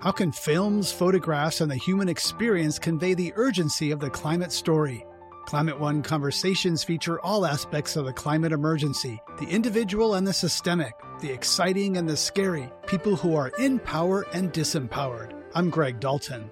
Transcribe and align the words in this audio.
How 0.00 0.12
can 0.12 0.30
films, 0.30 0.92
photographs, 0.92 1.60
and 1.60 1.68
the 1.68 1.74
human 1.74 2.08
experience 2.08 2.78
convey 2.78 3.14
the 3.14 3.32
urgency 3.34 3.90
of 3.90 3.98
the 3.98 4.08
climate 4.08 4.52
story? 4.52 5.04
Climate 5.44 5.80
One 5.80 6.04
conversations 6.04 6.84
feature 6.84 7.20
all 7.20 7.44
aspects 7.44 7.96
of 7.96 8.04
the 8.04 8.12
climate 8.12 8.52
emergency 8.52 9.20
the 9.40 9.48
individual 9.48 10.14
and 10.14 10.24
the 10.24 10.32
systemic, 10.32 10.92
the 11.20 11.32
exciting 11.32 11.96
and 11.96 12.08
the 12.08 12.16
scary, 12.16 12.70
people 12.86 13.16
who 13.16 13.34
are 13.34 13.50
in 13.58 13.80
power 13.80 14.24
and 14.32 14.52
disempowered. 14.52 15.32
I'm 15.56 15.68
Greg 15.68 15.98
Dalton. 15.98 16.48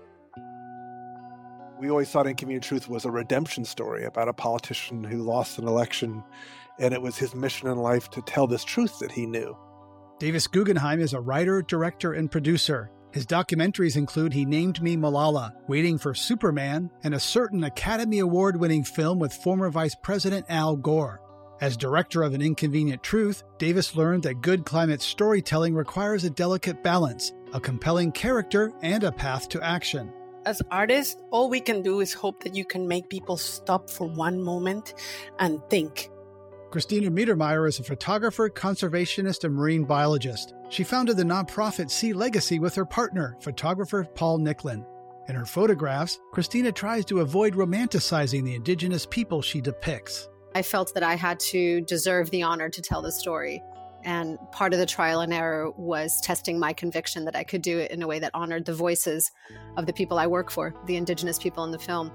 We 1.78 1.88
always 1.88 2.10
thought 2.10 2.26
Inconvenient 2.26 2.64
Truth 2.64 2.88
was 2.88 3.04
a 3.04 3.12
redemption 3.12 3.64
story 3.64 4.06
about 4.06 4.28
a 4.28 4.32
politician 4.32 5.04
who 5.04 5.22
lost 5.22 5.58
an 5.58 5.68
election, 5.68 6.24
and 6.80 6.92
it 6.92 7.00
was 7.00 7.16
his 7.16 7.32
mission 7.32 7.68
in 7.68 7.78
life 7.78 8.10
to 8.10 8.22
tell 8.22 8.48
this 8.48 8.64
truth 8.64 8.98
that 8.98 9.12
he 9.12 9.24
knew. 9.24 9.56
Davis 10.18 10.48
Guggenheim 10.48 10.98
is 10.98 11.12
a 11.12 11.20
writer, 11.20 11.62
director, 11.62 12.14
and 12.14 12.28
producer. 12.28 12.90
His 13.16 13.24
documentaries 13.24 13.96
include 13.96 14.34
He 14.34 14.44
Named 14.44 14.82
Me 14.82 14.94
Malala, 14.94 15.54
Waiting 15.68 15.96
for 15.96 16.12
Superman, 16.12 16.90
and 17.02 17.14
a 17.14 17.18
certain 17.18 17.64
Academy 17.64 18.18
Award 18.18 18.60
winning 18.60 18.84
film 18.84 19.18
with 19.18 19.32
former 19.32 19.70
Vice 19.70 19.94
President 19.94 20.44
Al 20.50 20.76
Gore. 20.76 21.22
As 21.62 21.78
director 21.78 22.22
of 22.22 22.34
An 22.34 22.42
Inconvenient 22.42 23.02
Truth, 23.02 23.42
Davis 23.56 23.96
learned 23.96 24.24
that 24.24 24.42
good 24.42 24.66
climate 24.66 25.00
storytelling 25.00 25.74
requires 25.74 26.24
a 26.24 26.30
delicate 26.30 26.82
balance, 26.82 27.32
a 27.54 27.58
compelling 27.58 28.12
character, 28.12 28.70
and 28.82 29.02
a 29.02 29.10
path 29.10 29.48
to 29.48 29.62
action 29.64 30.12
as 30.44 30.62
artists, 30.70 31.20
all 31.32 31.50
we 31.50 31.60
can 31.60 31.82
do 31.82 31.98
is 31.98 32.12
hope 32.12 32.44
that 32.44 32.54
you 32.54 32.64
can 32.64 32.86
make 32.86 33.10
people 33.10 33.36
stop 33.36 33.90
for 33.90 34.06
one 34.06 34.40
moment 34.40 34.94
and 35.40 35.60
think. 35.68 36.08
Christina 36.70 37.10
Mittermeier 37.10 37.68
is 37.68 37.78
a 37.78 37.84
photographer, 37.84 38.50
conservationist, 38.50 39.44
and 39.44 39.54
marine 39.54 39.84
biologist. 39.84 40.54
She 40.68 40.82
founded 40.84 41.16
the 41.16 41.22
nonprofit 41.22 41.90
Sea 41.90 42.12
Legacy 42.12 42.58
with 42.58 42.74
her 42.74 42.84
partner, 42.84 43.36
photographer 43.40 44.04
Paul 44.04 44.40
Nicklin. 44.40 44.84
In 45.28 45.34
her 45.34 45.46
photographs, 45.46 46.18
Christina 46.32 46.72
tries 46.72 47.04
to 47.06 47.20
avoid 47.20 47.54
romanticizing 47.54 48.44
the 48.44 48.54
indigenous 48.54 49.06
people 49.06 49.42
she 49.42 49.60
depicts. 49.60 50.28
I 50.54 50.62
felt 50.62 50.94
that 50.94 51.02
I 51.02 51.14
had 51.14 51.38
to 51.40 51.80
deserve 51.82 52.30
the 52.30 52.42
honor 52.42 52.68
to 52.68 52.82
tell 52.82 53.02
the 53.02 53.12
story. 53.12 53.62
And 54.04 54.38
part 54.52 54.72
of 54.72 54.78
the 54.78 54.86
trial 54.86 55.20
and 55.20 55.32
error 55.32 55.70
was 55.72 56.20
testing 56.22 56.58
my 56.58 56.72
conviction 56.72 57.24
that 57.24 57.34
I 57.34 57.44
could 57.44 57.62
do 57.62 57.78
it 57.78 57.90
in 57.90 58.02
a 58.02 58.06
way 58.06 58.18
that 58.20 58.30
honored 58.34 58.64
the 58.64 58.74
voices 58.74 59.30
of 59.76 59.86
the 59.86 59.92
people 59.92 60.18
I 60.18 60.26
work 60.26 60.50
for, 60.50 60.74
the 60.86 60.96
indigenous 60.96 61.38
people 61.38 61.64
in 61.64 61.72
the 61.72 61.78
film. 61.78 62.12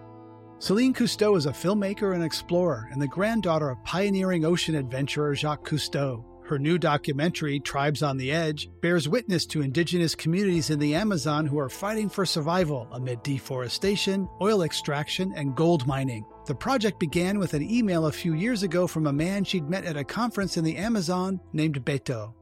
Celine 0.61 0.93
Cousteau 0.93 1.35
is 1.35 1.47
a 1.47 1.51
filmmaker 1.51 2.13
and 2.13 2.23
explorer 2.23 2.87
and 2.91 3.01
the 3.01 3.07
granddaughter 3.07 3.71
of 3.71 3.83
pioneering 3.83 4.45
ocean 4.45 4.75
adventurer 4.75 5.33
Jacques 5.33 5.67
Cousteau. 5.67 6.23
Her 6.45 6.59
new 6.59 6.77
documentary, 6.77 7.59
Tribes 7.59 8.03
on 8.03 8.15
the 8.15 8.31
Edge, 8.31 8.69
bears 8.79 9.09
witness 9.09 9.47
to 9.47 9.63
indigenous 9.63 10.13
communities 10.13 10.69
in 10.69 10.77
the 10.77 10.93
Amazon 10.93 11.47
who 11.47 11.57
are 11.57 11.67
fighting 11.67 12.09
for 12.09 12.27
survival 12.27 12.87
amid 12.91 13.23
deforestation, 13.23 14.29
oil 14.39 14.61
extraction, 14.61 15.33
and 15.35 15.55
gold 15.55 15.87
mining. 15.87 16.25
The 16.45 16.53
project 16.53 16.99
began 16.99 17.39
with 17.39 17.55
an 17.55 17.67
email 17.67 18.05
a 18.05 18.11
few 18.11 18.35
years 18.35 18.61
ago 18.61 18.85
from 18.85 19.07
a 19.07 19.13
man 19.13 19.43
she'd 19.43 19.67
met 19.67 19.85
at 19.85 19.97
a 19.97 20.03
conference 20.03 20.57
in 20.57 20.63
the 20.63 20.77
Amazon 20.77 21.39
named 21.53 21.83
Beto. 21.83 22.35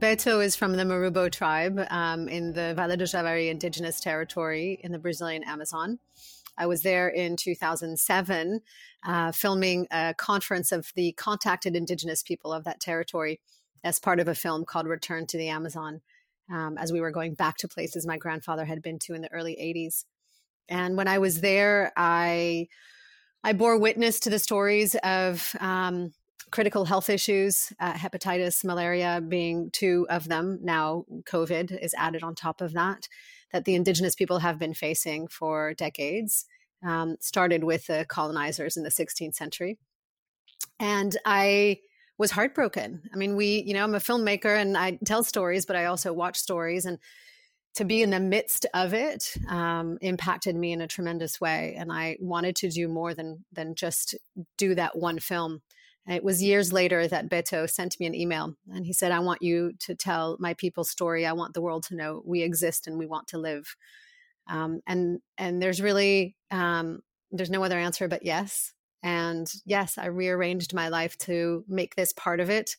Beto 0.00 0.42
is 0.42 0.56
from 0.56 0.76
the 0.76 0.84
Marubo 0.84 1.30
tribe 1.30 1.78
um, 1.90 2.26
in 2.26 2.54
the 2.54 2.72
Vale 2.74 2.96
do 2.96 3.04
Javari 3.04 3.50
indigenous 3.50 4.00
territory 4.00 4.80
in 4.82 4.92
the 4.92 4.98
Brazilian 4.98 5.44
Amazon. 5.44 5.98
I 6.56 6.66
was 6.66 6.80
there 6.80 7.08
in 7.08 7.36
2007 7.36 8.60
uh, 9.04 9.32
filming 9.32 9.86
a 9.90 10.14
conference 10.16 10.72
of 10.72 10.90
the 10.96 11.12
contacted 11.12 11.76
indigenous 11.76 12.22
people 12.22 12.50
of 12.50 12.64
that 12.64 12.80
territory 12.80 13.40
as 13.84 14.00
part 14.00 14.20
of 14.20 14.28
a 14.28 14.34
film 14.34 14.64
called 14.64 14.86
Return 14.86 15.26
to 15.26 15.36
the 15.36 15.48
Amazon, 15.48 16.00
um, 16.50 16.78
as 16.78 16.90
we 16.90 17.02
were 17.02 17.10
going 17.10 17.34
back 17.34 17.58
to 17.58 17.68
places 17.68 18.06
my 18.06 18.16
grandfather 18.16 18.64
had 18.64 18.80
been 18.80 18.98
to 19.00 19.12
in 19.12 19.20
the 19.20 19.32
early 19.32 19.58
80s. 19.60 20.06
And 20.66 20.96
when 20.96 21.08
I 21.08 21.18
was 21.18 21.42
there, 21.42 21.92
I 21.94 22.68
I 23.44 23.52
bore 23.52 23.78
witness 23.78 24.20
to 24.20 24.30
the 24.30 24.38
stories 24.38 24.94
of 25.02 25.54
um, 25.60 26.14
critical 26.50 26.84
health 26.84 27.08
issues, 27.10 27.72
uh, 27.80 27.92
hepatitis, 27.92 28.64
malaria 28.64 29.22
being 29.26 29.70
two 29.72 30.06
of 30.10 30.28
them. 30.28 30.58
Now, 30.62 31.04
COVID 31.24 31.78
is 31.82 31.94
added 31.96 32.22
on 32.22 32.34
top 32.34 32.60
of 32.60 32.72
that 32.72 33.08
that 33.52 33.64
the 33.64 33.74
indigenous 33.74 34.14
people 34.14 34.38
have 34.38 34.58
been 34.58 34.74
facing 34.74 35.28
for 35.28 35.74
decades. 35.74 36.46
Um, 36.82 37.16
started 37.20 37.62
with 37.62 37.88
the 37.88 38.06
colonizers 38.08 38.78
in 38.78 38.84
the 38.84 38.88
16th 38.88 39.34
century. 39.34 39.76
And 40.78 41.14
I 41.26 41.80
was 42.16 42.30
heartbroken. 42.30 43.02
I 43.12 43.16
mean, 43.16 43.36
we, 43.36 43.62
you 43.66 43.74
know, 43.74 43.84
I'm 43.84 43.94
a 43.94 43.98
filmmaker 43.98 44.58
and 44.58 44.76
I 44.78 44.98
tell 45.04 45.22
stories, 45.22 45.66
but 45.66 45.76
I 45.76 45.86
also 45.86 46.12
watch 46.12 46.38
stories. 46.38 46.86
And 46.86 46.98
to 47.74 47.84
be 47.84 48.02
in 48.02 48.10
the 48.10 48.20
midst 48.20 48.66
of 48.74 48.94
it 48.94 49.34
um, 49.48 49.98
impacted 50.00 50.56
me 50.56 50.72
in 50.72 50.80
a 50.80 50.88
tremendous 50.88 51.40
way. 51.40 51.74
And 51.78 51.92
I 51.92 52.16
wanted 52.20 52.56
to 52.56 52.68
do 52.68 52.88
more 52.88 53.14
than 53.14 53.44
than 53.52 53.74
just 53.74 54.14
do 54.56 54.74
that 54.74 54.98
one 54.98 55.18
film. 55.18 55.62
It 56.10 56.24
was 56.24 56.42
years 56.42 56.72
later 56.72 57.06
that 57.06 57.30
Beto 57.30 57.70
sent 57.70 58.00
me 58.00 58.06
an 58.06 58.16
email 58.16 58.56
and 58.72 58.84
he 58.84 58.92
said, 58.92 59.12
I 59.12 59.20
want 59.20 59.42
you 59.42 59.72
to 59.80 59.94
tell 59.94 60.36
my 60.40 60.54
people's 60.54 60.90
story. 60.90 61.24
I 61.24 61.32
want 61.32 61.54
the 61.54 61.62
world 61.62 61.84
to 61.84 61.94
know 61.94 62.22
we 62.26 62.42
exist 62.42 62.88
and 62.88 62.98
we 62.98 63.06
want 63.06 63.28
to 63.28 63.38
live. 63.38 63.76
Um, 64.48 64.80
and 64.88 65.20
and 65.38 65.62
there's 65.62 65.80
really 65.80 66.34
um, 66.50 67.00
there's 67.30 67.50
no 67.50 67.62
other 67.62 67.78
answer 67.78 68.08
but 68.08 68.24
yes. 68.24 68.72
And 69.04 69.50
yes, 69.64 69.98
I 69.98 70.06
rearranged 70.06 70.74
my 70.74 70.88
life 70.88 71.16
to 71.18 71.64
make 71.68 71.94
this 71.94 72.12
part 72.12 72.40
of 72.40 72.50
it. 72.50 72.74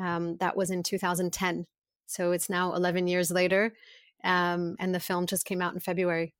Um, 0.00 0.36
that 0.36 0.56
was 0.56 0.70
in 0.70 0.84
2010. 0.84 1.66
So 2.06 2.30
it's 2.30 2.48
now 2.48 2.74
11 2.74 3.08
years 3.08 3.32
later. 3.32 3.74
Um, 4.22 4.76
and 4.78 4.94
the 4.94 5.00
film 5.00 5.26
just 5.26 5.44
came 5.44 5.60
out 5.60 5.74
in 5.74 5.80
February. 5.80 6.32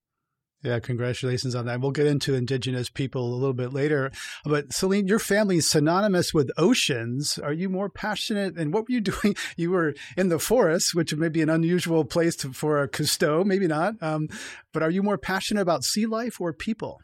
Yeah, 0.63 0.81
congratulations 0.81 1.55
on 1.55 1.67
that. 1.67 1.81
We'll 1.81 1.93
get 1.93 2.09
into 2.09 2.35
Indigenous 2.35 2.91
people 2.91 3.33
a 3.33 3.37
little 3.37 3.55
bit 3.55 3.73
later. 3.73 4.11
But 4.45 4.73
Celine, 4.73 5.07
your 5.07 5.21
family 5.21 5.59
is 5.59 5.71
synonymous 5.71 6.35
with 6.35 6.51
oceans. 6.57 7.39
Are 7.39 7.53
you 7.53 7.69
more 7.69 7.89
passionate? 7.89 8.57
And 8.57 8.73
what 8.75 8.89
were 8.89 8.95
you 8.95 9.01
doing? 9.01 9.37
You 9.57 9.71
were 9.71 9.95
in 10.17 10.31
the 10.31 10.41
forest, 10.41 10.95
which 10.95 11.15
may 11.15 11.29
be 11.29 11.43
an 11.43 11.51
unusual 11.51 12.05
place 12.05 12.35
to, 12.37 12.53
for 12.53 12.83
a 12.83 12.89
Cousteau, 12.89 13.45
maybe 13.45 13.69
not. 13.69 13.95
Um, 14.01 14.29
but 14.73 14.83
are 14.83 14.91
you 14.91 15.03
more 15.03 15.19
passionate 15.19 15.61
about 15.61 15.85
sea 15.85 16.07
life 16.07 16.41
or 16.41 16.53
people? 16.53 16.99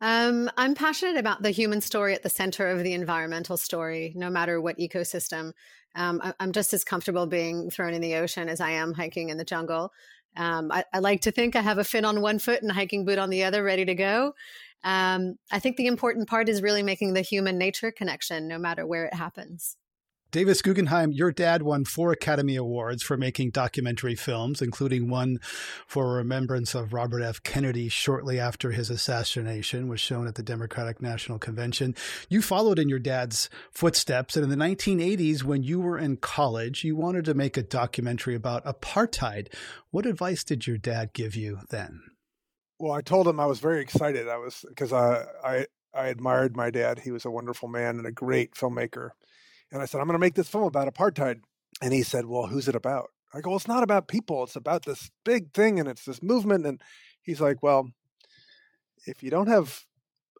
Um, 0.00 0.50
I'm 0.56 0.74
passionate 0.74 1.16
about 1.16 1.42
the 1.42 1.50
human 1.50 1.80
story 1.80 2.14
at 2.14 2.22
the 2.22 2.28
center 2.28 2.68
of 2.68 2.82
the 2.84 2.92
environmental 2.92 3.56
story, 3.56 4.12
no 4.14 4.30
matter 4.30 4.60
what 4.60 4.78
ecosystem. 4.78 5.52
Um, 5.96 6.20
I, 6.22 6.34
am 6.40 6.52
just 6.52 6.74
as 6.74 6.84
comfortable 6.84 7.26
being 7.26 7.70
thrown 7.70 7.94
in 7.94 8.02
the 8.02 8.16
ocean 8.16 8.48
as 8.48 8.60
I 8.60 8.72
am 8.72 8.92
hiking 8.92 9.30
in 9.30 9.38
the 9.38 9.44
jungle. 9.44 9.92
Um, 10.36 10.72
I, 10.72 10.84
I, 10.92 10.98
like 10.98 11.22
to 11.22 11.30
think 11.30 11.54
I 11.54 11.60
have 11.60 11.78
a 11.78 11.84
fin 11.84 12.04
on 12.04 12.20
one 12.20 12.38
foot 12.38 12.60
and 12.60 12.70
a 12.70 12.74
hiking 12.74 13.04
boot 13.04 13.18
on 13.18 13.30
the 13.30 13.44
other, 13.44 13.62
ready 13.62 13.84
to 13.84 13.94
go. 13.94 14.34
Um, 14.82 15.36
I 15.50 15.60
think 15.60 15.76
the 15.76 15.86
important 15.86 16.28
part 16.28 16.48
is 16.48 16.60
really 16.60 16.82
making 16.82 17.14
the 17.14 17.22
human 17.22 17.56
nature 17.56 17.92
connection, 17.92 18.48
no 18.48 18.58
matter 18.58 18.86
where 18.86 19.06
it 19.06 19.14
happens. 19.14 19.76
Davis 20.34 20.62
Guggenheim, 20.62 21.12
your 21.12 21.30
dad 21.30 21.62
won 21.62 21.84
four 21.84 22.10
Academy 22.10 22.56
Awards 22.56 23.04
for 23.04 23.16
making 23.16 23.50
documentary 23.50 24.16
films, 24.16 24.60
including 24.60 25.08
one 25.08 25.38
for 25.86 26.12
remembrance 26.12 26.74
of 26.74 26.92
Robert 26.92 27.22
F. 27.22 27.40
Kennedy 27.44 27.88
shortly 27.88 28.40
after 28.40 28.72
his 28.72 28.90
assassination, 28.90 29.86
was 29.86 30.00
shown 30.00 30.26
at 30.26 30.34
the 30.34 30.42
Democratic 30.42 31.00
National 31.00 31.38
Convention. 31.38 31.94
You 32.28 32.42
followed 32.42 32.80
in 32.80 32.88
your 32.88 32.98
dad's 32.98 33.48
footsteps, 33.70 34.34
and 34.34 34.42
in 34.42 34.50
the 34.50 34.56
1980s, 34.56 35.44
when 35.44 35.62
you 35.62 35.78
were 35.78 35.98
in 35.98 36.16
college, 36.16 36.82
you 36.82 36.96
wanted 36.96 37.24
to 37.26 37.34
make 37.34 37.56
a 37.56 37.62
documentary 37.62 38.34
about 38.34 38.64
apartheid. 38.64 39.54
What 39.92 40.04
advice 40.04 40.42
did 40.42 40.66
your 40.66 40.78
dad 40.78 41.12
give 41.12 41.36
you 41.36 41.60
then? 41.70 42.00
Well, 42.80 42.90
I 42.90 43.02
told 43.02 43.28
him 43.28 43.38
I 43.38 43.46
was 43.46 43.60
very 43.60 43.80
excited. 43.80 44.26
I 44.26 44.38
was 44.38 44.64
because 44.68 44.92
I, 44.92 45.26
I 45.44 45.66
I 45.94 46.08
admired 46.08 46.56
my 46.56 46.70
dad. 46.70 46.98
He 46.98 47.12
was 47.12 47.24
a 47.24 47.30
wonderful 47.30 47.68
man 47.68 47.98
and 47.98 48.06
a 48.08 48.10
great 48.10 48.54
filmmaker 48.56 49.10
and 49.74 49.82
I 49.82 49.86
said, 49.86 50.00
I'm 50.00 50.06
going 50.06 50.14
to 50.14 50.20
make 50.20 50.36
this 50.36 50.48
film 50.48 50.62
about 50.62 50.92
apartheid. 50.92 51.40
And 51.82 51.92
he 51.92 52.04
said, 52.04 52.26
Well, 52.26 52.46
who's 52.46 52.68
it 52.68 52.76
about? 52.76 53.10
I 53.34 53.40
go, 53.40 53.50
well, 53.50 53.56
It's 53.56 53.68
not 53.68 53.82
about 53.82 54.06
people. 54.06 54.44
It's 54.44 54.54
about 54.54 54.84
this 54.84 55.10
big 55.24 55.52
thing 55.52 55.80
and 55.80 55.88
it's 55.88 56.04
this 56.04 56.22
movement. 56.22 56.64
And 56.64 56.80
he's 57.22 57.40
like, 57.40 57.60
Well, 57.60 57.90
if 59.04 59.22
you 59.22 59.30
don't 59.30 59.48
have 59.48 59.80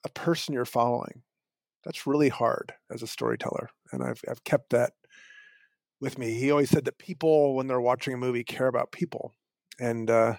a 0.05 0.09
person 0.09 0.55
you're 0.55 0.65
following, 0.65 1.23
that's 1.85 2.07
really 2.07 2.29
hard 2.29 2.75
as 2.93 3.03
a 3.03 3.09
storyteller. 3.09 3.71
And 3.91 4.05
I've, 4.05 4.23
I've 4.31 4.45
kept 4.45 4.71
that 4.71 4.93
with 6.01 6.17
me. 6.17 6.35
He 6.35 6.53
always 6.53 6.71
said 6.71 6.85
that 6.85 6.99
people, 6.99 7.57
when 7.57 7.67
they're 7.67 7.81
watching 7.81 8.15
a 8.15 8.19
movie, 8.19 8.45
care 8.45 8.69
about 8.69 8.93
people. 8.93 9.35
And 9.81 10.09
uh, 10.09 10.37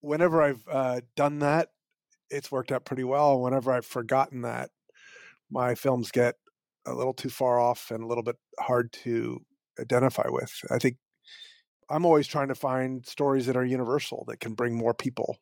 whenever 0.00 0.42
I've 0.42 0.64
uh, 0.68 1.00
done 1.14 1.38
that, 1.38 1.68
it's 2.30 2.50
worked 2.50 2.72
out 2.72 2.84
pretty 2.84 3.04
well. 3.04 3.40
Whenever 3.40 3.72
I've 3.72 3.86
forgotten 3.86 4.42
that, 4.42 4.70
my 5.50 5.76
films 5.76 6.10
get 6.10 6.34
a 6.88 6.94
little 6.94 7.14
too 7.14 7.30
far 7.30 7.60
off 7.60 7.90
and 7.90 8.02
a 8.02 8.06
little 8.06 8.22
bit 8.22 8.36
hard 8.58 8.92
to 8.92 9.40
identify 9.80 10.26
with. 10.28 10.52
I 10.70 10.78
think 10.78 10.96
I'm 11.90 12.04
always 12.04 12.26
trying 12.26 12.48
to 12.48 12.54
find 12.54 13.06
stories 13.06 13.46
that 13.46 13.56
are 13.56 13.64
universal 13.64 14.24
that 14.28 14.40
can 14.40 14.54
bring 14.54 14.76
more 14.76 14.94
people 14.94 15.38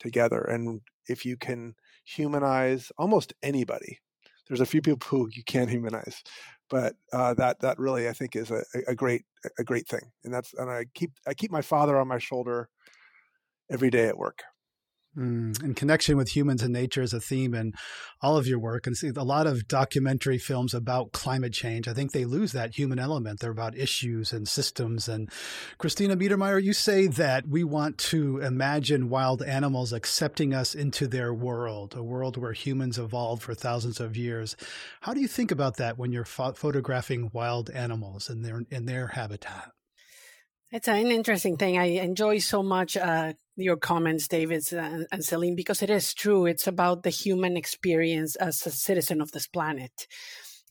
together. 0.00 0.40
And 0.40 0.80
if 1.08 1.24
you 1.24 1.36
can 1.36 1.74
humanize 2.04 2.90
almost 2.98 3.32
anybody, 3.42 4.00
there's 4.48 4.60
a 4.60 4.66
few 4.66 4.82
people 4.82 5.06
who 5.08 5.28
you 5.32 5.44
can't 5.44 5.70
humanize, 5.70 6.22
but 6.68 6.94
uh, 7.12 7.34
that 7.34 7.60
that 7.60 7.78
really 7.78 8.08
I 8.08 8.12
think 8.12 8.36
is 8.36 8.50
a, 8.50 8.64
a 8.88 8.94
great 8.94 9.24
a 9.58 9.64
great 9.64 9.88
thing, 9.88 10.12
and 10.24 10.32
that's 10.32 10.52
and 10.54 10.70
I 10.70 10.86
keep 10.94 11.12
I 11.26 11.34
keep 11.34 11.50
my 11.50 11.62
father 11.62 11.96
on 11.98 12.08
my 12.08 12.18
shoulder 12.18 12.68
every 13.70 13.90
day 13.90 14.06
at 14.06 14.18
work. 14.18 14.42
Mm, 15.16 15.62
and 15.62 15.76
connection 15.76 16.16
with 16.16 16.34
humans 16.34 16.62
and 16.62 16.72
nature 16.72 17.02
is 17.02 17.12
a 17.12 17.20
theme 17.20 17.54
in 17.54 17.72
all 18.20 18.36
of 18.36 18.48
your 18.48 18.58
work. 18.58 18.86
And 18.86 18.96
see, 18.96 19.12
a 19.14 19.22
lot 19.22 19.46
of 19.46 19.68
documentary 19.68 20.38
films 20.38 20.74
about 20.74 21.12
climate 21.12 21.52
change, 21.52 21.86
I 21.86 21.92
think 21.92 22.10
they 22.10 22.24
lose 22.24 22.50
that 22.52 22.76
human 22.76 22.98
element. 22.98 23.38
They're 23.38 23.52
about 23.52 23.76
issues 23.76 24.32
and 24.32 24.48
systems. 24.48 25.08
And 25.08 25.30
Christina 25.78 26.16
Mittermeier, 26.16 26.60
you 26.60 26.72
say 26.72 27.06
that 27.06 27.46
we 27.46 27.62
want 27.62 27.98
to 27.98 28.38
imagine 28.38 29.08
wild 29.08 29.42
animals 29.42 29.92
accepting 29.92 30.52
us 30.52 30.74
into 30.74 31.06
their 31.06 31.32
world, 31.32 31.94
a 31.96 32.02
world 32.02 32.36
where 32.36 32.52
humans 32.52 32.98
evolved 32.98 33.42
for 33.42 33.54
thousands 33.54 34.00
of 34.00 34.16
years. 34.16 34.56
How 35.02 35.14
do 35.14 35.20
you 35.20 35.28
think 35.28 35.52
about 35.52 35.76
that 35.76 35.96
when 35.96 36.10
you're 36.10 36.24
ph- 36.24 36.56
photographing 36.56 37.30
wild 37.32 37.70
animals 37.70 38.28
in 38.28 38.42
their 38.42 38.62
in 38.70 38.86
their 38.86 39.08
habitat? 39.08 39.70
It's 40.74 40.88
an 40.88 41.12
interesting 41.12 41.56
thing. 41.56 41.78
I 41.78 42.02
enjoy 42.02 42.38
so 42.38 42.60
much 42.60 42.96
uh, 42.96 43.34
your 43.54 43.76
comments, 43.76 44.26
David 44.26 44.64
and, 44.72 45.06
and 45.12 45.24
Celine, 45.24 45.54
because 45.54 45.82
it 45.82 45.88
is 45.88 46.12
true. 46.12 46.46
It's 46.46 46.66
about 46.66 47.04
the 47.04 47.10
human 47.10 47.56
experience 47.56 48.34
as 48.34 48.66
a 48.66 48.72
citizen 48.72 49.20
of 49.20 49.30
this 49.30 49.46
planet. 49.46 50.08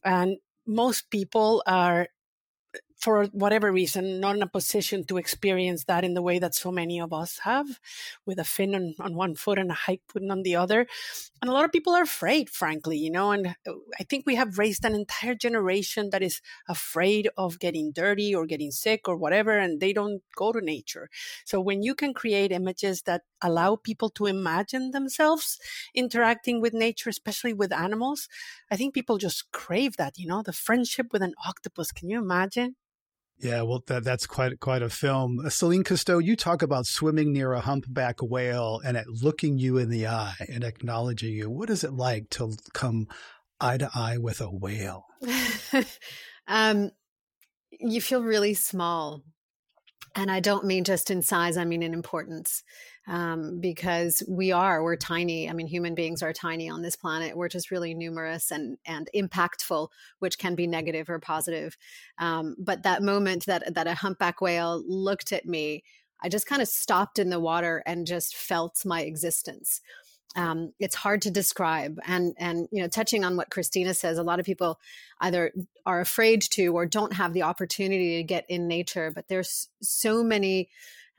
And 0.04 0.40
most 0.68 1.10
people 1.10 1.64
are 1.66 2.10
for 3.04 3.26
whatever 3.34 3.70
reason, 3.70 4.22
not 4.22 4.38
in 4.38 4.42
a 4.42 4.48
position 4.48 5.04
to 5.04 5.18
experience 5.18 5.84
that 5.84 6.06
in 6.06 6.14
the 6.14 6.22
way 6.22 6.40
that 6.40 6.56
so 6.56 6.72
many 6.72 7.02
of 7.02 7.12
us 7.12 7.40
have, 7.40 7.68
with 8.26 8.40
a 8.40 8.46
fin 8.46 8.74
on, 8.74 8.96
on 8.98 9.14
one 9.14 9.36
foot 9.36 9.60
and 9.60 9.70
a 9.72 9.74
hike 9.74 10.02
put 10.08 10.24
on 10.30 10.44
the 10.44 10.56
other. 10.56 10.88
And 11.42 11.50
a 11.50 11.54
lot 11.54 11.66
of 11.66 11.74
people 11.74 11.94
are 11.94 12.04
afraid, 12.04 12.50
frankly, 12.50 12.98
you 12.98 13.12
know, 13.12 13.32
and 13.32 13.48
uh, 13.68 13.74
I 14.00 14.04
think 14.04 14.26
we 14.26 14.36
have 14.36 14.58
raised 14.58 14.86
an 14.86 14.96
entire 14.96 15.36
generation 15.36 16.12
that 16.12 16.24
is 16.24 16.42
afraid 16.70 17.28
of 17.36 17.60
getting 17.60 17.92
dirty 17.92 18.34
or 18.34 18.46
getting 18.46 18.72
sick 18.72 19.10
or 19.10 19.18
whatever, 19.18 19.58
and 19.58 19.82
they 19.82 19.92
don't 19.92 20.22
go 20.38 20.54
to 20.54 20.62
nature. 20.62 21.10
So 21.44 21.60
when 21.60 21.84
you 21.84 21.96
can 21.96 22.14
create 22.14 22.54
images 22.54 23.02
that 23.02 23.24
allow 23.42 23.76
people 23.76 24.10
to 24.12 24.28
imagine 24.28 24.92
themselves 24.92 25.60
interacting 25.94 26.62
with 26.62 26.74
nature, 26.74 27.10
especially 27.10 27.52
with 27.52 27.74
animals, 27.74 28.30
I 28.72 28.78
think 28.78 28.94
people 28.94 29.18
just 29.18 29.52
crave 29.52 29.98
that, 29.98 30.18
you 30.18 30.26
know, 30.26 30.42
the 30.42 30.54
friendship 30.54 31.08
with 31.12 31.22
an 31.22 31.34
octopus. 31.46 31.92
Can 31.92 32.10
you 32.10 32.18
imagine? 32.18 32.78
Yeah, 33.44 33.63
well, 33.63 33.84
that, 33.88 34.06
that's 34.06 34.25
quite 34.25 34.60
quite 34.62 34.81
a 34.81 34.90
film. 34.90 35.40
Uh, 35.45 35.50
Celine 35.50 35.84
Cousteau, 35.84 36.24
you 36.24 36.38
talk 36.38 36.62
about 36.62 36.86
swimming 36.86 37.34
near 37.34 37.51
a 37.51 37.60
humpback 37.60 38.22
whale 38.22 38.80
and 38.86 38.95
it 38.95 39.06
looking 39.07 39.57
you 39.57 39.78
in 39.78 39.90
the 39.90 40.07
eye 40.07 40.36
and 40.48 40.63
acknowledging 40.63 41.34
you. 41.34 41.50
What 41.50 41.69
is 41.69 41.84
it 41.84 41.92
like 41.92 42.30
to 42.31 42.56
come 42.74 43.07
eye 43.60 43.78
to 43.78 43.90
eye 43.94 44.18
with 44.18 44.40
a 44.40 44.50
whale? 44.50 45.06
um, 46.48 46.92
you 47.72 48.00
feel 48.00 48.24
really 48.24 48.54
small, 48.54 49.24
and 50.16 50.31
I 50.31 50.40
don't 50.40 50.66
mean 50.66 50.86
just 50.86 51.12
in 51.12 51.22
size; 51.22 51.57
I 51.57 51.66
mean 51.66 51.84
in 51.84 51.94
importance 51.94 52.63
um, 53.08 53.60
because 53.60 54.24
we 54.28 54.52
are 54.52 54.82
we're 54.82 54.96
tiny 54.96 55.50
i 55.50 55.54
mean 55.54 55.68
human 55.68 55.94
beings 55.94 56.24
are 56.24 56.34
tiny 56.34 56.70
on 56.70 56.82
this 56.82 56.96
planet. 56.96 57.36
We're 57.36 57.50
just 57.50 57.72
really 57.72 57.94
numerous 57.94 58.52
and 58.52 58.78
and 58.86 59.10
impactful 59.16 59.90
which 60.20 60.38
can 60.38 60.56
be 60.56 60.68
negative 60.68 61.10
or 61.10 61.20
positive. 61.20 61.78
Um, 62.18 62.56
but 62.58 62.84
that 62.84 63.04
moment 63.04 63.46
that 63.46 63.74
that 63.74 63.88
a 63.88 63.96
humpback 63.96 64.42
whale 64.42 64.84
looked 64.88 65.32
at 65.32 65.46
me 65.46 65.84
i 66.22 66.30
just 66.30 66.48
kind 66.48 66.62
of 66.62 66.68
stopped 66.68 67.20
in 67.20 67.30
the 67.30 67.40
water 67.40 67.84
and 67.86 68.08
just 68.08 68.36
felt 68.36 68.86
my 68.86 69.02
existence. 69.02 69.82
Um, 70.36 70.74
it's 70.80 70.96
hard 70.96 71.22
to 71.24 71.32
describe 71.32 72.00
and 72.08 72.34
and 72.40 72.68
you 72.72 72.82
know 72.82 72.88
touching 72.88 73.24
on 73.24 73.38
what 73.38 73.52
christina 73.52 73.94
says 73.94 74.18
a 74.18 74.24
lot 74.24 74.40
of 74.40 74.48
people 74.48 74.80
either 75.20 75.52
are 75.86 76.00
afraid 76.00 76.42
to 76.54 76.68
or 76.70 76.88
don't 76.88 77.14
have 77.14 77.34
the 77.34 77.44
opportunity 77.44 78.18
to 78.18 78.24
get 78.24 78.46
in 78.50 78.68
nature 78.68 79.12
but 79.14 79.28
there's 79.28 79.68
so 79.84 80.24
many 80.24 80.70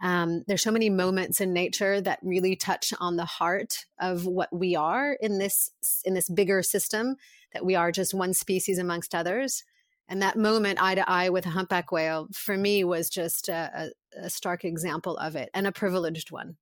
um, 0.05 0.45
there's 0.47 0.63
so 0.63 0.71
many 0.71 0.91
moments 0.91 1.41
in 1.41 1.55
nature 1.55 1.99
that 2.03 2.19
really 2.23 2.57
touch 2.57 2.93
on 3.01 3.17
the 3.17 3.25
heart 3.25 3.87
of 3.99 4.27
what 4.27 4.55
we 4.55 4.77
are 4.77 5.15
in 5.15 5.39
this 5.39 5.71
in 6.05 6.13
this 6.13 6.29
bigger 6.29 6.63
system 6.63 7.17
that 7.55 7.65
we 7.65 7.75
are 7.75 7.91
just 7.91 8.13
one 8.13 8.35
species 8.35 8.79
amongst 8.79 9.15
others. 9.15 9.65
And 10.07 10.21
that 10.21 10.37
moment 10.37 10.83
eye 10.83 10.95
to 10.97 11.11
eye 11.11 11.31
with 11.31 11.47
a 11.47 11.51
humpback 11.51 11.91
whale 11.91 12.29
for 12.35 12.59
me 12.59 12.85
was 12.85 13.09
just 13.09 13.49
a, 13.49 13.91
a, 14.15 14.27
a 14.27 14.31
stark 14.31 14.63
example 14.63 15.17
of 15.17 15.37
it 15.37 15.49
and 15.55 15.67
a 15.67 15.73
privileged 15.73 16.31
one 16.31 16.59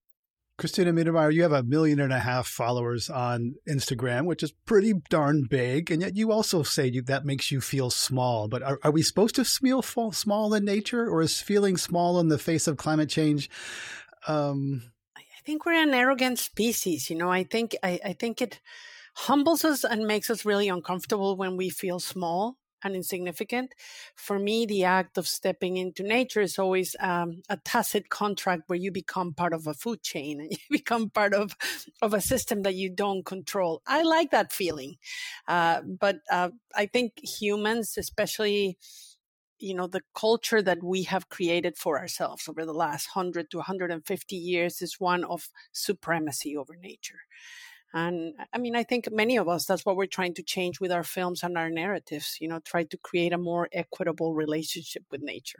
Christina 0.58 0.92
Mittermeier, 0.92 1.32
you 1.32 1.42
have 1.42 1.52
a 1.52 1.62
million 1.62 1.98
and 1.98 2.12
a 2.12 2.18
half 2.18 2.46
followers 2.46 3.08
on 3.08 3.54
Instagram, 3.68 4.26
which 4.26 4.42
is 4.42 4.52
pretty 4.66 4.92
darn 5.08 5.46
big. 5.48 5.90
And 5.90 6.02
yet 6.02 6.16
you 6.16 6.30
also 6.30 6.62
say 6.62 6.86
you, 6.86 7.02
that 7.02 7.24
makes 7.24 7.50
you 7.50 7.60
feel 7.60 7.90
small. 7.90 8.48
But 8.48 8.62
are, 8.62 8.78
are 8.84 8.90
we 8.90 9.02
supposed 9.02 9.34
to 9.36 9.44
feel 9.44 9.82
small 10.12 10.54
in 10.54 10.64
nature 10.64 11.08
or 11.08 11.22
is 11.22 11.40
feeling 11.40 11.76
small 11.76 12.20
in 12.20 12.28
the 12.28 12.38
face 12.38 12.66
of 12.66 12.76
climate 12.76 13.08
change? 13.08 13.48
Um, 14.28 14.92
I 15.16 15.22
think 15.44 15.66
we're 15.66 15.82
an 15.82 15.94
arrogant 15.94 16.38
species. 16.38 17.10
You 17.10 17.16
know, 17.16 17.30
I 17.30 17.44
think, 17.44 17.74
I, 17.82 17.98
I 18.04 18.12
think 18.12 18.40
it 18.40 18.60
humbles 19.14 19.64
us 19.64 19.84
and 19.84 20.06
makes 20.06 20.30
us 20.30 20.44
really 20.44 20.68
uncomfortable 20.68 21.36
when 21.36 21.56
we 21.56 21.70
feel 21.70 21.98
small 21.98 22.58
and 22.84 22.94
insignificant. 22.94 23.74
For 24.16 24.38
me, 24.38 24.66
the 24.66 24.84
act 24.84 25.18
of 25.18 25.28
stepping 25.28 25.76
into 25.76 26.02
nature 26.02 26.40
is 26.40 26.58
always 26.58 26.96
um, 27.00 27.42
a 27.48 27.56
tacit 27.56 28.08
contract 28.08 28.64
where 28.66 28.78
you 28.78 28.90
become 28.90 29.34
part 29.34 29.52
of 29.52 29.66
a 29.66 29.74
food 29.74 30.02
chain 30.02 30.40
and 30.40 30.50
you 30.52 30.58
become 30.70 31.10
part 31.10 31.34
of, 31.34 31.56
of 32.00 32.14
a 32.14 32.20
system 32.20 32.62
that 32.62 32.74
you 32.74 32.90
don't 32.90 33.24
control. 33.24 33.82
I 33.86 34.02
like 34.02 34.30
that 34.30 34.52
feeling. 34.52 34.96
Uh, 35.46 35.82
but 35.82 36.16
uh, 36.30 36.50
I 36.74 36.86
think 36.86 37.12
humans, 37.22 37.96
especially, 37.98 38.78
you 39.58 39.74
know, 39.74 39.86
the 39.86 40.02
culture 40.14 40.60
that 40.62 40.82
we 40.82 41.04
have 41.04 41.28
created 41.28 41.76
for 41.78 41.98
ourselves 41.98 42.48
over 42.48 42.64
the 42.64 42.72
last 42.72 43.14
100 43.14 43.50
to 43.50 43.58
150 43.58 44.36
years 44.36 44.82
is 44.82 44.98
one 44.98 45.24
of 45.24 45.50
supremacy 45.72 46.56
over 46.56 46.76
nature. 46.76 47.20
And 47.94 48.34
I 48.52 48.58
mean, 48.58 48.74
I 48.74 48.82
think 48.82 49.08
many 49.12 49.36
of 49.36 49.48
us, 49.48 49.66
that's 49.66 49.84
what 49.84 49.96
we're 49.96 50.06
trying 50.06 50.34
to 50.34 50.42
change 50.42 50.80
with 50.80 50.90
our 50.92 51.04
films 51.04 51.42
and 51.42 51.58
our 51.58 51.70
narratives, 51.70 52.38
you 52.40 52.48
know, 52.48 52.60
try 52.60 52.84
to 52.84 52.96
create 52.96 53.32
a 53.32 53.38
more 53.38 53.68
equitable 53.72 54.34
relationship 54.34 55.04
with 55.10 55.20
nature. 55.22 55.58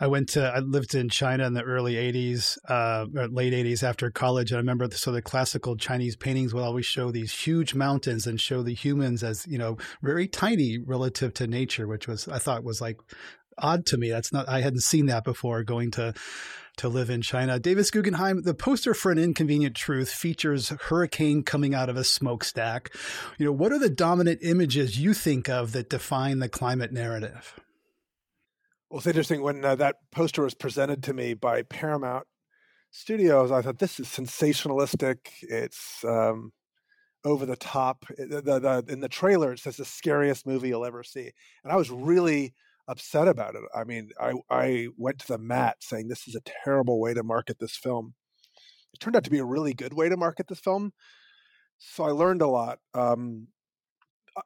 I 0.00 0.06
went 0.06 0.28
to, 0.30 0.44
I 0.44 0.60
lived 0.60 0.94
in 0.94 1.08
China 1.08 1.44
in 1.44 1.54
the 1.54 1.62
early 1.62 1.94
80s, 1.94 2.56
uh, 2.68 3.06
or 3.16 3.26
late 3.26 3.52
80s 3.52 3.82
after 3.82 4.10
college. 4.10 4.52
And 4.52 4.58
I 4.58 4.60
remember, 4.60 4.88
so 4.92 5.10
the 5.10 5.20
classical 5.20 5.76
Chinese 5.76 6.14
paintings 6.14 6.54
would 6.54 6.62
always 6.62 6.86
show 6.86 7.10
these 7.10 7.32
huge 7.32 7.74
mountains 7.74 8.26
and 8.26 8.40
show 8.40 8.62
the 8.62 8.74
humans 8.74 9.24
as, 9.24 9.44
you 9.48 9.58
know, 9.58 9.76
very 10.00 10.28
tiny 10.28 10.78
relative 10.78 11.34
to 11.34 11.48
nature, 11.48 11.88
which 11.88 12.06
was, 12.06 12.28
I 12.28 12.38
thought 12.38 12.62
was 12.62 12.80
like 12.80 12.98
odd 13.58 13.86
to 13.86 13.96
me. 13.96 14.10
That's 14.10 14.32
not, 14.32 14.48
I 14.48 14.60
hadn't 14.60 14.82
seen 14.82 15.06
that 15.06 15.24
before 15.24 15.62
going 15.64 15.90
to, 15.92 16.14
to 16.78 16.88
live 16.88 17.10
in 17.10 17.22
China. 17.22 17.58
Davis 17.58 17.90
Guggenheim, 17.90 18.42
the 18.42 18.54
poster 18.54 18.94
for 18.94 19.10
an 19.12 19.18
inconvenient 19.18 19.76
truth 19.76 20.10
features 20.10 20.68
hurricane 20.68 21.42
coming 21.42 21.74
out 21.74 21.88
of 21.88 21.96
a 21.96 22.04
smokestack. 22.04 22.90
You 23.36 23.46
know, 23.46 23.52
what 23.52 23.72
are 23.72 23.78
the 23.78 23.90
dominant 23.90 24.40
images 24.42 24.98
you 24.98 25.14
think 25.14 25.48
of 25.48 25.72
that 25.72 25.90
define 25.90 26.38
the 26.38 26.48
climate 26.48 26.92
narrative? 26.92 27.58
Well, 28.90 28.98
it's 28.98 29.06
interesting 29.06 29.42
when 29.42 29.64
uh, 29.64 29.74
that 29.74 29.96
poster 30.10 30.42
was 30.42 30.54
presented 30.54 31.02
to 31.04 31.12
me 31.12 31.34
by 31.34 31.62
Paramount 31.62 32.26
Studios. 32.90 33.50
I 33.50 33.60
thought 33.60 33.80
this 33.80 34.00
is 34.00 34.06
sensationalistic. 34.06 35.18
It's 35.42 36.02
um, 36.04 36.52
over 37.22 37.44
the 37.44 37.56
top. 37.56 38.06
The, 38.16 38.40
the, 38.40 38.58
the, 38.58 38.84
in 38.88 39.00
the 39.00 39.08
trailer, 39.08 39.52
it 39.52 39.58
says 39.58 39.76
the 39.76 39.84
scariest 39.84 40.46
movie 40.46 40.68
you'll 40.68 40.86
ever 40.86 41.02
see, 41.02 41.32
and 41.62 41.72
I 41.72 41.76
was 41.76 41.90
really 41.90 42.54
upset 42.88 43.28
about 43.28 43.54
it. 43.54 43.62
I 43.74 43.84
mean, 43.84 44.10
I 44.20 44.32
I 44.50 44.88
went 44.96 45.20
to 45.20 45.28
the 45.28 45.38
mat 45.38 45.76
saying 45.80 46.08
this 46.08 46.26
is 46.26 46.34
a 46.34 46.42
terrible 46.64 47.00
way 47.00 47.14
to 47.14 47.22
market 47.22 47.58
this 47.60 47.76
film. 47.76 48.14
It 48.94 49.00
turned 49.00 49.16
out 49.16 49.24
to 49.24 49.30
be 49.30 49.38
a 49.38 49.44
really 49.44 49.74
good 49.74 49.92
way 49.92 50.08
to 50.08 50.16
market 50.16 50.48
this 50.48 50.60
film. 50.60 50.92
So 51.78 52.04
I 52.04 52.10
learned 52.10 52.42
a 52.42 52.48
lot. 52.48 52.78
Um, 52.94 53.48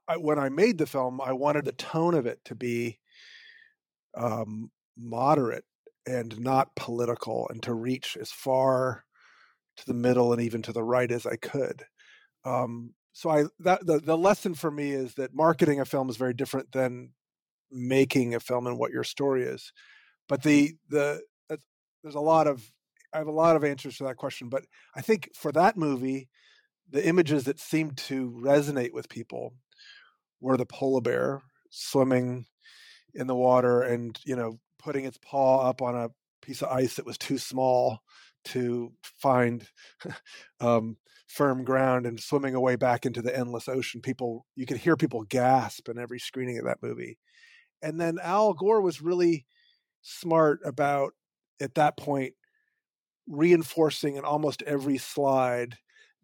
I, 0.08 0.16
when 0.16 0.38
I 0.38 0.48
made 0.48 0.78
the 0.78 0.86
film, 0.86 1.20
I 1.20 1.32
wanted 1.32 1.64
the 1.64 1.72
tone 1.72 2.14
of 2.14 2.26
it 2.26 2.40
to 2.46 2.54
be 2.54 2.98
um, 4.16 4.70
moderate 4.96 5.64
and 6.06 6.38
not 6.40 6.74
political, 6.74 7.48
and 7.48 7.62
to 7.62 7.74
reach 7.74 8.16
as 8.20 8.32
far 8.32 9.04
to 9.76 9.86
the 9.86 9.94
middle 9.94 10.32
and 10.32 10.42
even 10.42 10.60
to 10.62 10.72
the 10.72 10.82
right 10.82 11.10
as 11.10 11.26
I 11.26 11.36
could. 11.36 11.84
Um, 12.44 12.94
so 13.12 13.30
I 13.30 13.44
that 13.60 13.86
the, 13.86 14.00
the 14.00 14.18
lesson 14.18 14.54
for 14.54 14.70
me 14.70 14.90
is 14.92 15.14
that 15.14 15.34
marketing 15.34 15.80
a 15.80 15.84
film 15.84 16.10
is 16.10 16.16
very 16.16 16.34
different 16.34 16.72
than 16.72 17.10
making 17.72 18.34
a 18.34 18.40
film 18.40 18.66
and 18.66 18.78
what 18.78 18.92
your 18.92 19.04
story 19.04 19.44
is. 19.44 19.72
But 20.28 20.42
the 20.42 20.74
the 20.88 21.22
there's 22.02 22.14
a 22.14 22.20
lot 22.20 22.46
of 22.46 22.64
I 23.12 23.18
have 23.18 23.26
a 23.26 23.32
lot 23.32 23.56
of 23.56 23.64
answers 23.64 23.98
to 23.98 24.04
that 24.04 24.16
question. 24.16 24.48
But 24.48 24.64
I 24.96 25.02
think 25.02 25.30
for 25.34 25.52
that 25.52 25.76
movie, 25.76 26.28
the 26.90 27.06
images 27.06 27.44
that 27.44 27.60
seemed 27.60 27.96
to 27.98 28.30
resonate 28.30 28.92
with 28.92 29.08
people 29.08 29.54
were 30.40 30.56
the 30.56 30.66
polar 30.66 31.00
bear 31.00 31.42
swimming 31.70 32.46
in 33.14 33.26
the 33.26 33.34
water 33.34 33.82
and 33.82 34.18
you 34.24 34.36
know 34.36 34.58
putting 34.78 35.04
its 35.04 35.18
paw 35.18 35.68
up 35.68 35.80
on 35.80 35.94
a 35.94 36.10
piece 36.42 36.62
of 36.62 36.68
ice 36.68 36.94
that 36.94 37.06
was 37.06 37.18
too 37.18 37.38
small 37.38 38.00
to 38.44 38.92
find 39.02 39.66
um, 40.60 40.96
firm 41.28 41.64
ground 41.64 42.04
and 42.06 42.20
swimming 42.20 42.54
away 42.54 42.76
back 42.76 43.06
into 43.06 43.22
the 43.22 43.36
endless 43.36 43.68
ocean. 43.68 44.00
People, 44.00 44.44
you 44.56 44.66
could 44.66 44.76
hear 44.76 44.96
people 44.96 45.22
gasp 45.22 45.88
in 45.88 45.98
every 45.98 46.18
screening 46.18 46.58
of 46.58 46.64
that 46.64 46.82
movie. 46.82 47.18
And 47.82 48.00
then 48.00 48.18
Al 48.22 48.54
Gore 48.54 48.80
was 48.80 49.02
really 49.02 49.46
smart 50.02 50.60
about 50.64 51.12
at 51.60 51.74
that 51.74 51.96
point 51.96 52.34
reinforcing 53.28 54.16
in 54.16 54.24
almost 54.24 54.62
every 54.62 54.98
slide 54.98 55.76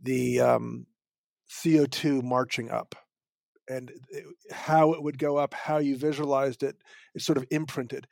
the 0.03 0.41
um, 0.41 0.87
CO2 1.51 2.23
marching 2.23 2.71
up 2.71 2.95
and 3.69 3.93
it, 4.09 4.25
how 4.51 4.93
it 4.93 5.03
would 5.03 5.19
go 5.19 5.37
up, 5.37 5.55
how 5.55 5.79
you 5.79 5.97
visualized 5.97 6.63
it, 6.63 6.77
it's 7.15 7.25
sort 7.25 7.39
of 7.39 7.45
imprinted. 7.51 8.07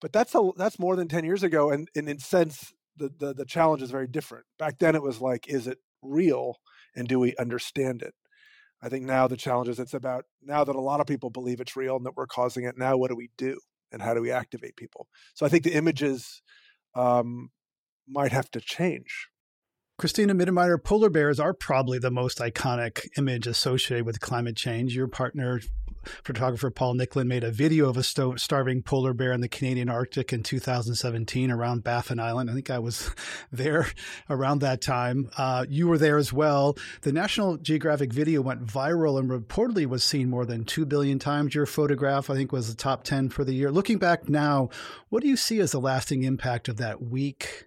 But 0.00 0.12
that's 0.12 0.34
a 0.34 0.50
that's 0.56 0.78
more 0.78 0.96
than 0.96 1.08
ten 1.08 1.24
years 1.24 1.42
ago, 1.42 1.70
and, 1.70 1.88
and 1.94 2.08
in 2.08 2.18
sense, 2.18 2.72
the, 2.96 3.10
the 3.18 3.34
the 3.34 3.44
challenge 3.44 3.82
is 3.82 3.90
very 3.90 4.08
different. 4.08 4.46
Back 4.58 4.78
then, 4.78 4.96
it 4.96 5.02
was 5.02 5.20
like, 5.20 5.48
is 5.48 5.68
it 5.68 5.78
real, 6.02 6.56
and 6.96 7.06
do 7.06 7.20
we 7.20 7.36
understand 7.36 8.02
it? 8.02 8.14
I 8.82 8.88
think 8.88 9.04
now 9.04 9.28
the 9.28 9.36
challenge 9.36 9.68
is 9.68 9.78
it's 9.78 9.94
about 9.94 10.24
now 10.42 10.64
that 10.64 10.76
a 10.76 10.80
lot 10.80 11.00
of 11.00 11.06
people 11.06 11.30
believe 11.30 11.60
it's 11.60 11.76
real 11.76 11.96
and 11.96 12.06
that 12.06 12.16
we're 12.16 12.26
causing 12.26 12.64
it. 12.64 12.76
Now, 12.76 12.96
what 12.96 13.10
do 13.10 13.16
we 13.16 13.30
do, 13.36 13.60
and 13.92 14.02
how 14.02 14.14
do 14.14 14.20
we 14.20 14.30
activate 14.30 14.76
people? 14.76 15.06
So 15.34 15.46
I 15.46 15.48
think 15.48 15.64
the 15.64 15.74
images 15.74 16.42
um, 16.94 17.50
might 18.08 18.32
have 18.32 18.50
to 18.50 18.60
change 18.60 19.28
Christina 20.02 20.34
Mittermeier, 20.34 20.82
polar 20.82 21.10
bears 21.10 21.38
are 21.38 21.54
probably 21.54 21.96
the 21.96 22.10
most 22.10 22.38
iconic 22.38 23.06
image 23.16 23.46
associated 23.46 24.04
with 24.04 24.18
climate 24.20 24.56
change. 24.56 24.96
Your 24.96 25.06
partner, 25.06 25.60
photographer 26.24 26.70
Paul 26.70 26.94
Nicklin, 26.94 27.26
made 27.26 27.44
a 27.44 27.50
video 27.50 27.88
of 27.88 27.96
a 27.96 28.02
sto- 28.02 28.36
starving 28.36 28.82
polar 28.82 29.12
bear 29.12 29.32
in 29.32 29.40
the 29.40 29.48
Canadian 29.48 29.88
Arctic 29.88 30.32
in 30.32 30.42
2017 30.42 31.50
around 31.50 31.84
Baffin 31.84 32.18
Island. 32.18 32.50
I 32.50 32.54
think 32.54 32.70
I 32.70 32.78
was 32.78 33.10
there 33.52 33.86
around 34.30 34.60
that 34.60 34.80
time. 34.80 35.30
Uh, 35.36 35.66
you 35.68 35.88
were 35.88 35.98
there 35.98 36.18
as 36.18 36.32
well. 36.32 36.76
The 37.02 37.12
National 37.12 37.56
Geographic 37.56 38.12
video 38.12 38.40
went 38.40 38.66
viral 38.66 39.18
and 39.18 39.30
reportedly 39.30 39.86
was 39.86 40.04
seen 40.04 40.30
more 40.30 40.44
than 40.44 40.64
2 40.64 40.86
billion 40.86 41.18
times. 41.18 41.54
Your 41.54 41.66
photograph, 41.66 42.30
I 42.30 42.34
think, 42.34 42.52
was 42.52 42.68
the 42.68 42.76
top 42.76 43.04
10 43.04 43.28
for 43.30 43.44
the 43.44 43.54
year. 43.54 43.70
Looking 43.70 43.98
back 43.98 44.28
now, 44.28 44.68
what 45.08 45.22
do 45.22 45.28
you 45.28 45.36
see 45.36 45.60
as 45.60 45.72
the 45.72 45.80
lasting 45.80 46.22
impact 46.22 46.68
of 46.68 46.76
that 46.78 47.02
week? 47.02 47.66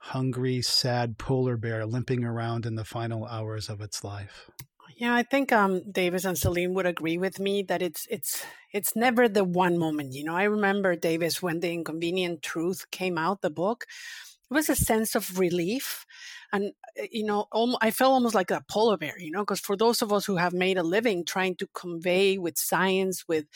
hungry, 0.00 0.62
sad 0.62 1.18
polar 1.18 1.56
bear 1.56 1.86
limping 1.86 2.24
around 2.24 2.66
in 2.66 2.74
the 2.74 2.84
final 2.84 3.26
hours 3.26 3.68
of 3.68 3.80
its 3.80 4.02
life. 4.02 4.50
Yeah, 5.00 5.14
I 5.14 5.22
think 5.22 5.50
um, 5.50 5.90
Davis 5.90 6.26
and 6.26 6.36
Celine 6.36 6.74
would 6.74 6.84
agree 6.84 7.16
with 7.16 7.40
me 7.40 7.62
that 7.64 7.80
it's 7.80 8.06
it's 8.10 8.44
it's 8.72 8.94
never 8.94 9.28
the 9.28 9.44
one 9.44 9.78
moment. 9.78 10.12
You 10.12 10.24
know, 10.24 10.36
I 10.36 10.42
remember 10.44 10.94
Davis 10.94 11.40
when 11.42 11.60
the 11.60 11.72
Inconvenient 11.72 12.42
Truth 12.42 12.90
came 12.90 13.16
out, 13.16 13.40
the 13.40 13.50
book. 13.50 13.86
It 14.50 14.54
was 14.54 14.68
a 14.68 14.76
sense 14.76 15.14
of 15.14 15.38
relief 15.38 16.04
and 16.52 16.72
eh, 16.96 17.06
you 17.12 17.24
know 17.24 17.46
i 17.82 17.90
felt 17.92 18.12
almost 18.12 18.34
like 18.34 18.50
a 18.50 18.64
polar 18.70 18.96
bear 18.96 19.18
you 19.18 19.30
know 19.30 19.42
because 19.42 19.60
for 19.60 19.76
those 19.76 20.02
of 20.02 20.12
us 20.12 20.26
who 20.26 20.36
have 20.36 20.52
made 20.52 20.78
a 20.78 20.82
living 20.82 21.24
trying 21.24 21.56
to 21.56 21.68
convey 21.74 22.38
with 22.38 22.58
science 22.58 23.28
with 23.28 23.46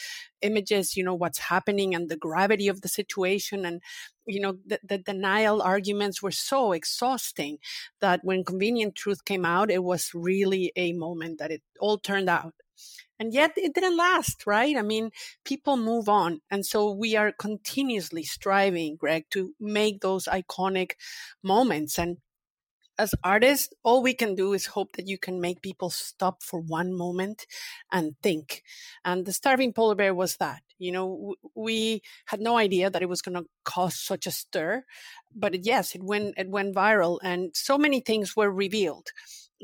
images 0.43 0.97
you 0.97 1.05
know 1.05 1.15
what's 1.15 1.39
happening 1.39 1.95
and 1.95 2.09
the 2.09 2.17
gravity 2.17 2.69
of 2.69 2.81
the 2.83 2.89
situation 2.89 3.65
and 3.65 3.81
you 4.26 4.40
know 4.40 4.59
the, 4.66 4.78
the 4.83 4.99
denial 4.99 5.62
arguments 5.62 6.23
were 6.23 6.31
so 6.31 6.73
exhausting 6.73 7.59
that 8.00 8.21
when 8.23 8.45
convenient 8.45 8.95
truth 8.95 9.25
came 9.25 9.45
out 9.45 9.71
it 9.71 9.85
was 9.85 10.11
really 10.14 10.73
a 10.76 10.93
moment 10.93 11.38
that 11.38 11.50
it 11.50 11.62
all 11.81 11.99
turned 11.99 12.28
out 12.28 12.54
and 13.19 13.33
yet 13.33 13.52
it 13.57 13.75
didn't 13.75 13.97
last, 13.97 14.47
right? 14.47 14.76
I 14.76 14.83
mean, 14.83 15.11
people 15.45 15.76
move 15.76 16.09
on. 16.09 16.40
And 16.50 16.66
so 16.66 16.90
we 16.90 17.16
are 17.16 17.33
continuously 17.33 18.25
striving, 18.25 18.97
Greg, 18.97 19.26
to 19.31 19.54
make 19.61 20.00
those 20.00 20.25
iconic 20.26 20.93
moments. 21.43 21.99
And 21.99 22.19
as 22.99 23.14
artists, 23.23 23.73
all 23.85 24.02
we 24.02 24.14
can 24.14 24.35
do 24.35 24.52
is 24.52 24.66
hope 24.66 24.97
that 24.97 25.09
you 25.09 25.19
can 25.19 25.40
make 25.40 25.62
people 25.62 25.90
stop 25.90 26.43
for 26.43 26.61
one 26.61 26.93
moment 26.93 27.47
and 27.93 28.14
think. 28.23 28.62
And 29.04 29.26
the 29.26 29.33
starving 29.33 29.73
polar 29.73 29.95
bear 29.95 30.14
was 30.14 30.37
that. 30.37 30.62
You 30.85 30.93
know, 30.93 31.35
we 31.55 32.03
had 32.26 32.41
no 32.41 32.57
idea 32.57 32.91
that 32.91 33.03
it 33.03 33.09
was 33.09 33.23
going 33.23 33.37
to 33.37 33.47
cause 33.64 33.99
such 34.00 34.26
a 34.26 34.31
stir, 34.31 34.85
but 35.35 35.64
yes, 35.64 35.95
it 35.95 36.03
went 36.03 36.35
it 36.37 36.49
went 36.50 36.75
viral, 36.75 37.19
and 37.23 37.50
so 37.55 37.79
many 37.79 38.00
things 38.00 38.37
were 38.37 38.50
revealed. 38.50 39.09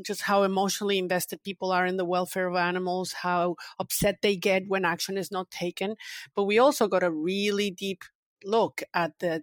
Just 0.05 0.23
how 0.23 0.45
emotionally 0.45 0.99
invested 0.99 1.43
people 1.43 1.73
are 1.73 1.85
in 1.85 1.97
the 1.97 2.05
welfare 2.05 2.49
of 2.49 2.57
animals, 2.57 3.13
how 3.23 3.57
upset 3.79 4.17
they 4.23 4.37
get 4.37 4.63
when 4.69 4.85
action 4.85 5.19
is 5.19 5.31
not 5.31 5.51
taken. 5.51 5.97
But 6.35 6.45
we 6.45 6.59
also 6.59 6.89
got 6.89 7.03
a 7.03 7.11
really 7.11 7.71
deep 7.71 8.03
look 8.45 8.83
at 8.95 9.13
the 9.21 9.43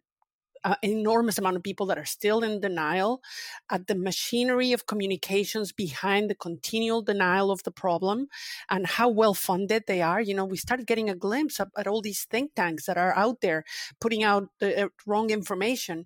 uh, 0.67 0.75
enormous 0.81 1.37
amount 1.37 1.55
of 1.55 1.63
people 1.63 1.85
that 1.85 1.97
are 1.97 2.05
still 2.05 2.43
in 2.43 2.59
denial, 2.59 3.21
at 3.69 3.87
the 3.87 3.95
machinery 3.95 4.73
of 4.73 4.85
communications 4.85 5.71
behind 5.71 6.29
the 6.29 6.35
continual 6.35 7.01
denial 7.01 7.51
of 7.51 7.63
the 7.63 7.71
problem, 7.71 8.27
and 8.69 8.85
how 8.85 9.07
well 9.07 9.33
funded 9.33 9.83
they 9.87 10.01
are. 10.01 10.19
You 10.19 10.35
know, 10.35 10.43
we 10.43 10.57
started 10.57 10.85
getting 10.85 11.09
a 11.09 11.15
glimpse 11.15 11.61
of, 11.61 11.69
at 11.77 11.87
all 11.87 12.01
these 12.01 12.25
think 12.25 12.53
tanks 12.53 12.85
that 12.85 12.97
are 12.97 13.15
out 13.15 13.39
there 13.39 13.63
putting 14.01 14.23
out 14.23 14.49
the 14.59 14.85
uh, 14.85 14.87
wrong 15.05 15.29
information. 15.29 16.05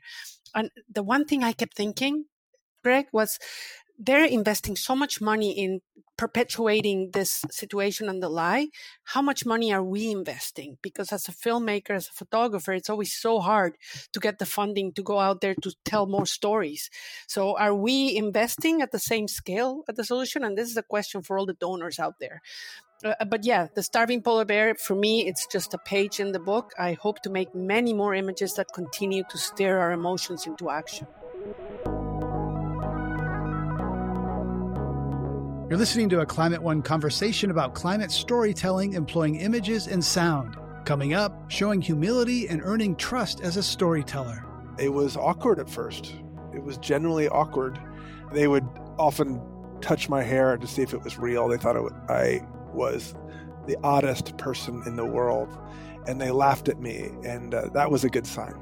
And 0.53 0.69
the 0.87 1.01
one 1.01 1.25
thing 1.25 1.43
I 1.43 1.53
kept 1.53 1.75
thinking, 1.75 2.25
Greg, 2.83 3.07
was 3.11 3.39
they're 4.03 4.25
investing 4.25 4.75
so 4.75 4.95
much 4.95 5.21
money 5.21 5.51
in 5.51 5.81
perpetuating 6.17 7.11
this 7.13 7.43
situation 7.49 8.09
and 8.09 8.21
the 8.21 8.29
lie. 8.29 8.67
How 9.05 9.21
much 9.21 9.45
money 9.45 9.73
are 9.73 9.83
we 9.83 10.11
investing? 10.11 10.77
Because 10.81 11.11
as 11.11 11.27
a 11.27 11.31
filmmaker, 11.31 11.91
as 11.91 12.07
a 12.07 12.13
photographer, 12.13 12.73
it's 12.73 12.89
always 12.89 13.13
so 13.13 13.39
hard 13.39 13.77
to 14.13 14.19
get 14.19 14.39
the 14.39 14.45
funding 14.45 14.91
to 14.93 15.03
go 15.03 15.19
out 15.19 15.41
there 15.41 15.55
to 15.55 15.73
tell 15.85 16.05
more 16.05 16.25
stories. 16.25 16.89
So 17.27 17.57
are 17.57 17.75
we 17.75 18.15
investing 18.15 18.81
at 18.81 18.91
the 18.91 18.99
same 18.99 19.27
scale 19.27 19.83
at 19.87 19.95
the 19.95 20.03
solution? 20.03 20.43
And 20.43 20.57
this 20.57 20.69
is 20.69 20.77
a 20.77 20.83
question 20.83 21.21
for 21.21 21.37
all 21.37 21.45
the 21.45 21.53
donors 21.53 21.99
out 21.99 22.19
there. 22.19 22.41
Uh, 23.03 23.25
but 23.25 23.43
yeah, 23.43 23.67
the 23.73 23.81
starving 23.81 24.21
polar 24.21 24.45
bear, 24.45 24.75
for 24.75 24.95
me, 24.95 25.27
it's 25.27 25.47
just 25.47 25.73
a 25.73 25.79
page 25.79 26.19
in 26.19 26.33
the 26.33 26.39
book. 26.39 26.71
I 26.77 26.93
hope 26.93 27.21
to 27.23 27.31
make 27.31 27.55
many 27.55 27.93
more 27.93 28.13
images 28.13 28.53
that 28.55 28.67
continue 28.73 29.23
to 29.29 29.37
stir 29.37 29.79
our 29.79 29.91
emotions 29.91 30.45
into 30.45 30.69
action. 30.69 31.07
You're 35.71 35.79
listening 35.79 36.09
to 36.09 36.19
a 36.19 36.25
Climate 36.25 36.61
One 36.61 36.81
conversation 36.81 37.49
about 37.49 37.73
climate 37.73 38.11
storytelling 38.11 38.91
employing 38.91 39.37
images 39.37 39.87
and 39.87 40.03
sound. 40.03 40.57
Coming 40.83 41.13
up, 41.13 41.49
showing 41.49 41.81
humility 41.81 42.49
and 42.49 42.61
earning 42.61 42.93
trust 42.97 43.39
as 43.39 43.55
a 43.55 43.63
storyteller. 43.63 44.45
It 44.77 44.89
was 44.89 45.15
awkward 45.15 45.59
at 45.59 45.69
first. 45.69 46.13
It 46.53 46.61
was 46.61 46.77
generally 46.77 47.29
awkward. 47.29 47.79
They 48.33 48.49
would 48.49 48.67
often 48.99 49.41
touch 49.79 50.09
my 50.09 50.21
hair 50.21 50.57
to 50.57 50.67
see 50.67 50.81
if 50.81 50.93
it 50.93 51.01
was 51.05 51.17
real. 51.17 51.47
They 51.47 51.55
thought 51.55 51.77
it, 51.77 51.93
I 52.09 52.41
was 52.73 53.15
the 53.65 53.77
oddest 53.81 54.37
person 54.37 54.83
in 54.85 54.97
the 54.97 55.05
world, 55.05 55.57
and 56.05 56.19
they 56.19 56.31
laughed 56.31 56.67
at 56.67 56.81
me, 56.81 57.11
and 57.23 57.53
uh, 57.53 57.69
that 57.73 57.89
was 57.89 58.03
a 58.03 58.09
good 58.09 58.27
sign. 58.27 58.55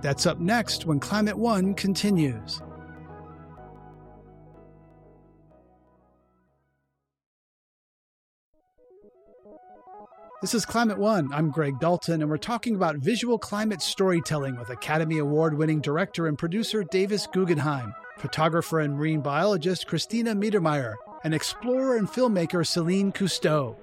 That's 0.00 0.26
up 0.26 0.38
next 0.38 0.86
when 0.86 1.00
Climate 1.00 1.38
One 1.38 1.74
continues. 1.74 2.62
This 10.46 10.54
is 10.54 10.64
Climate 10.64 10.98
One. 10.98 11.28
I'm 11.34 11.50
Greg 11.50 11.80
Dalton, 11.80 12.22
and 12.22 12.30
we're 12.30 12.36
talking 12.36 12.76
about 12.76 12.98
visual 12.98 13.36
climate 13.36 13.82
storytelling 13.82 14.56
with 14.56 14.70
Academy 14.70 15.18
Award 15.18 15.58
winning 15.58 15.80
director 15.80 16.28
and 16.28 16.38
producer 16.38 16.84
Davis 16.84 17.26
Guggenheim, 17.26 17.92
photographer 18.18 18.78
and 18.78 18.94
marine 18.94 19.22
biologist 19.22 19.88
Christina 19.88 20.36
Mittermeier, 20.36 20.94
and 21.24 21.34
explorer 21.34 21.96
and 21.96 22.08
filmmaker 22.08 22.64
Celine 22.64 23.10
Cousteau. 23.10 23.74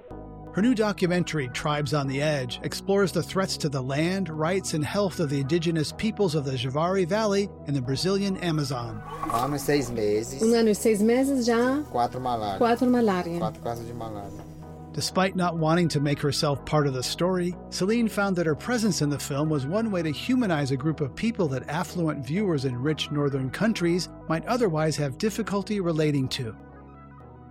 Her 0.53 0.61
new 0.61 0.73
documentary, 0.73 1.49
Tribes 1.49 1.93
on 1.93 2.07
the 2.07 2.21
Edge, 2.21 2.61
explores 2.63 3.11
the 3.11 3.23
threats 3.23 3.57
to 3.57 3.67
the 3.67 3.81
land, 3.81 4.29
rights, 4.29 4.73
and 4.73 4.85
health 4.85 5.19
of 5.19 5.29
the 5.29 5.41
indigenous 5.41 5.91
peoples 5.91 6.33
of 6.33 6.45
the 6.45 6.51
Javari 6.51 7.05
Valley 7.05 7.49
in 7.67 7.73
the 7.73 7.81
Brazilian 7.81 8.37
Amazon. 8.37 9.03
Um 9.25 9.31
ano 9.31 9.55
e 9.55 9.59
seis 9.59 9.91
meses. 9.91 10.41
Um 10.41 10.53
ano 10.53 10.69
e 10.69 10.75
seis 10.75 11.01
meses 11.01 11.45
já. 11.45 11.83
Quatro 11.91 12.21
malária. 12.21 12.57
Quatro 12.57 12.87
malária. 12.89 13.37
Quatro 13.37 13.61
casos 13.61 13.85
de 13.85 13.93
malária. 13.93 14.52
Despite 14.93 15.35
not 15.35 15.57
wanting 15.57 15.87
to 15.89 15.99
make 15.99 16.19
herself 16.19 16.63
part 16.65 16.85
of 16.85 16.93
the 16.93 17.01
story, 17.01 17.55
Celine 17.71 18.07
found 18.07 18.35
that 18.35 18.45
her 18.45 18.55
presence 18.55 19.01
in 19.01 19.09
the 19.09 19.17
film 19.17 19.49
was 19.49 19.65
one 19.65 19.89
way 19.89 20.03
to 20.03 20.11
humanize 20.11 20.69
a 20.69 20.77
group 20.77 21.01
of 21.01 21.15
people 21.15 21.47
that 21.47 21.67
affluent 21.67 22.23
viewers 22.23 22.65
in 22.65 22.77
rich 22.77 23.09
northern 23.11 23.49
countries 23.49 24.09
might 24.29 24.45
otherwise 24.45 24.95
have 24.97 25.17
difficulty 25.17 25.79
relating 25.79 26.27
to. 26.27 26.55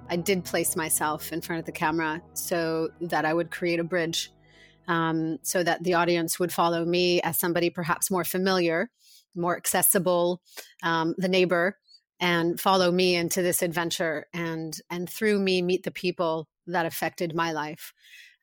I 0.08 0.16
did 0.16 0.44
place 0.44 0.76
myself 0.76 1.32
in 1.32 1.40
front 1.40 1.58
of 1.58 1.66
the 1.66 1.72
camera 1.72 2.22
so 2.34 2.90
that 3.00 3.24
I 3.24 3.34
would 3.34 3.50
create 3.50 3.80
a 3.80 3.84
bridge 3.84 4.32
um, 4.86 5.38
so 5.42 5.64
that 5.64 5.82
the 5.82 5.94
audience 5.94 6.38
would 6.38 6.52
follow 6.52 6.84
me 6.84 7.20
as 7.22 7.40
somebody 7.40 7.70
perhaps 7.70 8.10
more 8.10 8.24
familiar, 8.24 8.88
more 9.34 9.56
accessible, 9.56 10.40
um, 10.84 11.14
the 11.18 11.28
neighbor, 11.28 11.76
and 12.22 12.60
follow 12.60 12.90
me 12.92 13.16
into 13.16 13.42
this 13.42 13.62
adventure 13.62 14.26
and 14.32 14.78
and 14.88 15.10
through 15.10 15.40
me 15.40 15.60
meet 15.60 15.82
the 15.82 15.90
people 15.90 16.48
that 16.68 16.86
affected 16.86 17.34
my 17.34 17.50
life. 17.50 17.92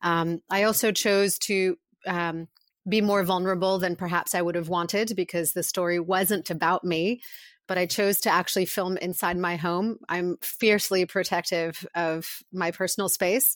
Um, 0.01 0.41
I 0.49 0.63
also 0.63 0.91
chose 0.91 1.39
to 1.39 1.77
um, 2.05 2.49
be 2.87 2.99
more 2.99 3.23
vulnerable 3.23 3.79
than 3.79 3.95
perhaps 3.95 4.35
I 4.35 4.41
would 4.41 4.55
have 4.55 4.67
wanted 4.67 5.13
because 5.15 5.53
the 5.53 5.63
story 5.63 5.99
wasn't 5.99 6.49
about 6.49 6.83
me, 6.83 7.21
but 7.67 7.77
I 7.77 7.85
chose 7.85 8.19
to 8.21 8.29
actually 8.29 8.65
film 8.65 8.97
inside 8.97 9.37
my 9.37 9.55
home. 9.55 9.99
I'm 10.09 10.37
fiercely 10.41 11.05
protective 11.05 11.87
of 11.95 12.27
my 12.51 12.71
personal 12.71 13.07
space. 13.07 13.55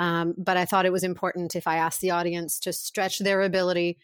Um, 0.00 0.34
but 0.36 0.56
I 0.56 0.64
thought 0.64 0.86
it 0.86 0.92
was 0.92 1.04
important 1.04 1.54
if 1.54 1.68
I 1.68 1.76
asked 1.76 2.00
the 2.00 2.12
audience 2.12 2.58
to 2.60 2.72
stretch 2.72 3.18
their 3.18 3.42
ability 3.42 3.98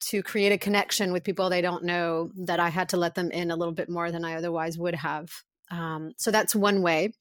to 0.00 0.22
create 0.22 0.52
a 0.52 0.58
connection 0.58 1.12
with 1.12 1.24
people 1.24 1.50
they 1.50 1.60
don't 1.60 1.84
know, 1.84 2.30
that 2.36 2.60
I 2.60 2.68
had 2.68 2.88
to 2.90 2.96
let 2.96 3.14
them 3.14 3.30
in 3.30 3.50
a 3.50 3.56
little 3.56 3.74
bit 3.74 3.88
more 3.88 4.10
than 4.10 4.24
I 4.24 4.34
otherwise 4.34 4.78
would 4.78 4.94
have. 4.94 5.30
Um, 5.70 6.12
so 6.16 6.30
that's 6.30 6.54
one 6.54 6.82
way. 6.82 7.12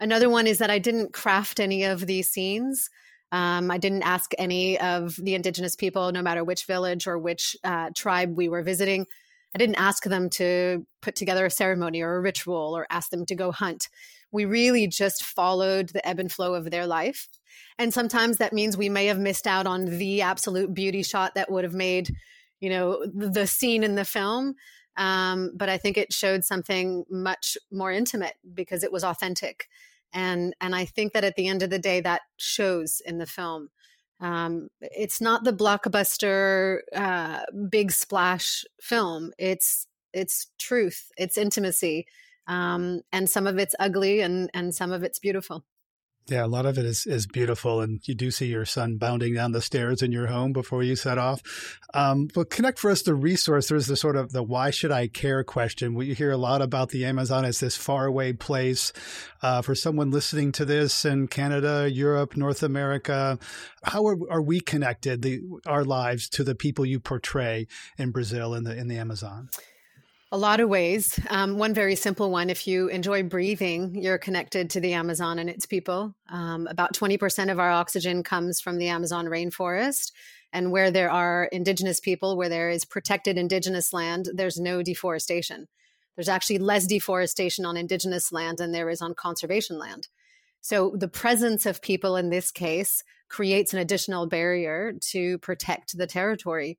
Another 0.00 0.28
one 0.28 0.46
is 0.46 0.58
that 0.58 0.70
I 0.70 0.78
didn't 0.78 1.12
craft 1.12 1.60
any 1.60 1.84
of 1.84 2.06
these 2.06 2.28
scenes. 2.28 2.88
Um, 3.30 3.70
I 3.70 3.78
didn't 3.78 4.02
ask 4.02 4.32
any 4.38 4.78
of 4.78 5.16
the 5.16 5.34
indigenous 5.34 5.76
people, 5.76 6.12
no 6.12 6.22
matter 6.22 6.44
which 6.44 6.66
village 6.66 7.06
or 7.06 7.18
which 7.18 7.56
uh, 7.64 7.90
tribe 7.94 8.36
we 8.36 8.48
were 8.48 8.62
visiting. 8.62 9.06
I 9.54 9.58
didn't 9.58 9.76
ask 9.76 10.04
them 10.04 10.30
to 10.30 10.86
put 11.00 11.14
together 11.14 11.46
a 11.46 11.50
ceremony 11.50 12.02
or 12.02 12.16
a 12.16 12.20
ritual 12.20 12.76
or 12.76 12.86
ask 12.90 13.10
them 13.10 13.26
to 13.26 13.34
go 13.34 13.52
hunt. 13.52 13.88
We 14.30 14.44
really 14.44 14.86
just 14.86 15.24
followed 15.24 15.90
the 15.90 16.06
ebb 16.06 16.18
and 16.18 16.32
flow 16.32 16.54
of 16.54 16.70
their 16.70 16.86
life. 16.86 17.28
And 17.78 17.92
sometimes 17.92 18.38
that 18.38 18.52
means 18.52 18.76
we 18.76 18.88
may 18.88 19.06
have 19.06 19.18
missed 19.18 19.46
out 19.46 19.66
on 19.66 19.86
the 19.86 20.22
absolute 20.22 20.74
beauty 20.74 21.02
shot 21.02 21.34
that 21.34 21.50
would 21.50 21.64
have 21.64 21.74
made, 21.74 22.10
you 22.60 22.70
know, 22.70 23.04
the 23.06 23.46
scene 23.46 23.82
in 23.84 23.94
the 23.94 24.04
film. 24.04 24.54
Um, 24.96 25.52
but 25.56 25.68
I 25.68 25.78
think 25.78 25.96
it 25.96 26.12
showed 26.12 26.44
something 26.44 27.04
much 27.10 27.56
more 27.70 27.90
intimate 27.90 28.34
because 28.54 28.84
it 28.84 28.92
was 28.92 29.04
authentic 29.04 29.68
and 30.12 30.54
and 30.60 30.74
I 30.74 30.84
think 30.84 31.12
that 31.12 31.24
at 31.24 31.36
the 31.36 31.48
end 31.48 31.62
of 31.62 31.70
the 31.70 31.78
day, 31.78 32.00
that 32.00 32.22
shows 32.36 33.00
in 33.04 33.18
the 33.18 33.26
film. 33.26 33.68
Um, 34.20 34.68
it's 34.80 35.20
not 35.20 35.44
the 35.44 35.52
blockbuster 35.52 36.80
uh, 36.94 37.40
big 37.68 37.90
splash 37.92 38.64
film. 38.80 39.32
It's 39.38 39.86
it's 40.12 40.48
truth. 40.58 41.10
It's 41.16 41.38
intimacy, 41.38 42.06
um, 42.46 43.00
and 43.12 43.28
some 43.28 43.46
of 43.46 43.58
it's 43.58 43.74
ugly, 43.80 44.20
and 44.20 44.50
and 44.54 44.74
some 44.74 44.92
of 44.92 45.02
it's 45.02 45.18
beautiful. 45.18 45.64
Yeah, 46.28 46.44
a 46.44 46.46
lot 46.46 46.66
of 46.66 46.78
it 46.78 46.84
is 46.84 47.04
is 47.04 47.26
beautiful, 47.26 47.80
and 47.80 48.00
you 48.06 48.14
do 48.14 48.30
see 48.30 48.46
your 48.46 48.64
son 48.64 48.96
bounding 48.96 49.34
down 49.34 49.50
the 49.50 49.60
stairs 49.60 50.02
in 50.02 50.12
your 50.12 50.28
home 50.28 50.52
before 50.52 50.84
you 50.84 50.94
set 50.94 51.18
off. 51.18 51.42
Um, 51.94 52.28
but 52.32 52.48
connect 52.48 52.78
for 52.78 52.92
us 52.92 53.02
the 53.02 53.14
resource. 53.14 53.68
There's 53.68 53.88
the 53.88 53.96
sort 53.96 54.16
of 54.16 54.32
the 54.32 54.42
why 54.42 54.70
should 54.70 54.92
I 54.92 55.08
care 55.08 55.42
question. 55.42 55.94
We 55.94 56.14
hear 56.14 56.30
a 56.30 56.36
lot 56.36 56.62
about 56.62 56.90
the 56.90 57.04
Amazon 57.04 57.44
as 57.44 57.58
this 57.58 57.76
faraway 57.76 58.32
place. 58.34 58.92
Uh, 59.42 59.60
for 59.60 59.74
someone 59.74 60.12
listening 60.12 60.52
to 60.52 60.64
this 60.64 61.04
in 61.04 61.26
Canada, 61.26 61.90
Europe, 61.92 62.36
North 62.36 62.62
America, 62.62 63.36
how 63.82 64.06
are, 64.06 64.16
are 64.30 64.42
we 64.42 64.60
connected? 64.60 65.22
The, 65.22 65.40
our 65.66 65.84
lives 65.84 66.28
to 66.30 66.44
the 66.44 66.54
people 66.54 66.86
you 66.86 67.00
portray 67.00 67.66
in 67.98 68.12
Brazil 68.12 68.54
in 68.54 68.62
the 68.62 68.76
in 68.76 68.86
the 68.86 68.96
Amazon. 68.96 69.48
A 70.34 70.38
lot 70.38 70.60
of 70.60 70.70
ways. 70.70 71.20
Um, 71.28 71.58
one 71.58 71.74
very 71.74 71.94
simple 71.94 72.30
one 72.30 72.48
if 72.48 72.66
you 72.66 72.88
enjoy 72.88 73.22
breathing, 73.22 73.94
you're 73.94 74.16
connected 74.16 74.70
to 74.70 74.80
the 74.80 74.94
Amazon 74.94 75.38
and 75.38 75.50
its 75.50 75.66
people. 75.66 76.14
Um, 76.30 76.66
about 76.68 76.94
20% 76.94 77.52
of 77.52 77.58
our 77.58 77.70
oxygen 77.70 78.22
comes 78.22 78.58
from 78.58 78.78
the 78.78 78.88
Amazon 78.88 79.26
rainforest. 79.26 80.10
And 80.50 80.72
where 80.72 80.90
there 80.90 81.10
are 81.10 81.50
indigenous 81.52 82.00
people, 82.00 82.38
where 82.38 82.48
there 82.48 82.70
is 82.70 82.86
protected 82.86 83.36
indigenous 83.36 83.92
land, 83.92 84.30
there's 84.32 84.58
no 84.58 84.82
deforestation. 84.82 85.68
There's 86.16 86.30
actually 86.30 86.60
less 86.60 86.86
deforestation 86.86 87.66
on 87.66 87.76
indigenous 87.76 88.32
land 88.32 88.56
than 88.56 88.72
there 88.72 88.88
is 88.88 89.02
on 89.02 89.12
conservation 89.12 89.78
land. 89.78 90.08
So 90.62 90.94
the 90.96 91.08
presence 91.08 91.66
of 91.66 91.82
people 91.82 92.16
in 92.16 92.30
this 92.30 92.50
case 92.50 93.04
creates 93.28 93.74
an 93.74 93.80
additional 93.80 94.26
barrier 94.26 94.94
to 95.10 95.36
protect 95.38 95.98
the 95.98 96.06
territory. 96.06 96.78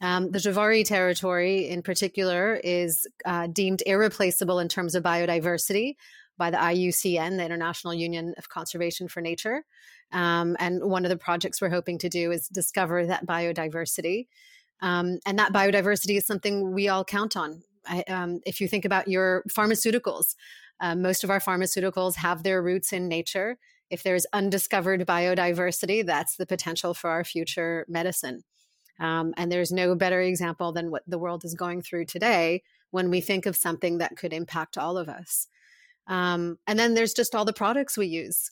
Um, 0.00 0.30
the 0.30 0.38
Javari 0.38 0.84
territory, 0.84 1.68
in 1.68 1.82
particular, 1.82 2.60
is 2.62 3.06
uh, 3.24 3.48
deemed 3.48 3.82
irreplaceable 3.84 4.60
in 4.60 4.68
terms 4.68 4.94
of 4.94 5.02
biodiversity 5.02 5.96
by 6.36 6.50
the 6.50 6.56
IUCN, 6.56 7.36
the 7.36 7.44
International 7.44 7.92
Union 7.92 8.34
of 8.38 8.48
Conservation 8.48 9.08
for 9.08 9.20
Nature. 9.20 9.64
Um, 10.12 10.56
and 10.60 10.84
one 10.84 11.04
of 11.04 11.10
the 11.10 11.16
projects 11.16 11.60
we're 11.60 11.68
hoping 11.68 11.98
to 11.98 12.08
do 12.08 12.30
is 12.30 12.48
discover 12.48 13.06
that 13.06 13.26
biodiversity. 13.26 14.28
Um, 14.80 15.18
and 15.26 15.38
that 15.38 15.52
biodiversity 15.52 16.16
is 16.16 16.26
something 16.26 16.72
we 16.72 16.88
all 16.88 17.04
count 17.04 17.36
on. 17.36 17.62
I, 17.86 18.02
um, 18.02 18.40
if 18.46 18.60
you 18.60 18.68
think 18.68 18.84
about 18.84 19.08
your 19.08 19.42
pharmaceuticals, 19.50 20.36
uh, 20.80 20.94
most 20.94 21.24
of 21.24 21.30
our 21.30 21.40
pharmaceuticals 21.40 22.16
have 22.16 22.44
their 22.44 22.62
roots 22.62 22.92
in 22.92 23.08
nature. 23.08 23.58
If 23.90 24.02
there's 24.02 24.26
undiscovered 24.32 25.04
biodiversity, 25.06 26.06
that's 26.06 26.36
the 26.36 26.46
potential 26.46 26.94
for 26.94 27.10
our 27.10 27.24
future 27.24 27.84
medicine. 27.88 28.44
Um, 29.00 29.34
and 29.36 29.50
there's 29.50 29.70
no 29.70 29.94
better 29.94 30.20
example 30.20 30.72
than 30.72 30.90
what 30.90 31.02
the 31.06 31.18
world 31.18 31.44
is 31.44 31.54
going 31.54 31.82
through 31.82 32.06
today 32.06 32.62
when 32.90 33.10
we 33.10 33.20
think 33.20 33.46
of 33.46 33.56
something 33.56 33.98
that 33.98 34.16
could 34.16 34.32
impact 34.32 34.78
all 34.78 34.98
of 34.98 35.08
us. 35.08 35.46
Um, 36.06 36.58
and 36.66 36.78
then 36.78 36.94
there's 36.94 37.12
just 37.12 37.34
all 37.34 37.44
the 37.44 37.52
products 37.52 37.96
we 37.96 38.06
use. 38.06 38.50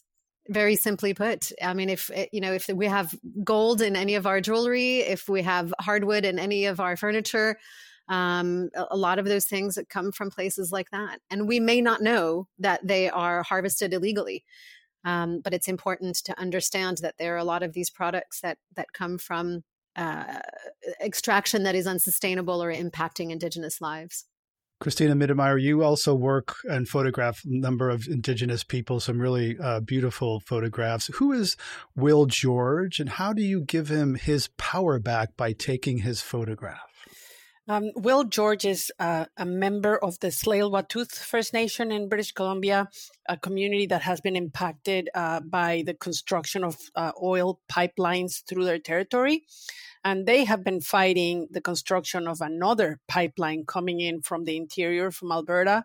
Very 0.49 0.77
simply 0.77 1.15
put, 1.15 1.51
I 1.61 1.75
mean, 1.75 1.89
if 1.89 2.11
eh, 2.15 2.27
you 2.31 2.41
know, 2.41 2.53
if 2.53 2.69
we 2.69 2.87
have 2.87 3.13
gold 3.43 3.81
in 3.81 3.97
any 3.97 4.15
of 4.15 4.27
our 4.27 4.41
jewelry, 4.41 4.99
if 4.99 5.29
we 5.29 5.43
have 5.43 5.75
hardwood 5.81 6.25
in 6.25 6.39
any 6.39 6.67
of 6.67 6.79
our 6.79 6.97
furniture, 6.97 7.59
um, 8.09 8.71
a 8.77 8.97
lot 8.97 9.19
of 9.19 9.25
those 9.25 9.47
things 9.47 9.75
that 9.75 9.89
come 9.89 10.13
from 10.13 10.31
places 10.31 10.71
like 10.71 10.91
that, 10.91 11.19
and 11.31 11.49
we 11.49 11.59
may 11.59 11.81
not 11.81 12.01
know 12.01 12.47
that 12.61 12.87
they 12.87 13.11
are 13.11 13.43
harvested 13.43 13.93
illegally. 13.93 14.45
Um, 15.05 15.41
but 15.41 15.55
it's 15.55 15.69
important 15.69 16.17
to 16.25 16.39
understand 16.39 16.99
that 16.99 17.15
there 17.19 17.35
are 17.35 17.39
a 17.39 17.45
lot 17.45 17.65
of 17.65 17.73
these 17.73 17.91
products 17.91 18.41
that 18.43 18.59
that 18.77 18.93
come 18.93 19.19
from 19.19 19.65
uh, 19.97 20.41
extraction 21.01 21.63
that 21.65 21.75
is 21.75 21.87
unsustainable 21.87 22.63
or 22.63 22.73
impacting 22.73 23.31
indigenous 23.31 23.81
lives. 23.81 24.27
Christina 24.79 25.15
Mittermeier, 25.17 25.61
you 25.61 25.83
also 25.83 26.15
work 26.15 26.57
and 26.65 26.87
photograph 26.87 27.43
a 27.47 27.49
number 27.49 27.89
of 27.89 28.07
indigenous 28.09 28.63
people, 28.63 29.01
some 29.01 29.19
really 29.19 29.57
uh, 29.59 29.81
beautiful 29.81 30.41
photographs. 30.41 31.07
Who 31.15 31.33
is 31.33 31.57
Will 31.95 32.27
George, 32.27 33.01
and 33.01 33.09
how 33.09 33.33
do 33.33 33.43
you 33.43 33.63
give 33.63 33.89
him 33.89 34.17
his 34.17 34.49
power 34.59 34.99
back 34.99 35.35
by 35.35 35.55
taking 35.55 35.99
his 35.99 36.21
photograph? 36.21 36.96
Um, 37.69 37.91
Will 37.97 38.23
George 38.23 38.65
is 38.65 38.93
uh, 39.01 39.25
a 39.37 39.45
member 39.45 39.97
of 39.99 40.21
the 40.21 40.29
Tsleil-Waututh 40.29 41.19
First 41.19 41.53
Nation 41.53 41.91
in 41.91 42.09
British 42.09 42.31
Columbia, 42.31 42.89
a 43.29 43.37
community 43.37 43.87
that 43.87 44.03
has 44.03 44.21
been 44.21 44.37
impacted 44.37 45.11
uh, 45.17 45.41
by 45.41 45.83
the 45.85 45.95
construction 45.95 46.63
of 46.63 46.77
uh, 46.95 47.11
oil 47.21 47.59
pipelines 47.69 48.45
through 48.47 48.65
their 48.67 48.79
territory. 48.79 49.43
And 50.05 50.27
they 50.27 50.45
have 50.45 50.63
been 50.63 50.81
fighting 50.81 51.49
the 51.51 51.61
construction 51.61 52.29
of 52.29 52.41
another 52.41 53.01
pipeline 53.09 53.65
coming 53.67 53.99
in 53.99 54.23
from 54.23 54.45
the 54.45 54.57
interior, 54.57 55.11
from 55.11 55.33
Alberta, 55.33 55.85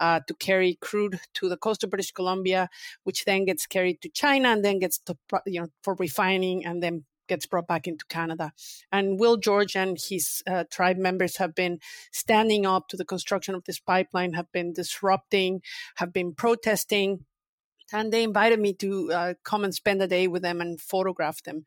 uh, 0.00 0.18
to 0.26 0.34
carry 0.34 0.78
crude 0.80 1.20
to 1.34 1.48
the 1.48 1.56
coast 1.56 1.84
of 1.84 1.90
British 1.90 2.10
Columbia, 2.10 2.68
which 3.04 3.24
then 3.24 3.44
gets 3.44 3.66
carried 3.66 4.02
to 4.02 4.08
China 4.08 4.48
and 4.48 4.64
then 4.64 4.80
gets 4.80 4.98
to 4.98 5.16
you 5.46 5.60
know 5.60 5.68
for 5.84 5.94
refining 5.94 6.66
and 6.66 6.82
then 6.82 7.04
gets 7.30 7.46
brought 7.46 7.66
back 7.66 7.86
into 7.86 8.04
Canada. 8.06 8.52
And 8.92 9.18
Will 9.18 9.38
George 9.38 9.74
and 9.74 9.96
his 9.98 10.42
uh, 10.46 10.64
tribe 10.70 10.98
members 10.98 11.38
have 11.38 11.54
been 11.54 11.78
standing 12.12 12.66
up 12.66 12.88
to 12.88 12.96
the 12.98 13.06
construction 13.06 13.54
of 13.54 13.64
this 13.64 13.78
pipeline, 13.78 14.34
have 14.34 14.52
been 14.52 14.74
disrupting, 14.74 15.62
have 15.96 16.12
been 16.12 16.34
protesting 16.34 17.24
and 17.92 18.12
they 18.12 18.22
invited 18.22 18.60
me 18.60 18.72
to 18.74 19.12
uh, 19.12 19.34
come 19.44 19.64
and 19.64 19.74
spend 19.74 20.02
a 20.02 20.06
day 20.06 20.28
with 20.28 20.42
them 20.42 20.60
and 20.60 20.80
photograph 20.80 21.42
them. 21.42 21.64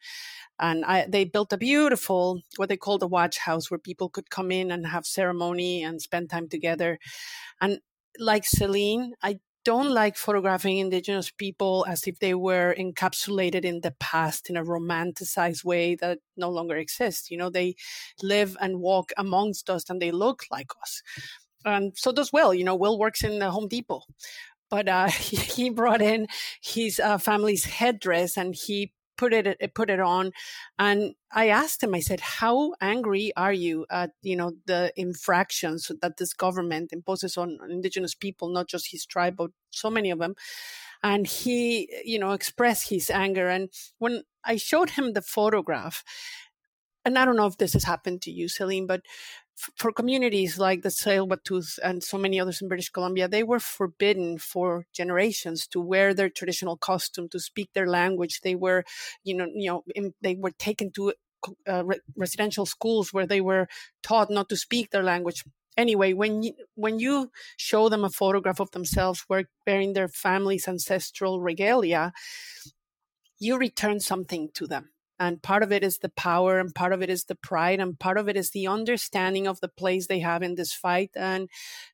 And 0.59 0.85
I, 0.85 1.05
they 1.07 1.25
built 1.25 1.53
a 1.53 1.57
beautiful, 1.57 2.41
what 2.57 2.69
they 2.69 2.77
called 2.77 3.03
a 3.03 3.07
watch 3.07 3.39
house, 3.39 3.69
where 3.69 3.77
people 3.77 4.09
could 4.09 4.29
come 4.29 4.51
in 4.51 4.71
and 4.71 4.87
have 4.87 5.05
ceremony 5.05 5.83
and 5.83 6.01
spend 6.01 6.29
time 6.29 6.47
together. 6.47 6.99
And 7.59 7.79
like 8.19 8.45
Celine, 8.45 9.13
I 9.21 9.39
don't 9.65 9.91
like 9.91 10.17
photographing 10.17 10.77
indigenous 10.77 11.31
people 11.31 11.85
as 11.87 12.07
if 12.07 12.19
they 12.19 12.33
were 12.33 12.75
encapsulated 12.77 13.65
in 13.65 13.81
the 13.81 13.95
past 13.99 14.49
in 14.49 14.57
a 14.57 14.63
romanticized 14.63 15.63
way 15.63 15.95
that 15.95 16.19
no 16.37 16.49
longer 16.49 16.75
exists. 16.75 17.31
You 17.31 17.37
know, 17.37 17.49
they 17.49 17.75
live 18.21 18.57
and 18.59 18.79
walk 18.79 19.11
amongst 19.17 19.69
us 19.69 19.89
and 19.89 20.01
they 20.01 20.11
look 20.11 20.43
like 20.51 20.71
us. 20.81 21.01
And 21.65 21.93
so 21.95 22.11
does 22.11 22.33
Will. 22.33 22.53
You 22.53 22.63
know, 22.63 22.75
Will 22.75 22.99
works 22.99 23.23
in 23.23 23.39
the 23.39 23.51
Home 23.51 23.67
Depot 23.67 24.01
but 24.73 24.89
uh, 24.89 25.07
he, 25.09 25.69
brought 25.69 26.01
in 26.01 26.25
his 26.59 26.99
uh, 26.99 27.19
family's 27.19 27.63
headdress 27.63 28.37
and 28.37 28.55
he 28.55 28.91
put 29.17 29.33
it 29.33 29.73
put 29.75 29.89
it 29.89 29.99
on 29.99 30.31
and 30.79 31.13
i 31.31 31.47
asked 31.47 31.83
him 31.83 31.93
i 31.93 31.99
said 31.99 32.19
how 32.19 32.73
angry 32.81 33.31
are 33.35 33.53
you 33.53 33.85
at 33.89 34.11
you 34.21 34.35
know 34.35 34.53
the 34.65 34.91
infractions 34.95 35.91
that 36.01 36.17
this 36.17 36.33
government 36.33 36.91
imposes 36.91 37.37
on 37.37 37.57
indigenous 37.69 38.15
people 38.15 38.49
not 38.49 38.67
just 38.67 38.91
his 38.91 39.05
tribe 39.05 39.35
but 39.37 39.51
so 39.71 39.89
many 39.89 40.11
of 40.11 40.19
them? 40.19 40.35
And 41.05 41.27
he 41.27 41.89
you 42.05 42.17
know 42.17 42.31
expressed 42.31 42.89
his 42.89 43.09
anger 43.09 43.49
and 43.49 43.69
when 43.99 44.23
i 44.45 44.55
showed 44.55 44.91
him 44.91 45.13
the 45.13 45.21
photograph 45.21 46.03
and 47.05 47.17
I 47.17 47.25
don't 47.25 47.35
know 47.35 47.47
if 47.47 47.57
this 47.57 47.73
has 47.73 47.83
happened 47.83 48.21
to 48.21 48.31
you, 48.31 48.47
Celine, 48.47 48.87
but 48.87 49.01
for 49.55 49.91
communities 49.91 50.57
like 50.57 50.81
the 50.81 50.89
Tsleil-Waututh 50.89 51.79
and 51.83 52.03
so 52.03 52.17
many 52.17 52.39
others 52.39 52.61
in 52.61 52.67
British 52.67 52.89
Columbia, 52.89 53.27
they 53.27 53.43
were 53.43 53.59
forbidden 53.59 54.37
for 54.37 54.85
generations 54.93 55.67
to 55.67 55.79
wear 55.79 56.13
their 56.13 56.29
traditional 56.29 56.77
costume, 56.77 57.29
to 57.29 57.39
speak 57.39 57.69
their 57.73 57.87
language. 57.87 58.41
They 58.41 58.55
were, 58.55 58.83
you 59.23 59.35
know, 59.35 59.47
you 59.53 59.69
know, 59.69 59.83
in, 59.95 60.13
they 60.21 60.35
were 60.35 60.51
taken 60.51 60.91
to 60.91 61.13
uh, 61.67 61.85
re- 61.85 61.99
residential 62.15 62.65
schools 62.65 63.13
where 63.13 63.27
they 63.27 63.41
were 63.41 63.67
taught 64.01 64.29
not 64.29 64.49
to 64.49 64.57
speak 64.57 64.91
their 64.91 65.03
language. 65.03 65.43
Anyway, 65.75 66.13
when 66.13 66.43
you, 66.43 66.53
when 66.75 66.99
you 66.99 67.31
show 67.57 67.89
them 67.89 68.03
a 68.03 68.09
photograph 68.09 68.59
of 68.59 68.71
themselves 68.71 69.25
wearing 69.29 69.93
their 69.93 70.07
family's 70.07 70.67
ancestral 70.67 71.41
regalia, 71.41 72.13
you 73.39 73.57
return 73.57 73.99
something 73.99 74.49
to 74.53 74.67
them. 74.67 74.89
And 75.23 75.41
part 75.41 75.63
of 75.63 75.71
it 75.71 75.85
is 75.85 75.99
the 75.99 76.09
power, 76.09 76.59
and 76.59 76.75
part 76.75 76.91
of 76.91 77.01
it 77.01 77.09
is 77.09 77.23
the 77.23 77.35
pride, 77.35 77.79
and 77.79 77.97
part 77.97 78.17
of 78.17 78.27
it 78.27 78.35
is 78.35 78.49
the 78.49 78.67
understanding 78.67 79.47
of 79.47 79.61
the 79.61 79.69
place 79.69 80.07
they 80.07 80.19
have 80.19 80.43
in 80.43 80.55
this 80.55 80.73
fight 80.73 81.11
and 81.15 81.49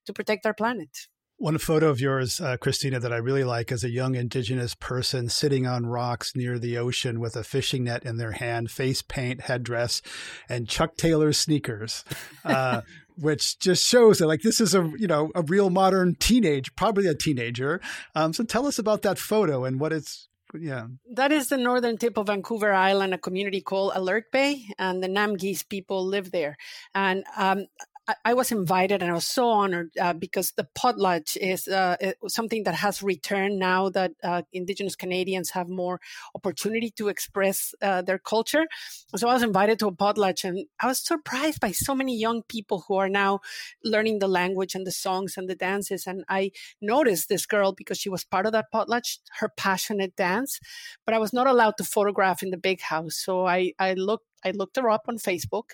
to 0.08 0.14
protect 0.14 0.48
our 0.48 0.54
planet. 0.56 0.90
One 1.38 1.60
photo 1.60 1.90
of 1.90 2.02
yours, 2.02 2.42
uh, 2.42 2.58
Christina, 2.58 3.00
that 3.00 3.14
I 3.14 3.18
really 3.18 3.44
like 3.44 3.72
is 3.72 3.84
a 3.84 3.92
young 3.92 4.16
indigenous 4.16 4.74
person 4.74 5.30
sitting 5.30 5.68
on 5.68 5.86
rocks 5.86 6.36
near 6.36 6.58
the 6.58 6.80
ocean 6.80 7.20
with 7.20 7.36
a 7.36 7.44
fishing 7.44 7.84
net 7.84 8.04
in 8.04 8.18
their 8.18 8.32
hand, 8.32 8.72
face 8.72 9.04
paint, 9.04 9.42
headdress, 9.42 10.02
and 10.50 10.68
Chuck 10.68 10.98
Taylor 10.98 11.32
sneakers. 11.32 12.04
Uh, 12.44 12.82
which 13.16 13.60
just 13.60 13.86
shows 13.86 14.20
that 14.20 14.28
like 14.28 14.42
this 14.44 14.62
is 14.62 14.74
a 14.74 14.94
you 14.98 15.06
know 15.06 15.30
a 15.36 15.42
real 15.42 15.70
modern 15.70 16.16
teenage, 16.16 16.74
probably 16.76 17.06
a 17.06 17.14
teenager. 17.14 17.82
Um, 18.16 18.32
so 18.32 18.46
tell 18.46 18.66
us 18.66 18.80
about 18.80 19.02
that 19.02 19.20
photo 19.20 19.66
and 19.66 19.78
what 19.78 19.92
it's 19.92 20.30
yeah. 20.58 20.88
That 21.14 21.32
is 21.32 21.50
the 21.50 21.58
northern 21.58 21.98
tip 21.98 22.18
of 22.18 22.28
Vancouver 22.28 22.74
Island, 22.74 23.14
a 23.14 23.18
community 23.18 23.62
called 23.62 23.94
Alert 23.96 24.32
Bay, 24.32 24.66
and 24.78 25.04
the 25.04 25.08
Namgis 25.08 25.68
people 25.68 26.06
live 26.06 26.32
there. 26.32 26.58
And 26.96 27.24
um, 27.38 27.68
I 28.26 28.34
was 28.34 28.52
invited 28.52 29.02
and 29.02 29.12
I 29.12 29.14
was 29.14 29.28
so 29.28 29.50
honored 29.50 29.92
uh, 30.00 30.14
because 30.14 30.52
the 30.52 30.68
potlatch 30.78 31.38
is 31.38 31.68
uh, 31.68 31.96
something 32.28 32.64
that 32.64 32.76
has 32.76 33.04
returned 33.04 33.60
now 33.60 33.90
that 33.90 34.12
uh, 34.24 34.44
Indigenous 34.54 34.96
Canadians 34.96 35.52
have 35.52 35.70
more 35.70 36.00
opportunity 36.36 36.92
to 36.98 37.08
express 37.08 37.74
uh, 37.82 38.02
their 38.02 38.20
culture. 38.20 38.66
So 39.16 39.28
I 39.28 39.34
was 39.34 39.44
invited 39.44 39.80
to 39.80 39.88
a 39.88 39.92
potlatch 39.92 40.44
and 40.44 40.66
I 40.82 40.88
was 40.88 41.00
surprised 41.00 41.60
by 41.60 41.72
so 41.72 41.94
many 41.94 42.18
young 42.18 42.44
people 42.44 42.86
who 42.88 42.96
are 42.96 43.10
now 43.10 43.40
learning 43.84 44.20
the 44.20 44.28
language 44.28 44.76
and 44.76 44.86
the 44.86 44.92
songs 44.92 45.36
and 45.38 45.50
the 45.50 45.56
dances. 45.56 46.08
And 46.08 46.24
I 46.30 46.52
noticed 46.82 47.30
this 47.30 47.46
girl 47.46 47.74
because 47.74 47.98
she 47.98 48.10
was 48.10 48.24
part 48.24 48.46
of 48.46 48.52
that 48.54 48.72
potlatch, 48.74 49.18
her 49.40 49.50
passionate 49.50 50.16
dance, 50.16 50.60
but 51.06 51.14
I 51.14 51.20
was 51.20 51.34
not 51.34 51.48
allowed 51.48 51.78
to 51.78 51.84
photograph 51.84 52.44
in 52.44 52.50
the 52.50 52.58
big 52.58 52.82
house. 52.82 53.16
So 53.16 53.46
I, 53.46 53.74
I 53.80 53.94
looked 53.94 54.26
I 54.44 54.52
looked 54.52 54.78
her 54.78 54.90
up 54.90 55.06
on 55.10 55.18
Facebook 55.18 55.72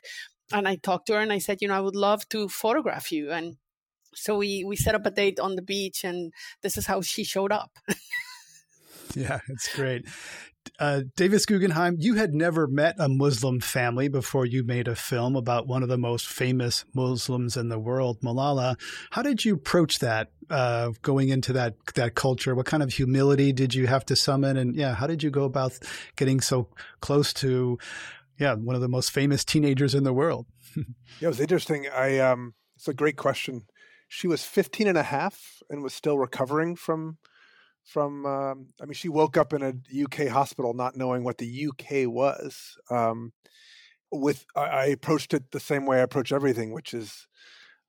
and 0.51 0.67
I 0.67 0.75
talked 0.75 1.07
to 1.07 1.13
her 1.13 1.19
and 1.19 1.33
I 1.33 1.39
said, 1.39 1.59
you 1.61 1.67
know, 1.67 1.75
I 1.75 1.81
would 1.81 1.95
love 1.95 2.27
to 2.29 2.47
photograph 2.47 3.11
you. 3.11 3.31
And 3.31 3.57
so 4.15 4.37
we 4.37 4.63
we 4.63 4.75
set 4.75 4.95
up 4.95 5.05
a 5.05 5.11
date 5.11 5.39
on 5.39 5.55
the 5.55 5.61
beach, 5.61 6.03
and 6.03 6.33
this 6.61 6.77
is 6.77 6.87
how 6.87 7.01
she 7.01 7.23
showed 7.23 7.51
up. 7.51 7.77
yeah, 9.15 9.39
it's 9.49 9.73
great. 9.75 10.05
Uh, 10.79 11.01
Davis 11.15 11.45
Guggenheim, 11.45 11.97
you 11.99 12.15
had 12.15 12.33
never 12.33 12.67
met 12.67 12.95
a 12.97 13.07
Muslim 13.07 13.59
family 13.59 14.07
before 14.07 14.45
you 14.45 14.63
made 14.63 14.87
a 14.87 14.95
film 14.95 15.35
about 15.35 15.67
one 15.67 15.83
of 15.83 15.89
the 15.89 15.97
most 15.97 16.27
famous 16.27 16.83
Muslims 16.93 17.55
in 17.55 17.69
the 17.69 17.77
world, 17.77 18.17
Malala. 18.21 18.75
How 19.11 19.21
did 19.21 19.45
you 19.45 19.53
approach 19.53 19.99
that 19.99 20.31
uh, 20.49 20.91
going 21.01 21.29
into 21.29 21.53
that 21.53 21.75
that 21.95 22.15
culture? 22.15 22.55
What 22.55 22.65
kind 22.65 22.81
of 22.81 22.93
humility 22.93 23.53
did 23.53 23.75
you 23.75 23.87
have 23.87 24.05
to 24.05 24.15
summon? 24.15 24.57
And 24.57 24.75
yeah, 24.75 24.95
how 24.95 25.07
did 25.07 25.21
you 25.21 25.29
go 25.29 25.43
about 25.43 25.77
getting 26.15 26.41
so 26.41 26.69
close 26.99 27.33
to 27.33 27.77
yeah, 28.39 28.53
one 28.55 28.75
of 28.75 28.81
the 28.81 28.89
most 28.89 29.11
famous 29.11 29.45
teenagers 29.45 29.95
in 29.95 30.03
the 30.03 30.13
world. 30.13 30.47
yeah, 30.75 30.83
it 31.21 31.27
was 31.27 31.39
interesting. 31.39 31.87
I 31.93 32.19
um, 32.19 32.53
it's 32.75 32.87
a 32.87 32.93
great 32.93 33.17
question. 33.17 33.63
She 34.07 34.27
was 34.27 34.43
15 34.43 34.87
and 34.87 34.97
a 34.97 35.03
half 35.03 35.61
and 35.69 35.81
was 35.81 35.93
still 35.93 36.17
recovering 36.17 36.75
from 36.75 37.17
from 37.83 38.25
um, 38.25 38.67
I 38.81 38.85
mean 38.85 38.93
she 38.93 39.09
woke 39.09 39.37
up 39.37 39.53
in 39.53 39.61
a 39.61 40.03
UK 40.03 40.29
hospital 40.29 40.73
not 40.73 40.95
knowing 40.95 41.23
what 41.23 41.37
the 41.37 41.67
UK 41.67 42.07
was. 42.07 42.77
Um, 42.89 43.33
with 44.11 44.45
I, 44.55 44.61
I 44.61 44.85
approached 44.85 45.33
it 45.33 45.51
the 45.51 45.59
same 45.59 45.85
way 45.85 45.97
I 45.97 46.03
approach 46.03 46.31
everything, 46.31 46.73
which 46.73 46.93
is 46.93 47.27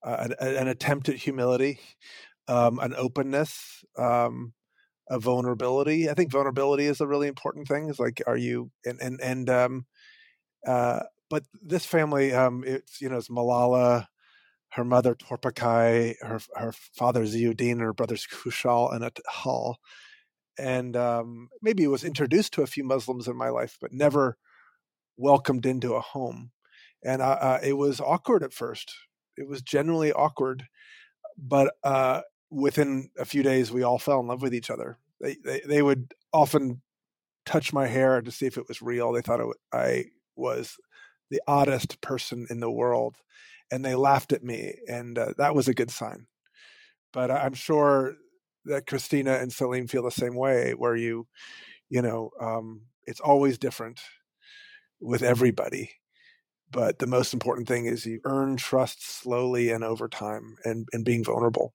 uh, 0.04 0.28
an, 0.40 0.56
an, 0.56 0.68
attempt 0.68 1.09
at 1.09 1.16
humility, 1.16 1.80
um, 2.48 2.78
an 2.78 2.94
openness, 2.96 3.85
um, 3.98 4.52
a 5.09 5.18
vulnerability. 5.18 6.09
I 6.09 6.14
think 6.14 6.30
vulnerability 6.30 6.87
is 6.87 7.00
a 7.00 7.06
really 7.06 7.28
important 7.28 7.66
thing. 7.68 7.88
Is 7.88 7.98
like, 7.98 8.22
are 8.26 8.37
you 8.37 8.70
and 8.85 9.00
and 9.00 9.20
and 9.20 9.50
um, 9.50 9.87
uh, 10.66 11.00
but 11.31 11.44
this 11.62 11.87
family, 11.87 12.33
um, 12.33 12.64
it's 12.66 13.00
you 13.00 13.09
know, 13.09 13.16
it's 13.16 13.29
Malala, 13.29 14.07
her 14.70 14.85
mother 14.85 15.14
Torpakai, 15.14 16.16
her 16.20 16.40
her 16.55 16.72
father 16.72 17.24
Ziauddin, 17.24 17.81
her 17.81 17.92
brothers 17.92 18.26
Kushal 18.31 18.94
and 18.94 19.11
Hall, 19.26 19.79
and 20.59 20.96
um, 20.96 21.48
maybe 21.62 21.87
was 21.87 22.05
introduced 22.05 22.52
to 22.55 22.62
a 22.62 22.66
few 22.66 22.85
Muslims 22.85 23.29
in 23.29 23.37
my 23.37 23.48
life, 23.48 23.79
but 23.81 23.92
never 23.92 24.37
welcomed 25.16 25.66
into 25.66 25.94
a 25.94 26.00
home, 26.00 26.50
and 27.05 27.22
uh, 27.22 27.38
uh, 27.40 27.59
it 27.62 27.74
was 27.74 28.00
awkward 28.00 28.42
at 28.42 28.52
first. 28.52 28.92
It 29.37 29.48
was 29.48 29.62
generally 29.62 30.12
awkward, 30.12 30.64
but 31.37 31.74
uh, 31.85 32.22
within 32.50 33.11
a 33.18 33.24
few 33.24 33.42
days, 33.42 33.70
we 33.72 33.83
all 33.83 33.98
fell 33.98 34.20
in 34.20 34.26
love 34.26 34.42
with 34.42 34.55
each 34.55 34.70
other. 34.70 34.98
They 35.20 35.37
they, 35.44 35.61
they 35.66 35.83
would 35.83 36.14
often 36.33 36.83
touch 37.46 37.72
my 37.72 37.87
hair 37.87 38.20
to 38.20 38.31
see 38.31 38.46
if 38.46 38.59
it 38.59 38.68
was 38.68 38.83
real. 38.83 39.12
They 39.12 39.22
thought 39.22 39.40
it, 39.40 39.46
I 39.72 40.05
was 40.37 40.77
the 41.31 41.40
oddest 41.46 42.01
person 42.01 42.46
in 42.51 42.61
the 42.61 42.70
world 42.70 43.16
and 43.70 43.85
they 43.85 43.94
laughed 43.94 44.33
at 44.33 44.44
me 44.44 44.75
and 44.88 45.18
uh, 45.18 45.33
that 45.38 45.55
was 45.55 45.68
a 45.68 45.75
good 45.75 45.90
sign 45.90 46.27
but 47.12 47.31
i'm 47.31 47.55
sure 47.55 48.14
that 48.64 48.87
christina 48.87 49.35
and 49.35 49.53
celine 49.53 49.87
feel 49.87 50.03
the 50.03 50.11
same 50.11 50.35
way 50.35 50.72
where 50.72 50.96
you 50.96 51.27
you 51.88 52.03
know 52.03 52.31
um, 52.40 52.83
it's 53.05 53.20
always 53.20 53.59
different 53.59 54.01
with 55.01 55.22
everybody 55.22 55.90
but 56.70 56.99
the 56.99 57.07
most 57.07 57.33
important 57.33 57.68
thing 57.68 57.87
is 57.87 58.07
you 58.07 58.20
earn 58.25 58.57
trust 58.57 59.07
slowly 59.07 59.70
and 59.70 59.85
over 59.85 60.09
time 60.09 60.57
and, 60.64 60.88
and 60.92 61.05
being 61.05 61.25
vulnerable 61.25 61.75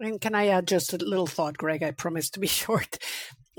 and 0.00 0.20
can 0.20 0.34
I 0.34 0.48
add 0.48 0.68
just 0.68 0.92
a 0.92 0.98
little 0.98 1.26
thought, 1.26 1.58
Greg? 1.58 1.82
I 1.82 1.90
promise 1.90 2.30
to 2.30 2.40
be 2.40 2.46
short. 2.46 2.98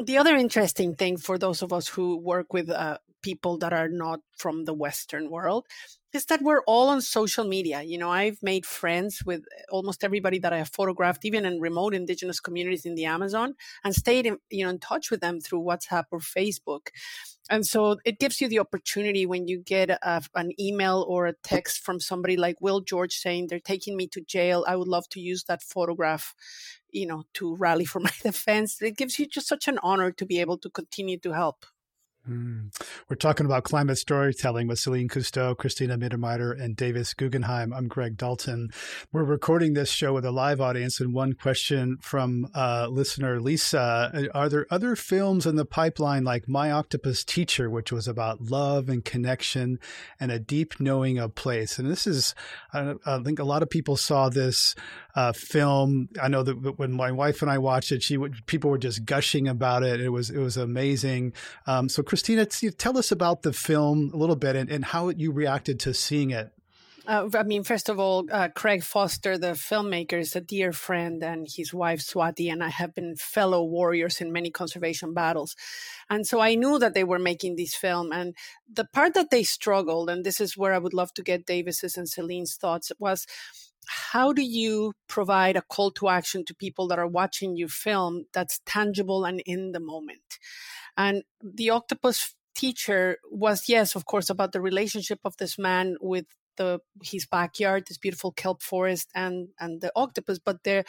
The 0.03 0.17
other 0.17 0.35
interesting 0.35 0.95
thing 0.95 1.17
for 1.17 1.37
those 1.37 1.61
of 1.61 1.73
us 1.73 1.89
who 1.89 2.17
work 2.17 2.53
with 2.53 2.69
uh, 2.69 2.99
people 3.21 3.57
that 3.57 3.73
are 3.73 3.89
not 3.89 4.21
from 4.37 4.63
the 4.63 4.73
Western 4.73 5.29
world 5.29 5.65
is 6.13 6.25
that 6.25 6.41
we're 6.41 6.63
all 6.63 6.87
on 6.87 7.01
social 7.01 7.43
media. 7.45 7.81
You 7.81 7.97
know, 7.97 8.09
I've 8.09 8.41
made 8.41 8.65
friends 8.65 9.23
with 9.25 9.43
almost 9.69 10.03
everybody 10.03 10.39
that 10.39 10.53
I 10.53 10.57
have 10.57 10.69
photographed, 10.69 11.25
even 11.25 11.45
in 11.45 11.59
remote 11.59 11.93
indigenous 11.93 12.39
communities 12.39 12.85
in 12.85 12.95
the 12.95 13.05
Amazon, 13.05 13.55
and 13.83 13.93
stayed 13.93 14.25
in, 14.25 14.37
you 14.49 14.63
know, 14.63 14.69
in 14.69 14.79
touch 14.79 15.11
with 15.11 15.19
them 15.19 15.41
through 15.41 15.63
WhatsApp 15.63 16.05
or 16.11 16.19
Facebook. 16.19 16.87
And 17.49 17.65
so 17.65 17.97
it 18.05 18.19
gives 18.19 18.39
you 18.39 18.47
the 18.47 18.59
opportunity 18.59 19.25
when 19.25 19.47
you 19.47 19.59
get 19.59 19.89
a, 19.89 20.21
an 20.35 20.51
email 20.59 21.05
or 21.07 21.25
a 21.25 21.33
text 21.43 21.79
from 21.83 21.99
somebody 21.99 22.37
like 22.37 22.61
Will 22.61 22.79
George 22.79 23.15
saying 23.15 23.47
they're 23.47 23.59
taking 23.59 23.97
me 23.97 24.07
to 24.09 24.21
jail. 24.21 24.63
I 24.67 24.75
would 24.75 24.87
love 24.87 25.09
to 25.09 25.19
use 25.19 25.45
that 25.45 25.63
photograph, 25.63 26.35
you 26.91 27.07
know, 27.07 27.23
to 27.35 27.55
rally 27.55 27.85
for 27.85 27.99
my 28.09 28.11
defense. 28.21 28.81
It 28.81 28.97
gives 28.97 29.17
you 29.17 29.25
just 29.25 29.47
such 29.47 29.67
an 29.67 29.79
honor 29.81 30.11
to 30.11 30.25
be 30.25 30.39
able 30.39 30.59
to 30.59 30.69
continue 30.69 31.17
to 31.19 31.31
help. 31.31 31.65
Mm. 32.29 32.71
We're 33.09 33.15
talking 33.15 33.47
about 33.47 33.63
climate 33.63 33.97
storytelling 33.97 34.67
with 34.67 34.77
Celine 34.77 35.09
Cousteau, 35.09 35.57
Christina 35.57 35.97
Mittermeier, 35.97 36.61
and 36.61 36.75
Davis 36.75 37.15
Guggenheim. 37.15 37.73
I'm 37.73 37.87
Greg 37.87 38.17
Dalton. 38.17 38.69
We're 39.11 39.23
recording 39.23 39.73
this 39.73 39.89
show 39.89 40.13
with 40.13 40.25
a 40.25 40.31
live 40.31 40.61
audience, 40.61 40.99
and 40.99 41.11
one 41.11 41.33
question 41.33 41.97
from 42.01 42.47
uh, 42.53 42.87
listener 42.87 43.39
Lisa 43.41 44.29
Are 44.35 44.47
there 44.47 44.67
other 44.69 44.95
films 44.95 45.47
in 45.47 45.55
the 45.55 45.65
pipeline 45.65 46.23
like 46.23 46.47
My 46.47 46.71
Octopus 46.71 47.23
Teacher, 47.23 47.67
which 47.67 47.91
was 47.91 48.07
about 48.07 48.41
love 48.41 48.89
and 48.89 49.03
connection 49.03 49.79
and 50.19 50.31
a 50.31 50.37
deep 50.37 50.79
knowing 50.79 51.17
of 51.17 51.33
place? 51.33 51.79
And 51.79 51.89
this 51.89 52.05
is, 52.05 52.35
I, 52.73 52.93
I 53.07 53.23
think 53.23 53.39
a 53.39 53.43
lot 53.43 53.63
of 53.63 53.71
people 53.71 53.97
saw 53.97 54.29
this 54.29 54.75
uh, 55.15 55.33
film. 55.33 56.09
I 56.21 56.27
know 56.27 56.43
that 56.43 56.77
when 56.77 56.91
my 56.91 57.11
wife 57.11 57.41
and 57.41 57.49
I 57.49 57.57
watched 57.57 57.91
it, 57.91 58.03
she 58.03 58.17
would, 58.17 58.45
people 58.45 58.69
were 58.69 58.77
just 58.77 59.05
gushing 59.05 59.47
about 59.47 59.81
it. 59.83 59.99
It 59.99 60.09
was 60.09 60.29
it 60.29 60.37
was 60.37 60.55
amazing. 60.55 61.33
Um, 61.65 61.89
so, 61.89 62.03
Christina, 62.03 62.18
tell 62.23 62.97
us 62.97 63.11
about 63.11 63.43
the 63.43 63.53
film 63.53 64.11
a 64.13 64.17
little 64.17 64.35
bit 64.35 64.55
and, 64.55 64.69
and 64.69 64.85
how 64.85 65.09
you 65.09 65.31
reacted 65.31 65.79
to 65.81 65.93
seeing 65.93 66.31
it. 66.31 66.51
Uh, 67.09 67.27
I 67.33 67.41
mean, 67.41 67.63
first 67.63 67.89
of 67.89 67.99
all, 67.99 68.27
uh, 68.31 68.49
Craig 68.49 68.83
Foster, 68.83 69.35
the 69.35 69.53
filmmaker, 69.53 70.19
is 70.19 70.35
a 70.35 70.41
dear 70.41 70.71
friend, 70.71 71.23
and 71.23 71.47
his 71.49 71.73
wife 71.73 72.01
Swati 72.01 72.51
and 72.51 72.63
I 72.63 72.69
have 72.69 72.93
been 72.93 73.15
fellow 73.15 73.63
warriors 73.63 74.21
in 74.21 74.31
many 74.31 74.51
conservation 74.51 75.15
battles. 75.15 75.55
And 76.07 76.27
so 76.27 76.39
I 76.39 76.53
knew 76.53 76.77
that 76.77 76.93
they 76.93 77.03
were 77.03 77.17
making 77.17 77.55
this 77.55 77.73
film. 77.73 78.11
And 78.11 78.35
the 78.71 78.85
part 78.85 79.15
that 79.15 79.31
they 79.31 79.41
struggled, 79.41 80.07
and 80.07 80.23
this 80.23 80.39
is 80.39 80.55
where 80.55 80.71
I 80.71 80.77
would 80.77 80.93
love 80.93 81.11
to 81.15 81.23
get 81.23 81.47
Davis's 81.47 81.97
and 81.97 82.07
Celine's 82.07 82.55
thoughts, 82.55 82.91
was 82.99 83.25
how 83.87 84.31
do 84.31 84.43
you 84.43 84.93
provide 85.07 85.55
a 85.55 85.63
call 85.63 85.89
to 85.93 86.09
action 86.09 86.45
to 86.45 86.53
people 86.53 86.87
that 86.89 86.99
are 86.99 87.07
watching 87.07 87.57
your 87.57 87.69
film 87.69 88.25
that's 88.33 88.59
tangible 88.67 89.25
and 89.25 89.41
in 89.47 89.71
the 89.71 89.79
moment? 89.79 90.37
And 90.99 91.23
the 91.41 91.69
octopus 91.69 92.35
teacher 92.55 93.19
was, 93.31 93.69
yes, 93.69 93.95
of 93.95 94.05
course, 94.05 94.29
about 94.29 94.51
the 94.51 94.59
relationship 94.59 95.19
of 95.23 95.37
this 95.37 95.57
man 95.57 95.95
with 96.01 96.25
the 96.57 96.81
his 97.01 97.25
backyard, 97.25 97.85
this 97.87 97.97
beautiful 97.97 98.33
kelp 98.33 98.61
forest, 98.61 99.09
and 99.15 99.47
and 99.61 99.79
the 99.79 99.93
octopus. 99.95 100.39
But 100.39 100.65
the 100.65 100.83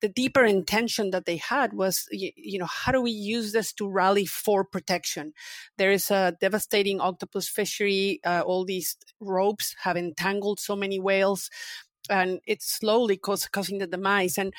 the 0.00 0.08
deeper 0.08 0.44
intention 0.44 1.12
that 1.12 1.26
they 1.26 1.36
had 1.36 1.74
was, 1.74 2.08
you, 2.10 2.32
you, 2.34 2.58
know, 2.58 2.66
how 2.66 2.90
do 2.90 3.00
we 3.00 3.12
use 3.12 3.52
this 3.52 3.72
to 3.74 3.88
rally 3.88 4.26
for 4.26 4.64
protection? 4.64 5.32
There 5.78 5.92
is 5.92 6.10
a 6.10 6.36
devastating 6.40 7.00
octopus 7.00 7.48
fishery. 7.48 8.20
Uh, 8.24 8.42
all 8.44 8.64
these 8.64 8.96
ropes 9.20 9.76
have 9.84 9.96
entangled 9.96 10.58
so 10.58 10.74
many 10.74 10.98
whales 10.98 11.48
and 12.10 12.40
it's 12.46 12.66
slowly 12.66 13.16
causing 13.16 13.78
the 13.78 13.86
demise. 13.86 14.38
And 14.38 14.52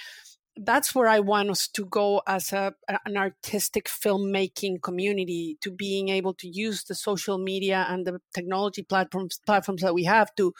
that's 0.57 0.93
where 0.93 1.07
I 1.07 1.19
want 1.19 1.49
us 1.49 1.67
to 1.69 1.85
go 1.85 2.21
as 2.27 2.53
a 2.53 2.75
an 2.87 3.17
artistic 3.17 3.85
filmmaking 3.85 4.81
community 4.81 5.57
to 5.61 5.71
being 5.71 6.09
able 6.09 6.33
to 6.35 6.47
use 6.47 6.83
the 6.83 6.95
social 6.95 7.37
media 7.37 7.85
and 7.89 8.05
the 8.05 8.21
technology 8.33 8.83
platforms 8.83 9.39
platforms 9.45 9.81
that 9.81 9.93
we 9.93 10.03
have 10.03 10.33
to 10.35 10.53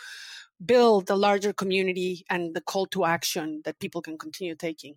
build 0.65 1.09
a 1.09 1.15
larger 1.15 1.53
community 1.53 2.25
and 2.29 2.55
the 2.55 2.61
call 2.61 2.85
to 2.87 3.05
action 3.05 3.61
that 3.65 3.79
people 3.79 4.01
can 4.01 4.17
continue 4.17 4.55
taking. 4.55 4.95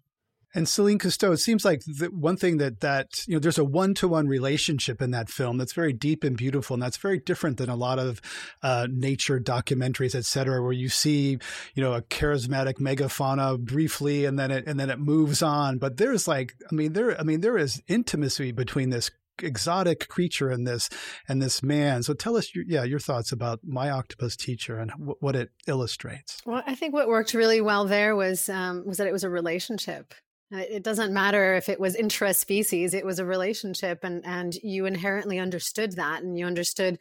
And 0.57 0.66
Celine 0.66 0.99
Cousteau, 0.99 1.35
it 1.35 1.37
seems 1.37 1.66
like 1.66 1.83
the 1.85 2.07
one 2.07 2.38
thing 2.38 2.57
that 2.57 2.81
that 2.81 3.25
you 3.29 3.35
know, 3.35 3.40
there's 3.40 3.59
a 3.59 3.64
one 3.64 3.92
to 3.97 4.09
one 4.09 4.27
relationship 4.27 5.03
in 5.03 5.11
that 5.11 5.29
film 5.29 5.59
that's 5.59 5.75
very 5.75 5.92
deep 5.92 6.25
and 6.25 6.35
beautiful, 6.35 6.73
and 6.73 6.83
that's 6.83 6.97
very 6.97 7.19
different 7.19 7.59
than 7.59 7.69
a 7.69 7.77
lot 7.77 7.99
of 7.99 8.23
uh, 8.62 8.87
nature 8.90 9.38
documentaries, 9.38 10.14
et 10.14 10.25
cetera, 10.25 10.62
where 10.62 10.73
you 10.73 10.88
see 10.88 11.37
you 11.75 11.83
know 11.83 11.92
a 11.92 12.01
charismatic 12.01 12.79
megafauna 12.79 13.59
briefly, 13.59 14.25
and 14.25 14.38
then 14.38 14.51
it 14.51 14.66
and 14.66 14.81
then 14.81 14.88
it 14.88 14.99
moves 14.99 15.42
on. 15.42 15.77
But 15.77 15.99
there's 15.99 16.27
like, 16.27 16.55
I 16.73 16.75
mean, 16.75 16.95
there, 16.95 17.21
I 17.21 17.23
mean, 17.23 17.42
there 17.42 17.59
is 17.59 17.83
intimacy 17.87 18.51
between 18.51 18.88
this 18.88 19.11
exotic 19.42 20.09
creature 20.09 20.49
and 20.49 20.66
this 20.66 20.88
and 21.29 21.42
this 21.42 21.62
man. 21.62 22.03
So 22.03 22.14
tell 22.14 22.35
us, 22.35 22.55
your, 22.55 22.64
yeah, 22.66 22.85
your 22.85 22.99
thoughts 22.99 23.31
about 23.31 23.61
my 23.62 23.90
octopus 23.90 24.37
teacher 24.37 24.79
and 24.79 24.90
w- 24.92 25.16
what 25.21 25.37
it 25.37 25.51
illustrates. 25.66 26.40
Well, 26.47 26.62
I 26.66 26.75
think 26.75 26.95
what 26.95 27.09
worked 27.09 27.35
really 27.35 27.61
well 27.61 27.85
there 27.85 28.16
was 28.16 28.49
um, 28.49 28.85
was 28.87 28.97
that 28.97 29.07
it 29.07 29.12
was 29.12 29.25
a 29.25 29.29
relationship. 29.29 30.14
Uh, 30.52 30.59
it 30.59 30.85
doesn't 30.85 31.12
matter 31.12 31.54
if 31.54 31.68
it 31.68 31.80
was 31.80 31.96
intra-species; 31.96 32.94
it 32.94 33.04
was 33.04 33.18
a 33.18 33.26
relationship, 33.26 34.00
and 34.02 34.24
and 34.24 34.54
you 34.56 34.87
inherently 34.87 35.38
understood 35.38 35.92
that, 35.92 36.22
and 36.22 36.38
you 36.38 36.46
understood 36.46 36.98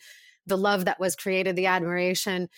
the 0.48 0.58
love 0.58 0.86
that 0.86 1.00
was 1.00 1.16
created, 1.16 1.56
the 1.56 1.68
admiration, 1.68 2.50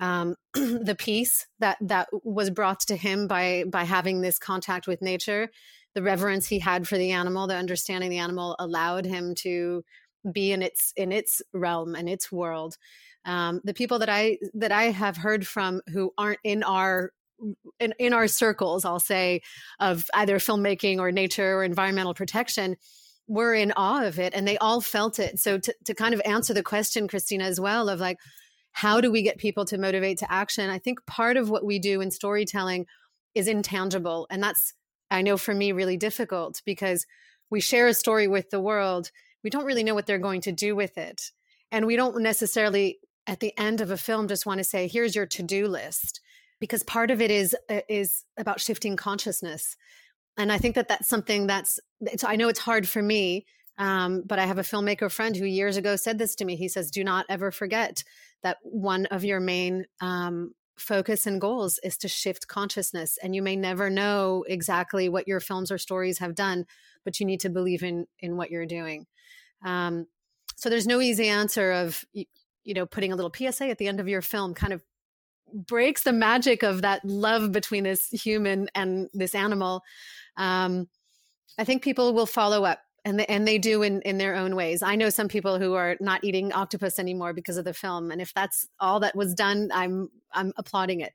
um, 0.00 0.36
the 0.54 0.96
peace 0.98 1.46
that 1.60 1.78
that 1.80 2.08
was 2.24 2.50
brought 2.50 2.80
to 2.80 2.96
him 2.96 3.28
by 3.28 3.64
by 3.68 3.84
having 3.84 4.20
this 4.20 4.38
contact 4.38 4.86
with 4.86 5.00
nature, 5.00 5.48
the 5.94 6.02
reverence 6.02 6.48
he 6.48 6.58
had 6.58 6.88
for 6.88 6.98
the 6.98 7.12
animal, 7.12 7.46
the 7.46 7.56
understanding 7.56 8.10
the 8.10 8.18
animal 8.18 8.56
allowed 8.58 9.04
him 9.06 9.34
to 9.36 9.84
be 10.30 10.52
in 10.52 10.62
its 10.62 10.92
in 10.96 11.12
its 11.12 11.42
realm 11.52 11.94
and 11.94 12.08
its 12.08 12.32
world. 12.32 12.76
Um, 13.24 13.60
the 13.64 13.74
people 13.74 14.00
that 14.00 14.08
I 14.08 14.38
that 14.54 14.72
I 14.72 14.84
have 14.84 15.16
heard 15.16 15.46
from 15.46 15.82
who 15.92 16.12
aren't 16.18 16.40
in 16.42 16.62
our 16.62 17.12
in, 17.80 17.94
in 17.98 18.12
our 18.12 18.28
circles, 18.28 18.84
I'll 18.84 19.00
say, 19.00 19.42
of 19.80 20.06
either 20.14 20.38
filmmaking 20.38 20.98
or 20.98 21.12
nature 21.12 21.56
or 21.56 21.64
environmental 21.64 22.14
protection, 22.14 22.76
were 23.28 23.54
in 23.54 23.72
awe 23.76 24.04
of 24.04 24.18
it 24.18 24.34
and 24.34 24.46
they 24.46 24.58
all 24.58 24.80
felt 24.80 25.18
it. 25.18 25.38
So 25.38 25.58
to, 25.58 25.74
to 25.84 25.94
kind 25.94 26.14
of 26.14 26.20
answer 26.24 26.52
the 26.52 26.62
question, 26.62 27.08
Christina, 27.08 27.44
as 27.44 27.60
well, 27.60 27.88
of 27.88 28.00
like, 28.00 28.18
how 28.72 29.00
do 29.00 29.10
we 29.10 29.22
get 29.22 29.38
people 29.38 29.64
to 29.66 29.78
motivate 29.78 30.18
to 30.18 30.32
action? 30.32 30.70
I 30.70 30.78
think 30.78 31.06
part 31.06 31.36
of 31.36 31.50
what 31.50 31.64
we 31.64 31.78
do 31.78 32.00
in 32.00 32.10
storytelling 32.10 32.86
is 33.34 33.48
intangible. 33.48 34.26
And 34.30 34.42
that's, 34.42 34.74
I 35.10 35.22
know 35.22 35.36
for 35.36 35.54
me, 35.54 35.72
really 35.72 35.96
difficult 35.96 36.62
because 36.64 37.06
we 37.50 37.60
share 37.60 37.86
a 37.86 37.94
story 37.94 38.28
with 38.28 38.50
the 38.50 38.60
world. 38.60 39.10
We 39.44 39.50
don't 39.50 39.66
really 39.66 39.84
know 39.84 39.94
what 39.94 40.06
they're 40.06 40.18
going 40.18 40.40
to 40.42 40.52
do 40.52 40.74
with 40.74 40.96
it. 40.96 41.30
And 41.70 41.86
we 41.86 41.96
don't 41.96 42.22
necessarily, 42.22 42.98
at 43.26 43.40
the 43.40 43.56
end 43.58 43.80
of 43.80 43.90
a 43.90 43.96
film, 43.96 44.26
just 44.26 44.46
want 44.46 44.58
to 44.58 44.64
say, 44.64 44.88
here's 44.88 45.14
your 45.14 45.26
to 45.26 45.42
do 45.42 45.68
list 45.68 46.20
because 46.62 46.84
part 46.84 47.10
of 47.10 47.20
it 47.20 47.32
is 47.32 47.56
uh, 47.68 47.80
is 47.88 48.24
about 48.38 48.60
shifting 48.60 48.94
consciousness. 48.94 49.76
And 50.36 50.52
i 50.52 50.58
think 50.58 50.76
that 50.76 50.88
that's 50.88 51.08
something 51.08 51.48
that's 51.48 51.80
i 52.24 52.36
know 52.36 52.48
it's 52.48 52.60
hard 52.60 52.88
for 52.88 53.02
me 53.02 53.44
um, 53.78 54.22
but 54.24 54.38
i 54.38 54.46
have 54.46 54.58
a 54.58 54.62
filmmaker 54.62 55.10
friend 55.10 55.36
who 55.36 55.44
years 55.44 55.76
ago 55.76 55.96
said 55.96 56.18
this 56.18 56.36
to 56.36 56.44
me. 56.44 56.54
He 56.56 56.68
says 56.68 56.90
do 56.90 57.02
not 57.02 57.26
ever 57.28 57.50
forget 57.50 58.04
that 58.42 58.58
one 58.62 59.06
of 59.06 59.24
your 59.24 59.40
main 59.40 59.86
um, 60.00 60.52
focus 60.78 61.26
and 61.26 61.40
goals 61.40 61.80
is 61.82 61.98
to 61.98 62.08
shift 62.08 62.48
consciousness. 62.48 63.18
And 63.22 63.34
you 63.34 63.42
may 63.42 63.56
never 63.56 63.90
know 63.90 64.44
exactly 64.48 65.08
what 65.08 65.28
your 65.28 65.40
films 65.40 65.70
or 65.70 65.78
stories 65.78 66.18
have 66.18 66.34
done 66.34 66.64
but 67.04 67.18
you 67.18 67.26
need 67.26 67.40
to 67.40 67.50
believe 67.50 67.82
in 67.82 68.06
in 68.20 68.36
what 68.36 68.50
you're 68.50 68.66
doing. 68.66 69.06
Um, 69.64 70.06
so 70.56 70.70
there's 70.70 70.86
no 70.86 71.00
easy 71.00 71.28
answer 71.28 71.72
of 71.72 72.04
you 72.12 72.74
know 72.74 72.86
putting 72.86 73.12
a 73.12 73.16
little 73.16 73.32
psa 73.34 73.68
at 73.68 73.78
the 73.78 73.88
end 73.88 74.00
of 74.00 74.08
your 74.08 74.22
film 74.22 74.54
kind 74.54 74.72
of 74.72 74.82
breaks 75.54 76.02
the 76.02 76.12
magic 76.12 76.62
of 76.62 76.82
that 76.82 77.04
love 77.04 77.52
between 77.52 77.84
this 77.84 78.08
human 78.08 78.68
and 78.74 79.08
this 79.12 79.34
animal 79.34 79.82
um, 80.36 80.88
i 81.58 81.64
think 81.64 81.82
people 81.82 82.14
will 82.14 82.26
follow 82.26 82.64
up 82.64 82.80
and 83.04 83.18
they, 83.18 83.26
and 83.26 83.46
they 83.46 83.58
do 83.58 83.82
in, 83.82 84.00
in 84.02 84.18
their 84.18 84.34
own 84.34 84.54
ways. 84.54 84.82
I 84.82 84.96
know 84.96 85.10
some 85.10 85.28
people 85.28 85.58
who 85.58 85.74
are 85.74 85.96
not 86.00 86.22
eating 86.22 86.52
octopus 86.52 86.98
anymore 86.98 87.32
because 87.32 87.56
of 87.56 87.64
the 87.64 87.74
film, 87.74 88.10
and 88.10 88.20
if 88.20 88.32
that's 88.34 88.68
all 88.80 89.00
that 89.00 89.16
was 89.16 89.34
done, 89.34 89.70
I'm 89.72 90.08
I'm 90.32 90.52
applauding 90.56 91.00
it. 91.00 91.12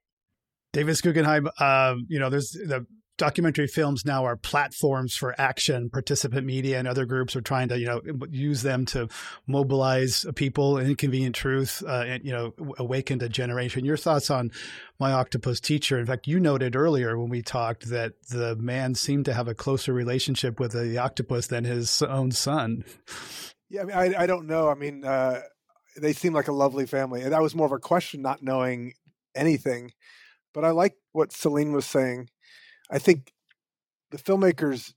Davis 0.73 1.01
Guggenheim, 1.01 1.47
uh, 1.59 1.95
you 2.07 2.19
know, 2.19 2.29
there's 2.29 2.51
the 2.51 2.85
documentary 3.17 3.67
films 3.67 4.05
now 4.05 4.25
are 4.25 4.35
platforms 4.35 5.15
for 5.15 5.39
action. 5.39 5.89
Participant 5.89 6.45
media 6.45 6.79
and 6.79 6.87
other 6.87 7.05
groups 7.05 7.35
are 7.35 7.41
trying 7.41 7.67
to, 7.69 7.79
you 7.79 7.85
know, 7.85 8.01
use 8.29 8.61
them 8.61 8.85
to 8.87 9.07
mobilize 9.47 10.25
people. 10.35 10.77
Inconvenient 10.77 11.35
Truth, 11.35 11.83
uh, 11.85 12.03
and 12.07 12.23
you 12.23 12.31
know, 12.31 12.53
awakened 12.77 13.23
a 13.23 13.29
generation. 13.29 13.85
Your 13.85 13.97
thoughts 13.97 14.29
on 14.29 14.51
my 14.99 15.11
octopus 15.11 15.59
teacher? 15.59 15.99
In 15.99 16.05
fact, 16.05 16.27
you 16.27 16.39
noted 16.39 16.75
earlier 16.75 17.17
when 17.17 17.29
we 17.29 17.41
talked 17.41 17.89
that 17.89 18.13
the 18.29 18.55
man 18.55 18.95
seemed 18.95 19.25
to 19.25 19.33
have 19.33 19.47
a 19.47 19.55
closer 19.55 19.93
relationship 19.93 20.59
with 20.59 20.71
the 20.71 20.97
octopus 20.97 21.47
than 21.47 21.63
his 21.63 22.01
own 22.01 22.31
son. 22.31 22.83
Yeah, 23.69 23.81
I 23.81 23.85
mean, 23.85 23.95
I, 23.95 24.23
I 24.23 24.25
don't 24.27 24.47
know. 24.47 24.69
I 24.69 24.75
mean, 24.75 25.03
uh, 25.03 25.41
they 25.97 26.13
seem 26.13 26.33
like 26.33 26.47
a 26.47 26.53
lovely 26.53 26.85
family, 26.85 27.21
and 27.21 27.33
that 27.33 27.41
was 27.41 27.55
more 27.55 27.65
of 27.65 27.71
a 27.71 27.79
question, 27.79 28.21
not 28.21 28.41
knowing 28.41 28.93
anything. 29.35 29.91
But 30.53 30.63
I 30.63 30.71
like 30.71 30.95
what 31.11 31.31
Celine 31.31 31.73
was 31.73 31.85
saying 31.85 32.29
I 32.89 32.99
think 32.99 33.31
the 34.11 34.17
filmmaker's 34.17 34.93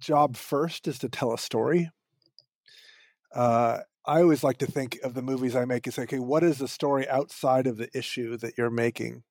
job 0.00 0.36
first 0.36 0.88
is 0.88 0.98
to 0.98 1.08
tell 1.08 1.32
a 1.32 1.38
story. 1.38 1.90
Uh, 3.34 3.78
I 4.04 4.20
always 4.20 4.42
like 4.42 4.58
to 4.58 4.66
think 4.66 4.98
of 5.04 5.14
the 5.14 5.22
movies 5.22 5.54
I 5.54 5.64
make 5.64 5.86
as 5.86 5.98
okay, 5.98 6.18
what 6.18 6.42
is 6.42 6.58
the 6.58 6.68
story 6.68 7.08
outside 7.08 7.66
of 7.66 7.76
the 7.76 7.88
issue 7.96 8.36
that 8.38 8.58
you're 8.58 8.70
making? 8.70 9.22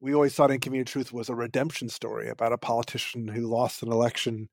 We 0.00 0.14
always 0.14 0.34
thought 0.34 0.50
Inconvenient 0.50 0.88
Truth 0.88 1.12
was 1.12 1.28
a 1.28 1.34
redemption 1.34 1.88
story 1.90 2.30
about 2.30 2.54
a 2.54 2.58
politician 2.58 3.28
who 3.28 3.42
lost 3.42 3.82
an 3.82 3.92
election, 3.92 4.48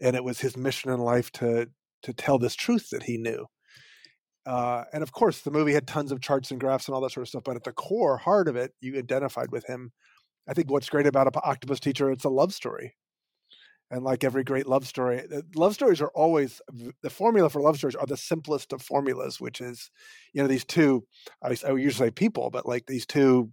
and 0.00 0.16
it 0.16 0.24
was 0.24 0.40
his 0.40 0.56
mission 0.56 0.90
in 0.90 0.98
life 0.98 1.30
to 1.32 1.68
to 2.02 2.12
tell 2.12 2.38
this 2.38 2.54
truth 2.54 2.90
that 2.90 3.04
he 3.04 3.16
knew. 3.18 3.46
Uh, 4.46 4.84
and 4.92 5.02
of 5.02 5.12
course, 5.12 5.42
the 5.42 5.50
movie 5.50 5.74
had 5.74 5.86
tons 5.86 6.10
of 6.10 6.20
charts 6.20 6.50
and 6.50 6.58
graphs 6.58 6.88
and 6.88 6.94
all 6.94 7.00
that 7.02 7.12
sort 7.12 7.22
of 7.22 7.28
stuff, 7.28 7.44
but 7.44 7.56
at 7.56 7.64
the 7.64 7.72
core 7.72 8.16
heart 8.16 8.48
of 8.48 8.56
it, 8.56 8.72
you 8.80 8.96
identified 8.96 9.52
with 9.52 9.66
him 9.66 9.92
I 10.48 10.54
think 10.54 10.70
what's 10.70 10.88
great 10.88 11.06
about 11.06 11.26
an 11.26 11.40
octopus 11.44 11.78
teacher, 11.78 12.10
it's 12.10 12.24
a 12.24 12.30
love 12.30 12.54
story. 12.54 12.94
And 13.90 14.02
like 14.02 14.22
every 14.24 14.44
great 14.44 14.66
love 14.66 14.86
story, 14.86 15.26
love 15.54 15.74
stories 15.74 16.00
are 16.00 16.10
always 16.14 16.60
the 17.02 17.10
formula 17.10 17.48
for 17.48 17.62
love 17.62 17.78
stories 17.78 17.94
are 17.94 18.06
the 18.06 18.18
simplest 18.18 18.72
of 18.72 18.82
formulas, 18.82 19.40
which 19.40 19.60
is, 19.60 19.90
you 20.34 20.42
know, 20.42 20.48
these 20.48 20.64
two, 20.64 21.06
I, 21.42 21.56
I 21.66 21.72
usually 21.72 22.08
say 22.08 22.10
people, 22.10 22.50
but 22.50 22.66
like 22.66 22.86
these 22.86 23.06
two 23.06 23.50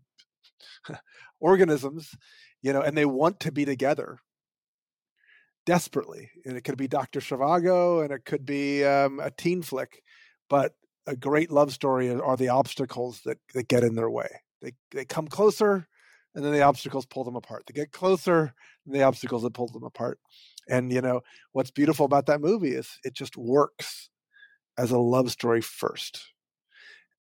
organisms, 1.40 2.12
you 2.62 2.74
know, 2.74 2.82
and 2.82 2.98
they 2.98 3.06
want 3.06 3.40
to 3.42 3.52
be 3.52 3.64
together 3.64 4.18
desperately. 5.66 6.30
And 6.46 6.58
it 6.58 6.66
could 6.66 6.78
be 6.78 6.88
Dr. 6.88 7.22
Zhivago 7.22 8.04
and 8.04 8.12
it 8.12 8.26
could 8.26 8.46
be 8.46 8.84
um, 8.84 9.20
a 9.22 9.32
teen 9.32 9.62
flick, 9.62 10.02
but 10.50 10.74
a 11.08 11.16
great 11.16 11.52
love 11.52 11.72
story 11.72 12.10
are 12.10 12.38
the 12.38 12.50
obstacles 12.50 13.22
that, 13.26 13.38
that 13.54 13.68
get 13.68 13.84
in 13.84 13.96
their 13.96 14.10
way. 14.10 14.30
They, 14.62 14.74
they 14.92 15.06
come 15.06 15.28
closer, 15.28 15.88
and 16.36 16.44
then 16.44 16.52
the 16.52 16.62
obstacles 16.62 17.06
pull 17.06 17.24
them 17.24 17.38
apart. 17.38 17.64
They 17.66 17.74
get 17.74 17.92
closer, 17.92 18.54
the 18.86 19.04
obstacles 19.04 19.44
that 19.44 19.54
pull 19.54 19.70
them 19.70 19.84
apart. 19.84 20.20
And 20.70 20.92
you 20.92 21.02
know 21.02 21.22
what's 21.54 21.72
beautiful 21.72 22.06
about 22.06 22.26
that 22.28 22.42
movie 22.42 22.74
is 22.74 23.00
it 23.04 23.14
just 23.14 23.38
works 23.38 24.10
as 24.78 24.92
a 24.92 25.00
love 25.00 25.32
story 25.32 25.62
first. 25.62 26.34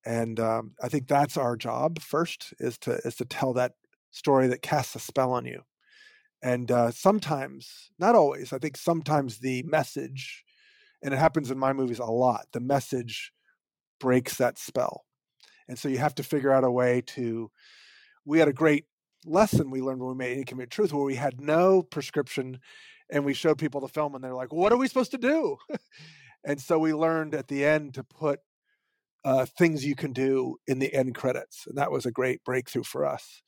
And 0.05 0.39
um, 0.39 0.73
I 0.83 0.89
think 0.89 1.07
that's 1.07 1.37
our 1.37 1.55
job 1.55 1.99
first 2.01 2.53
is 2.59 2.77
to 2.79 2.95
is 3.05 3.15
to 3.15 3.25
tell 3.25 3.53
that 3.53 3.73
story 4.11 4.47
that 4.47 4.61
casts 4.61 4.95
a 4.95 4.99
spell 4.99 5.31
on 5.31 5.45
you. 5.45 5.61
And 6.43 6.69
uh, 6.69 6.91
sometimes, 6.91 7.89
not 7.97 8.13
always, 8.13 8.53
I 8.53 8.59
think 8.59 8.77
sometimes 8.77 9.39
the 9.39 9.63
message, 9.63 10.43
and 11.01 11.13
it 11.13 11.17
happens 11.17 11.49
in 11.49 11.57
my 11.57 11.73
movies 11.73 11.97
a 11.99 12.05
lot, 12.05 12.45
the 12.51 12.59
message 12.59 13.31
breaks 13.99 14.37
that 14.37 14.59
spell. 14.59 15.05
And 15.67 15.79
so 15.79 15.87
you 15.87 15.97
have 15.97 16.13
to 16.15 16.23
figure 16.23 16.51
out 16.51 16.63
a 16.63 16.69
way 16.69 17.01
to. 17.07 17.49
We 18.25 18.39
had 18.39 18.47
a 18.47 18.53
great 18.53 18.85
lesson 19.25 19.71
we 19.71 19.81
learned 19.81 20.01
when 20.01 20.09
we 20.09 20.15
made 20.15 20.37
Inconvenient 20.37 20.71
Truth, 20.71 20.93
where 20.93 21.03
we 21.03 21.15
had 21.15 21.41
no 21.41 21.83
prescription 21.83 22.59
and 23.11 23.25
we 23.25 23.33
showed 23.33 23.57
people 23.57 23.81
the 23.81 23.87
film 23.87 24.15
and 24.15 24.23
they're 24.23 24.33
like, 24.33 24.53
what 24.53 24.71
are 24.71 24.77
we 24.77 24.87
supposed 24.87 25.11
to 25.11 25.17
do? 25.17 25.57
and 26.43 26.59
so 26.59 26.79
we 26.79 26.93
learned 26.93 27.35
at 27.35 27.47
the 27.47 27.63
end 27.63 27.93
to 27.95 28.03
put 28.03 28.39
uh, 29.23 29.45
things 29.57 29.85
you 29.85 29.95
can 29.95 30.13
do 30.13 30.55
in 30.67 30.79
the 30.79 30.93
end 30.93 31.15
credits. 31.15 31.65
And 31.67 31.77
that 31.77 31.91
was 31.91 32.05
a 32.05 32.11
great 32.11 32.43
breakthrough 32.43 32.83
for 32.83 33.05
us. 33.05 33.41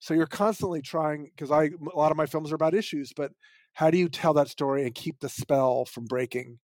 So 0.00 0.14
you're 0.14 0.26
constantly 0.26 0.80
trying, 0.80 1.24
because 1.24 1.50
I 1.50 1.64
a 1.64 1.96
lot 1.96 2.10
of 2.10 2.16
my 2.16 2.26
films 2.26 2.52
are 2.52 2.56
about 2.56 2.74
issues, 2.74 3.12
but 3.14 3.32
how 3.74 3.90
do 3.90 3.98
you 3.98 4.08
tell 4.08 4.34
that 4.34 4.48
story 4.48 4.84
and 4.84 4.94
keep 4.94 5.20
the 5.20 5.28
spell 5.28 5.84
from 5.84 6.04
breaking 6.04 6.58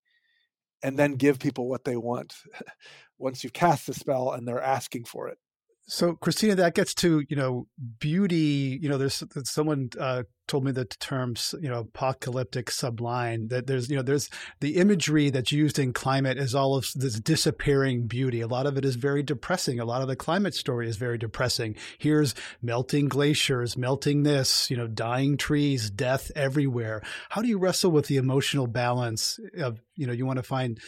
and 0.82 0.98
then 0.98 1.14
give 1.14 1.38
people 1.38 1.68
what 1.68 1.84
they 1.84 1.96
want 1.96 2.34
once 3.18 3.42
you've 3.42 3.52
cast 3.52 3.86
the 3.86 3.94
spell 3.94 4.32
and 4.32 4.46
they're 4.46 4.62
asking 4.62 5.04
for 5.04 5.28
it? 5.28 5.38
So, 5.86 6.14
Christina, 6.14 6.54
that 6.54 6.74
gets 6.74 6.94
to 6.94 7.22
you 7.28 7.36
know 7.36 7.66
beauty. 7.98 8.78
You 8.80 8.88
know, 8.88 8.96
there's 8.96 9.22
someone 9.44 9.90
uh, 10.00 10.22
told 10.48 10.64
me 10.64 10.72
the 10.72 10.86
terms 10.86 11.54
you 11.60 11.68
know 11.68 11.80
apocalyptic 11.80 12.70
sublime. 12.70 13.48
That 13.48 13.66
there's 13.66 13.90
you 13.90 13.96
know 13.96 14.02
there's 14.02 14.30
the 14.60 14.76
imagery 14.76 15.28
that's 15.28 15.52
used 15.52 15.78
in 15.78 15.92
climate 15.92 16.38
is 16.38 16.54
all 16.54 16.74
of 16.74 16.86
this 16.94 17.20
disappearing 17.20 18.06
beauty. 18.06 18.40
A 18.40 18.46
lot 18.46 18.66
of 18.66 18.78
it 18.78 18.84
is 18.86 18.96
very 18.96 19.22
depressing. 19.22 19.78
A 19.78 19.84
lot 19.84 20.00
of 20.00 20.08
the 20.08 20.16
climate 20.16 20.54
story 20.54 20.88
is 20.88 20.96
very 20.96 21.18
depressing. 21.18 21.76
Here's 21.98 22.34
melting 22.62 23.08
glaciers, 23.08 23.76
melting 23.76 24.22
this, 24.22 24.70
you 24.70 24.78
know, 24.78 24.86
dying 24.86 25.36
trees, 25.36 25.90
death 25.90 26.30
everywhere. 26.34 27.02
How 27.28 27.42
do 27.42 27.48
you 27.48 27.58
wrestle 27.58 27.90
with 27.90 28.06
the 28.06 28.16
emotional 28.16 28.66
balance 28.66 29.38
of 29.58 29.80
you 29.96 30.06
know 30.06 30.14
you 30.14 30.24
want 30.24 30.38
to 30.38 30.42
find 30.42 30.80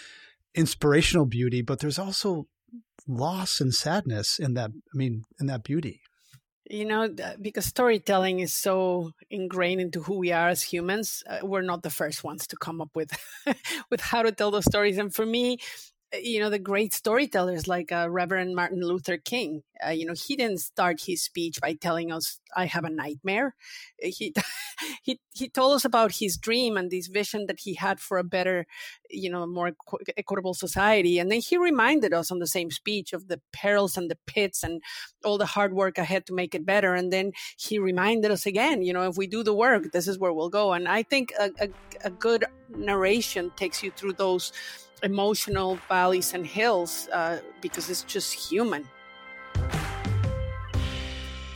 inspirational 0.54 1.26
beauty, 1.26 1.60
but 1.60 1.80
there's 1.80 1.98
also 1.98 2.48
loss 3.06 3.60
and 3.60 3.74
sadness 3.74 4.38
in 4.38 4.54
that 4.54 4.70
i 4.70 4.96
mean 4.96 5.22
in 5.40 5.46
that 5.46 5.62
beauty. 5.62 6.00
You 6.68 6.84
know 6.84 7.08
because 7.40 7.66
storytelling 7.66 8.40
is 8.40 8.52
so 8.52 9.12
ingrained 9.30 9.80
into 9.80 10.02
who 10.02 10.18
we 10.18 10.32
are 10.32 10.48
as 10.48 10.62
humans 10.62 11.22
uh, 11.30 11.38
we're 11.42 11.62
not 11.62 11.84
the 11.84 11.90
first 11.90 12.24
ones 12.24 12.44
to 12.48 12.56
come 12.56 12.80
up 12.80 12.90
with 12.92 13.12
with 13.90 14.00
how 14.00 14.22
to 14.22 14.32
tell 14.32 14.50
those 14.50 14.64
stories. 14.64 14.98
And 14.98 15.14
for 15.14 15.24
me 15.24 15.58
you 16.12 16.38
know 16.38 16.50
the 16.50 16.58
great 16.58 16.94
storytellers 16.94 17.66
like 17.66 17.90
uh, 17.90 18.08
reverend 18.08 18.54
martin 18.54 18.80
luther 18.80 19.16
king. 19.16 19.62
Uh, 19.84 19.90
you 19.90 20.06
know 20.06 20.14
he 20.14 20.36
didn't 20.36 20.60
start 20.60 21.02
his 21.02 21.22
speech 21.22 21.60
by 21.60 21.74
telling 21.74 22.10
us 22.12 22.40
i 22.56 22.64
have 22.64 22.84
a 22.84 22.90
nightmare. 22.90 23.54
He 23.98 24.32
he 25.02 25.20
he 25.34 25.48
told 25.48 25.74
us 25.74 25.84
about 25.84 26.12
his 26.12 26.36
dream 26.36 26.76
and 26.76 26.90
this 26.90 27.08
vision 27.08 27.46
that 27.46 27.60
he 27.60 27.74
had 27.74 27.98
for 28.00 28.18
a 28.18 28.24
better 28.24 28.66
you 29.10 29.30
know 29.30 29.46
more 29.46 29.72
equitable 30.16 30.54
society. 30.54 31.18
And 31.18 31.30
then 31.30 31.40
he 31.40 31.56
reminded 31.58 32.12
us 32.14 32.30
on 32.30 32.38
the 32.38 32.46
same 32.46 32.70
speech 32.70 33.12
of 33.12 33.28
the 33.28 33.40
perils 33.52 33.96
and 33.96 34.10
the 34.10 34.18
pits 34.26 34.62
and 34.62 34.82
all 35.24 35.38
the 35.38 35.46
hard 35.46 35.72
work 35.72 35.98
ahead 35.98 36.26
to 36.26 36.34
make 36.34 36.54
it 36.54 36.64
better. 36.64 36.94
And 36.94 37.12
then 37.12 37.32
he 37.58 37.78
reminded 37.78 38.30
us 38.30 38.46
again 38.46 38.82
you 38.82 38.92
know 38.92 39.08
if 39.08 39.16
we 39.16 39.26
do 39.26 39.42
the 39.42 39.54
work 39.54 39.92
this 39.92 40.08
is 40.08 40.18
where 40.18 40.32
we'll 40.32 40.50
go. 40.50 40.72
And 40.72 40.88
i 40.88 41.02
think 41.02 41.32
a, 41.38 41.50
a, 41.60 41.68
a 42.04 42.10
good 42.10 42.44
narration 42.68 43.50
takes 43.56 43.82
you 43.82 43.90
through 43.90 44.14
those 44.14 44.52
emotional 45.02 45.78
valleys 45.88 46.34
and 46.34 46.46
hills 46.46 47.08
uh, 47.12 47.40
because 47.60 47.90
it's 47.90 48.02
just 48.04 48.32
human. 48.32 48.86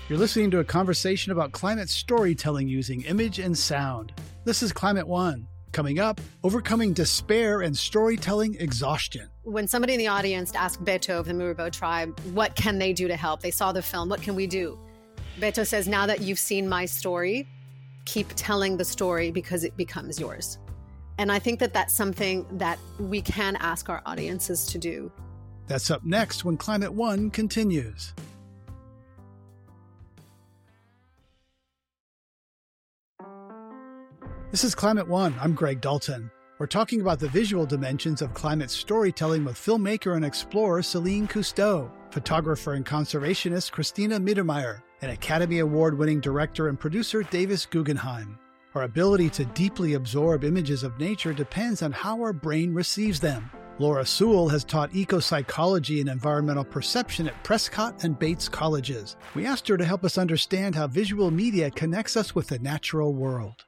You're 0.08 0.18
listening 0.18 0.50
to 0.50 0.58
a 0.58 0.64
conversation 0.64 1.30
about 1.30 1.52
climate 1.52 1.88
storytelling 1.88 2.66
using 2.66 3.02
image 3.02 3.38
and 3.38 3.56
sound. 3.56 4.12
This 4.44 4.62
is 4.62 4.72
Climate 4.72 5.06
One. 5.06 5.46
Coming 5.72 6.00
up, 6.00 6.20
overcoming 6.42 6.92
despair 6.92 7.60
and 7.60 7.76
storytelling 7.78 8.56
exhaustion. 8.58 9.28
When 9.44 9.68
somebody 9.68 9.92
in 9.92 10.00
the 10.00 10.08
audience 10.08 10.52
asked 10.56 10.84
Beto 10.84 11.20
of 11.20 11.26
the 11.26 11.32
Marubo 11.32 11.70
tribe, 11.70 12.18
what 12.32 12.56
can 12.56 12.78
they 12.78 12.92
do 12.92 13.06
to 13.06 13.16
help? 13.16 13.40
They 13.40 13.52
saw 13.52 13.70
the 13.70 13.82
film, 13.82 14.08
what 14.08 14.20
can 14.20 14.34
we 14.34 14.48
do? 14.48 14.76
Beto 15.38 15.64
says, 15.64 15.86
now 15.86 16.06
that 16.06 16.22
you've 16.22 16.40
seen 16.40 16.68
my 16.68 16.86
story, 16.86 17.46
keep 18.04 18.26
telling 18.34 18.78
the 18.78 18.84
story 18.84 19.30
because 19.30 19.62
it 19.62 19.76
becomes 19.76 20.18
yours. 20.18 20.58
And 21.20 21.30
I 21.30 21.38
think 21.38 21.60
that 21.60 21.74
that's 21.74 21.92
something 21.92 22.46
that 22.52 22.78
we 22.98 23.20
can 23.20 23.56
ask 23.56 23.90
our 23.90 24.00
audiences 24.06 24.64
to 24.68 24.78
do. 24.78 25.12
That's 25.66 25.90
up 25.90 26.02
next 26.02 26.46
when 26.46 26.56
Climate 26.56 26.94
One 26.94 27.28
continues. 27.28 28.14
This 34.50 34.64
is 34.64 34.74
Climate 34.74 35.08
One. 35.08 35.34
I'm 35.38 35.52
Greg 35.52 35.82
Dalton. 35.82 36.30
We're 36.58 36.66
talking 36.66 37.02
about 37.02 37.20
the 37.20 37.28
visual 37.28 37.66
dimensions 37.66 38.22
of 38.22 38.32
climate 38.32 38.70
storytelling 38.70 39.44
with 39.44 39.56
filmmaker 39.56 40.16
and 40.16 40.24
explorer 40.24 40.80
Celine 40.82 41.28
Cousteau, 41.28 41.90
photographer 42.10 42.72
and 42.72 42.86
conservationist 42.86 43.72
Christina 43.72 44.18
Mittermeier, 44.18 44.80
and 45.02 45.12
Academy 45.12 45.58
Award 45.58 45.98
winning 45.98 46.20
director 46.20 46.68
and 46.68 46.80
producer 46.80 47.22
Davis 47.24 47.66
Guggenheim. 47.66 48.38
Our 48.76 48.82
ability 48.82 49.30
to 49.30 49.44
deeply 49.46 49.94
absorb 49.94 50.44
images 50.44 50.84
of 50.84 51.00
nature 51.00 51.32
depends 51.32 51.82
on 51.82 51.90
how 51.90 52.20
our 52.20 52.32
brain 52.32 52.72
receives 52.72 53.18
them. 53.18 53.50
Laura 53.80 54.06
Sewall 54.06 54.48
has 54.48 54.62
taught 54.62 54.92
ecopsychology 54.92 55.98
and 55.98 56.08
environmental 56.08 56.62
perception 56.62 57.26
at 57.26 57.42
Prescott 57.42 58.04
and 58.04 58.16
Bates 58.16 58.48
colleges. 58.48 59.16
We 59.34 59.44
asked 59.44 59.66
her 59.66 59.76
to 59.76 59.84
help 59.84 60.04
us 60.04 60.18
understand 60.18 60.76
how 60.76 60.86
visual 60.86 61.32
media 61.32 61.72
connects 61.72 62.16
us 62.16 62.32
with 62.32 62.46
the 62.46 62.60
natural 62.60 63.12
world. 63.12 63.64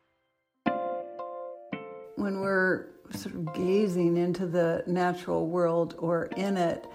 When 2.15 2.41
we're 2.41 2.87
sort 3.11 3.35
of 3.35 3.53
gazing 3.55 4.17
into 4.17 4.47
the 4.47 4.85
natural 4.87 5.49
world 5.49 5.97
or 5.99 6.27
in 6.37 6.57
it, 6.57 6.87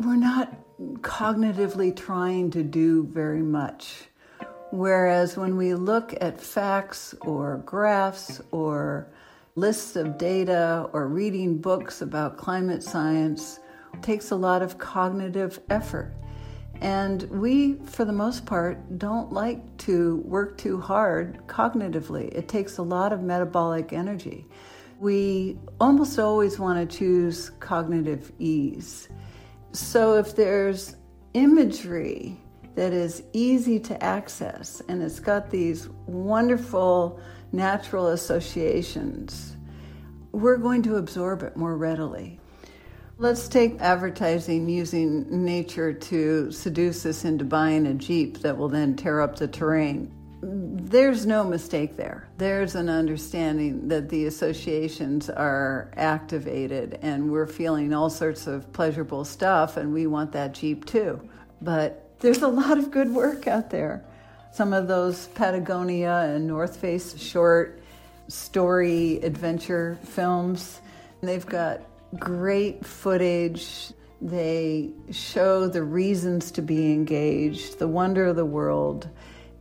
we're 0.00 0.16
not 0.16 0.52
cognitively 1.00 1.94
trying 1.94 2.50
to 2.50 2.64
do 2.64 3.04
very 3.04 3.42
much. 3.42 4.08
Whereas 4.70 5.36
when 5.36 5.56
we 5.56 5.74
look 5.74 6.14
at 6.20 6.40
facts 6.40 7.14
or 7.20 7.58
graphs 7.58 8.40
or 8.50 9.08
lists 9.54 9.96
of 9.96 10.18
data 10.18 10.88
or 10.92 11.08
reading 11.08 11.58
books 11.58 12.02
about 12.02 12.36
climate 12.36 12.82
science, 12.82 13.60
takes 14.02 14.30
a 14.30 14.36
lot 14.36 14.62
of 14.62 14.78
cognitive 14.78 15.60
effort. 15.70 16.14
And 16.80 17.22
we, 17.30 17.76
for 17.84 18.04
the 18.04 18.12
most 18.12 18.44
part, 18.44 18.98
don't 18.98 19.32
like 19.32 19.76
to 19.78 20.16
work 20.26 20.58
too 20.58 20.78
hard 20.78 21.38
cognitively. 21.46 22.28
It 22.34 22.48
takes 22.48 22.76
a 22.78 22.82
lot 22.82 23.12
of 23.12 23.22
metabolic 23.22 23.92
energy. 23.92 24.46
We 24.98 25.58
almost 25.80 26.18
always 26.18 26.58
want 26.58 26.90
to 26.90 26.98
choose 26.98 27.50
cognitive 27.60 28.32
ease. 28.38 29.08
So 29.72 30.16
if 30.16 30.36
there's 30.36 30.96
imagery 31.34 32.40
that 32.76 32.92
is 32.92 33.22
easy 33.32 33.80
to 33.80 34.04
access 34.04 34.80
and 34.88 35.02
it's 35.02 35.18
got 35.18 35.50
these 35.50 35.88
wonderful 36.06 37.18
natural 37.50 38.08
associations, 38.08 39.56
we're 40.32 40.58
going 40.58 40.82
to 40.82 40.96
absorb 40.96 41.42
it 41.42 41.56
more 41.56 41.76
readily. 41.76 42.38
Let's 43.18 43.48
take 43.48 43.80
advertising 43.80 44.68
using 44.68 45.44
nature 45.44 45.94
to 45.94 46.50
seduce 46.52 47.06
us 47.06 47.24
into 47.24 47.46
buying 47.46 47.86
a 47.86 47.94
Jeep 47.94 48.40
that 48.40 48.58
will 48.58 48.68
then 48.68 48.94
tear 48.94 49.22
up 49.22 49.36
the 49.36 49.48
terrain. 49.48 50.12
There's 50.42 51.24
no 51.24 51.42
mistake 51.42 51.96
there. 51.96 52.28
There's 52.36 52.74
an 52.74 52.90
understanding 52.90 53.88
that 53.88 54.10
the 54.10 54.26
associations 54.26 55.30
are 55.30 55.90
activated 55.96 56.98
and 57.00 57.32
we're 57.32 57.46
feeling 57.46 57.94
all 57.94 58.10
sorts 58.10 58.46
of 58.46 58.70
pleasurable 58.74 59.24
stuff 59.24 59.78
and 59.78 59.94
we 59.94 60.06
want 60.06 60.32
that 60.32 60.52
Jeep 60.52 60.84
too. 60.84 61.26
But 61.62 62.05
there's 62.20 62.42
a 62.42 62.48
lot 62.48 62.78
of 62.78 62.90
good 62.90 63.12
work 63.12 63.46
out 63.46 63.70
there. 63.70 64.04
Some 64.52 64.72
of 64.72 64.88
those 64.88 65.26
Patagonia 65.28 66.32
and 66.34 66.46
North 66.46 66.76
Face 66.78 67.18
short 67.20 67.82
story 68.28 69.20
adventure 69.22 69.98
films, 70.02 70.80
they've 71.20 71.46
got 71.46 71.82
great 72.18 72.84
footage. 72.84 73.92
They 74.20 74.92
show 75.10 75.68
the 75.68 75.82
reasons 75.82 76.50
to 76.52 76.62
be 76.62 76.92
engaged, 76.92 77.78
the 77.78 77.88
wonder 77.88 78.26
of 78.26 78.36
the 78.36 78.46
world. 78.46 79.08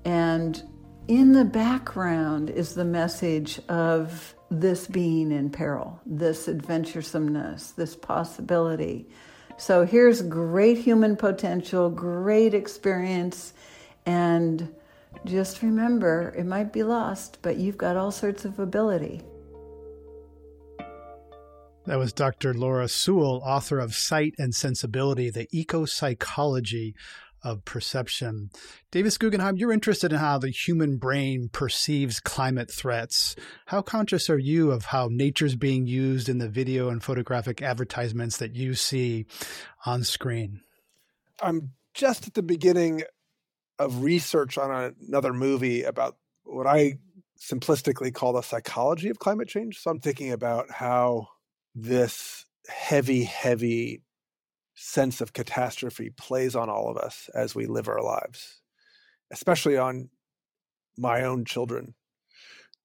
And 0.05 0.61
in 1.07 1.33
the 1.33 1.45
background 1.45 2.49
is 2.49 2.73
the 2.73 2.85
message 2.85 3.59
of 3.67 4.33
this 4.49 4.87
being 4.87 5.31
in 5.31 5.49
peril, 5.49 5.99
this 6.05 6.47
adventuresomeness, 6.47 7.75
this 7.75 7.95
possibility. 7.95 9.07
So 9.57 9.85
here's 9.85 10.21
great 10.21 10.77
human 10.77 11.15
potential, 11.15 11.89
great 11.89 12.53
experience, 12.53 13.53
and 14.05 14.73
just 15.23 15.61
remember 15.61 16.33
it 16.37 16.45
might 16.45 16.73
be 16.73 16.83
lost, 16.83 17.39
but 17.41 17.57
you've 17.57 17.77
got 17.77 17.95
all 17.95 18.11
sorts 18.11 18.43
of 18.45 18.59
ability. 18.59 19.21
That 21.85 21.99
was 21.99 22.13
Dr. 22.13 22.53
Laura 22.53 22.87
Sewall, 22.87 23.41
author 23.45 23.79
of 23.79 23.93
Sight 23.93 24.33
and 24.39 24.53
Sensibility, 24.53 25.29
the 25.29 25.47
eco 25.51 25.85
psychology 25.85 26.95
of 27.45 27.63
perception. 27.63 28.49
Davis 28.91 29.17
Guggenheim, 29.19 29.55
you're 29.55 29.71
interested 29.71 30.11
in 30.11 30.17
how 30.17 30.39
the 30.39 30.49
human 30.49 30.97
brain 30.97 31.47
perceives 31.53 32.19
climate 32.19 32.71
threats. 32.71 33.35
How 33.67 33.83
conscious 33.83 34.29
are 34.29 34.39
you 34.39 34.71
of 34.71 34.85
how 34.85 35.07
nature's 35.11 35.55
being 35.55 35.85
used 35.85 36.27
in 36.27 36.39
the 36.39 36.49
video 36.49 36.89
and 36.89 37.03
photographic 37.03 37.61
advertisements 37.61 38.37
that 38.37 38.55
you 38.55 38.73
see 38.73 39.27
on 39.85 40.03
screen? 40.03 40.61
I'm 41.39 41.73
just 41.93 42.27
at 42.27 42.33
the 42.33 42.43
beginning 42.43 43.03
of 43.77 44.03
research 44.03 44.57
on 44.57 44.95
another 45.07 45.31
movie 45.31 45.83
about 45.83 46.17
what 46.43 46.65
I 46.65 46.95
simplistically 47.39 48.13
call 48.13 48.33
the 48.33 48.41
psychology 48.41 49.09
of 49.09 49.19
climate 49.19 49.47
change. 49.47 49.79
So 49.79 49.91
I'm 49.91 49.99
thinking 49.99 50.31
about 50.31 50.71
how 50.71 51.27
this 51.75 52.45
heavy, 52.67 53.23
heavy 53.23 54.01
sense 54.75 55.21
of 55.21 55.33
catastrophe 55.33 56.09
plays 56.09 56.55
on 56.55 56.69
all 56.69 56.89
of 56.89 56.97
us 56.97 57.29
as 57.33 57.55
we 57.55 57.65
live 57.65 57.87
our 57.87 58.01
lives, 58.01 58.61
especially 59.31 59.77
on 59.77 60.09
my 60.97 61.23
own 61.23 61.45
children 61.45 61.95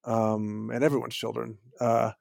um, 0.05 0.71
and 0.73 0.83
everyone's 0.83 1.17
children. 1.17 1.59
Uh, 1.81 2.13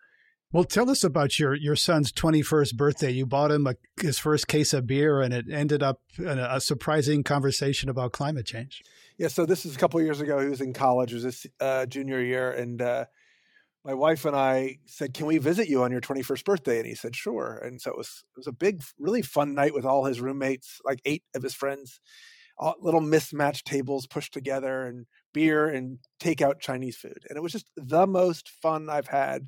Well, 0.51 0.63
tell 0.63 0.89
us 0.89 1.03
about 1.03 1.38
your 1.38 1.53
your 1.53 1.76
son's 1.76 2.11
21st 2.11 2.76
birthday. 2.76 3.11
You 3.11 3.26
bought 3.26 3.51
him 3.51 3.67
a, 3.67 3.76
his 4.01 4.17
first 4.17 4.47
case 4.47 4.74
of 4.74 4.88
beer, 4.88 5.22
and 5.22 5.34
it 5.34 5.45
ended 5.51 5.84
up 5.84 6.01
in 6.17 6.39
a, 6.39 6.49
a 6.53 6.61
surprising 6.61 7.24
conversation 7.24 7.89
about 7.89 8.11
climate 8.13 8.47
change. 8.47 8.82
Yeah, 9.17 9.28
so 9.28 9.45
this 9.45 9.65
is 9.65 9.76
a 9.76 9.80
couple 9.80 10.01
years 10.01 10.22
ago. 10.22 10.39
He 10.39 10.49
was 10.49 10.61
in 10.61 10.74
college, 10.74 11.11
it 11.11 11.15
was 11.15 11.24
his 11.24 11.45
uh, 11.59 11.86
junior 11.86 12.22
year, 12.22 12.51
and 12.51 12.82
uh, 12.82 13.05
my 13.86 13.94
wife 13.94 14.26
and 14.26 14.36
I 14.36 14.78
said, 14.86 15.14
"Can 15.14 15.26
we 15.26 15.38
visit 15.38 15.70
you 15.70 15.84
on 15.84 15.92
your 15.92 16.02
21st 16.02 16.46
birthday?" 16.46 16.78
And 16.80 16.88
he 16.88 16.96
said, 16.96 17.16
"Sure." 17.16 17.58
And 17.64 17.82
so 17.82 17.92
it 17.92 17.98
was 17.98 18.24
it 18.36 18.40
was 18.40 18.48
a 18.48 18.52
big, 18.52 18.82
really 19.00 19.22
fun 19.22 19.54
night 19.54 19.74
with 19.74 19.86
all 19.86 20.06
his 20.06 20.22
roommates, 20.22 20.80
like 20.86 21.00
eight 21.06 21.24
of 21.36 21.44
his 21.44 21.54
friends, 21.56 22.00
all, 22.58 22.76
little 22.82 23.02
mismatched 23.02 23.66
tables 23.68 24.08
pushed 24.08 24.34
together, 24.34 24.86
and 24.86 25.06
beer 25.34 25.68
and 25.70 26.00
takeout 26.22 26.60
Chinese 26.60 26.98
food, 26.98 27.24
and 27.30 27.38
it 27.38 27.42
was 27.44 27.54
just 27.54 27.68
the 27.78 28.08
most 28.08 28.50
fun 28.50 28.90
I've 28.90 29.08
had 29.08 29.48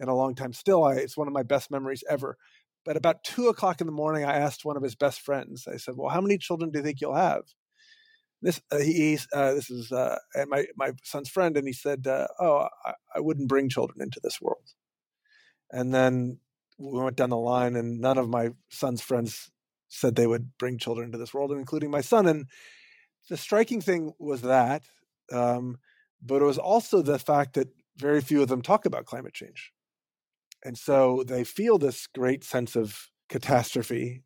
in 0.00 0.08
a 0.08 0.16
long 0.16 0.34
time. 0.34 0.52
Still, 0.52 0.84
I, 0.84 0.94
it's 0.94 1.16
one 1.16 1.28
of 1.28 1.34
my 1.34 1.42
best 1.44 1.70
memories 1.70 2.04
ever. 2.10 2.36
But 2.84 2.96
about 2.96 3.24
two 3.24 3.48
o'clock 3.48 3.80
in 3.80 3.86
the 3.86 3.92
morning, 3.92 4.24
I 4.24 4.34
asked 4.36 4.64
one 4.64 4.76
of 4.76 4.82
his 4.82 4.96
best 4.96 5.20
friends. 5.22 5.66
I 5.68 5.76
said, 5.78 5.96
"Well, 5.96 6.10
how 6.10 6.20
many 6.20 6.38
children 6.38 6.70
do 6.70 6.80
you 6.80 6.84
think 6.84 7.00
you'll 7.00 7.14
have?" 7.16 7.44
This 8.42 8.60
uh, 8.72 8.78
he's 8.78 9.28
uh, 9.32 9.54
this 9.54 9.70
is 9.70 9.92
uh, 9.92 10.18
my 10.48 10.66
my 10.76 10.92
son's 11.04 11.30
friend, 11.30 11.56
and 11.56 11.66
he 11.66 11.72
said, 11.72 12.06
uh, 12.06 12.26
"Oh, 12.40 12.68
I, 12.84 12.94
I 13.14 13.20
wouldn't 13.20 13.48
bring 13.48 13.68
children 13.68 14.02
into 14.02 14.20
this 14.22 14.40
world." 14.40 14.74
And 15.70 15.94
then 15.94 16.40
we 16.78 17.00
went 17.00 17.16
down 17.16 17.30
the 17.30 17.36
line, 17.36 17.76
and 17.76 18.00
none 18.00 18.18
of 18.18 18.28
my 18.28 18.50
son's 18.68 19.00
friends 19.00 19.50
said 19.88 20.16
they 20.16 20.26
would 20.26 20.56
bring 20.58 20.78
children 20.78 21.06
into 21.06 21.18
this 21.18 21.32
world, 21.32 21.52
including 21.52 21.90
my 21.90 22.00
son. 22.00 22.26
And 22.26 22.46
the 23.28 23.36
striking 23.36 23.80
thing 23.80 24.12
was 24.18 24.42
that, 24.42 24.82
um, 25.32 25.78
but 26.20 26.42
it 26.42 26.46
was 26.46 26.58
also 26.58 27.02
the 27.02 27.18
fact 27.18 27.54
that 27.54 27.68
very 27.96 28.20
few 28.20 28.42
of 28.42 28.48
them 28.48 28.62
talk 28.62 28.86
about 28.86 29.04
climate 29.04 29.34
change. 29.34 29.72
And 30.64 30.76
so 30.78 31.24
they 31.26 31.44
feel 31.44 31.78
this 31.78 32.06
great 32.06 32.42
sense 32.44 32.74
of 32.76 33.08
catastrophe, 33.28 34.24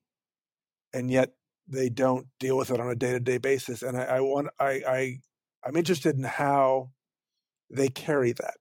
and 0.93 1.11
yet 1.11 1.33
they 1.69 1.89
don't 1.89 2.27
deal 2.39 2.57
with 2.57 2.71
it 2.71 2.81
on 2.81 2.89
a 2.89 2.95
day 2.95 3.13
to 3.13 3.21
day 3.21 3.39
basis. 3.39 3.83
And 3.83 3.97
I, 3.97 4.05
I 4.05 4.21
want 4.21 4.49
I, 4.59 4.83
I 4.87 5.19
I'm 5.65 5.77
interested 5.77 6.17
in 6.17 6.25
how 6.25 6.91
they 7.71 7.89
carry 7.89 8.33
that. 8.33 8.57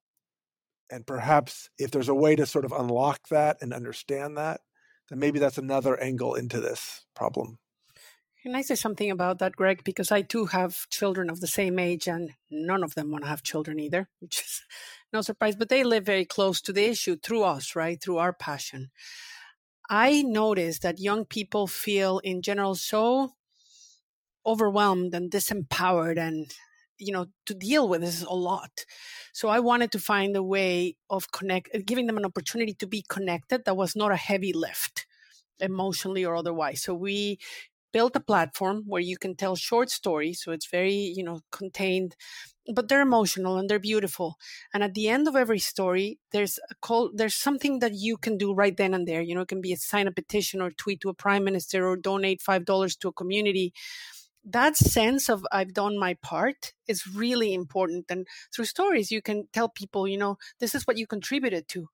And 0.91 1.05
perhaps 1.05 1.69
if 1.77 1.91
there's 1.91 2.09
a 2.09 2.15
way 2.15 2.35
to 2.35 2.45
sort 2.45 2.65
of 2.65 2.71
unlock 2.71 3.27
that 3.29 3.57
and 3.61 3.73
understand 3.73 4.37
that, 4.37 4.61
then 5.09 5.19
maybe 5.19 5.39
that's 5.39 5.57
another 5.57 5.99
angle 5.99 6.35
into 6.35 6.59
this 6.59 7.05
problem. 7.15 7.59
Can 8.45 8.53
I 8.53 8.61
say 8.61 8.75
something 8.75 9.09
about 9.09 9.39
that, 9.39 9.55
Greg? 9.55 9.83
Because 9.83 10.11
I 10.11 10.21
too 10.21 10.45
have 10.45 10.87
children 10.89 11.31
of 11.31 11.41
the 11.41 11.47
same 11.47 11.79
age, 11.79 12.07
and 12.07 12.33
none 12.51 12.83
of 12.83 12.93
them 12.93 13.09
want 13.09 13.23
to 13.23 13.29
have 13.29 13.41
children 13.41 13.79
either, 13.79 14.07
which 14.19 14.39
is 14.41 14.61
no 15.11 15.21
surprise. 15.21 15.55
But 15.55 15.69
they 15.69 15.83
live 15.83 16.05
very 16.05 16.25
close 16.25 16.61
to 16.61 16.71
the 16.71 16.85
issue 16.85 17.15
through 17.17 17.41
us, 17.41 17.75
right? 17.75 17.99
Through 17.99 18.17
our 18.17 18.33
passion. 18.33 18.91
I 19.89 20.23
notice 20.23 20.79
that 20.79 20.99
young 20.99 21.25
people 21.25 21.67
feel 21.67 22.19
in 22.19 22.41
general 22.41 22.75
so 22.75 23.33
overwhelmed 24.45 25.13
and 25.13 25.31
disempowered 25.31 26.17
and 26.17 26.53
you 26.97 27.11
know 27.11 27.25
to 27.45 27.53
deal 27.53 27.89
with 27.89 28.01
this 28.01 28.15
is 28.15 28.23
a 28.23 28.33
lot. 28.33 28.85
So 29.33 29.49
i 29.49 29.59
wanted 29.59 29.91
to 29.91 29.99
find 29.99 30.35
a 30.35 30.43
way 30.43 30.95
of 31.09 31.31
connect 31.31 31.69
uh, 31.75 31.79
giving 31.85 32.07
them 32.07 32.17
an 32.17 32.25
opportunity 32.25 32.73
to 32.75 32.87
be 32.87 33.03
connected 33.09 33.65
that 33.65 33.75
was 33.77 33.95
not 33.95 34.11
a 34.11 34.15
heavy 34.15 34.53
lift 34.53 35.05
emotionally 35.59 36.25
or 36.25 36.35
otherwise. 36.35 36.81
So 36.83 36.93
we 36.93 37.39
built 37.91 38.15
a 38.15 38.19
platform 38.19 38.83
where 38.87 39.01
you 39.01 39.17
can 39.17 39.35
tell 39.35 39.55
short 39.55 39.89
stories. 39.89 40.41
So 40.41 40.51
it's 40.51 40.67
very, 40.67 40.93
you 40.93 41.23
know, 41.23 41.41
contained, 41.51 42.15
but 42.73 42.89
they're 42.89 43.01
emotional 43.01 43.57
and 43.57 43.69
they're 43.69 43.79
beautiful. 43.79 44.37
And 44.73 44.83
at 44.83 44.93
the 44.93 45.07
end 45.07 45.27
of 45.27 45.35
every 45.35 45.59
story, 45.59 46.19
there's 46.31 46.59
a 46.69 46.75
call, 46.81 47.11
there's 47.13 47.35
something 47.35 47.79
that 47.79 47.93
you 47.93 48.17
can 48.17 48.37
do 48.37 48.53
right 48.53 48.75
then 48.75 48.93
and 48.93 49.07
there. 49.07 49.21
You 49.21 49.35
know, 49.35 49.41
it 49.41 49.47
can 49.47 49.61
be 49.61 49.73
a 49.73 49.77
sign 49.77 50.07
a 50.07 50.11
petition 50.11 50.61
or 50.61 50.71
tweet 50.71 51.01
to 51.01 51.09
a 51.09 51.13
prime 51.13 51.43
minister 51.43 51.87
or 51.87 51.95
donate 51.95 52.41
$5 52.41 52.97
to 52.99 53.07
a 53.09 53.13
community 53.13 53.73
that 54.45 54.77
sense 54.77 55.27
of 55.29 55.45
I've 55.51 55.73
done 55.73 55.97
my 55.97 56.13
part 56.21 56.73
is 56.87 57.07
really 57.07 57.53
important. 57.53 58.05
And 58.09 58.27
through 58.53 58.65
stories, 58.65 59.11
you 59.11 59.21
can 59.21 59.47
tell 59.51 59.69
people, 59.69 60.07
you 60.07 60.17
know, 60.17 60.37
this 60.59 60.75
is 60.75 60.85
what 60.85 60.97
you 60.97 61.07
contributed 61.07 61.67
to 61.69 61.89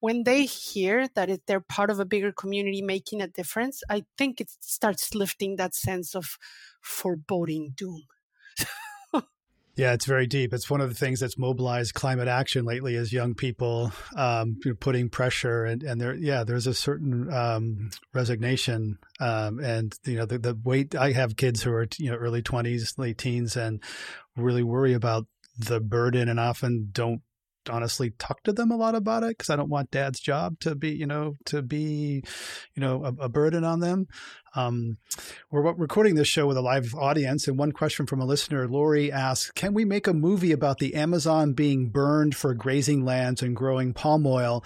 when 0.00 0.24
they 0.24 0.44
hear 0.44 1.08
that 1.14 1.28
it, 1.28 1.42
they're 1.46 1.60
part 1.60 1.90
of 1.90 1.98
a 2.00 2.04
bigger 2.04 2.32
community 2.32 2.82
making 2.82 3.20
a 3.20 3.26
difference, 3.26 3.82
I 3.88 4.04
think 4.16 4.40
it 4.40 4.50
starts 4.60 5.14
lifting 5.14 5.56
that 5.56 5.74
sense 5.74 6.14
of 6.14 6.38
foreboding 6.80 7.72
doom. 7.76 8.04
yeah, 9.74 9.92
it's 9.92 10.06
very 10.06 10.26
deep. 10.26 10.52
It's 10.52 10.70
one 10.70 10.80
of 10.80 10.88
the 10.88 10.94
things 10.94 11.18
that's 11.18 11.36
mobilized 11.36 11.94
climate 11.94 12.28
action 12.28 12.64
lately 12.64 12.94
is 12.94 13.12
young 13.12 13.34
people 13.34 13.92
um, 14.16 14.58
putting 14.78 15.08
pressure 15.08 15.64
and, 15.64 15.82
and 15.82 16.00
there, 16.00 16.14
yeah, 16.14 16.44
there's 16.44 16.68
a 16.68 16.74
certain 16.74 17.32
um, 17.32 17.90
resignation. 18.14 18.98
Um, 19.18 19.58
and, 19.58 19.92
you 20.04 20.16
know, 20.16 20.26
the, 20.26 20.38
the 20.38 20.58
weight, 20.62 20.94
I 20.94 21.12
have 21.12 21.36
kids 21.36 21.62
who 21.62 21.72
are, 21.72 21.88
you 21.98 22.10
know, 22.10 22.16
early 22.16 22.42
twenties, 22.42 22.94
late 22.98 23.18
teens 23.18 23.56
and 23.56 23.82
really 24.36 24.62
worry 24.62 24.94
about 24.94 25.26
the 25.58 25.80
burden 25.80 26.28
and 26.28 26.38
often 26.38 26.90
don't 26.92 27.22
honestly 27.70 28.10
talk 28.18 28.42
to 28.44 28.52
them 28.52 28.70
a 28.70 28.76
lot 28.76 28.94
about 28.94 29.22
it 29.22 29.30
because 29.30 29.50
I 29.50 29.56
don't 29.56 29.68
want 29.68 29.90
dad's 29.90 30.20
job 30.20 30.58
to 30.60 30.74
be, 30.74 30.90
you 30.90 31.06
know, 31.06 31.36
to 31.46 31.62
be, 31.62 32.22
you 32.74 32.80
know, 32.80 33.04
a, 33.04 33.24
a 33.24 33.28
burden 33.28 33.64
on 33.64 33.80
them. 33.80 34.06
Um, 34.54 34.96
we're 35.50 35.72
recording 35.74 36.14
this 36.14 36.26
show 36.26 36.46
with 36.46 36.56
a 36.56 36.62
live 36.62 36.94
audience, 36.94 37.46
and 37.46 37.58
one 37.58 37.72
question 37.72 38.06
from 38.06 38.20
a 38.20 38.24
listener, 38.24 38.66
Lori 38.66 39.12
asks, 39.12 39.50
"Can 39.50 39.74
we 39.74 39.84
make 39.84 40.06
a 40.06 40.14
movie 40.14 40.52
about 40.52 40.78
the 40.78 40.94
Amazon 40.94 41.52
being 41.52 41.90
burned 41.90 42.34
for 42.34 42.54
grazing 42.54 43.04
lands 43.04 43.42
and 43.42 43.54
growing 43.54 43.92
palm 43.92 44.26
oil, 44.26 44.64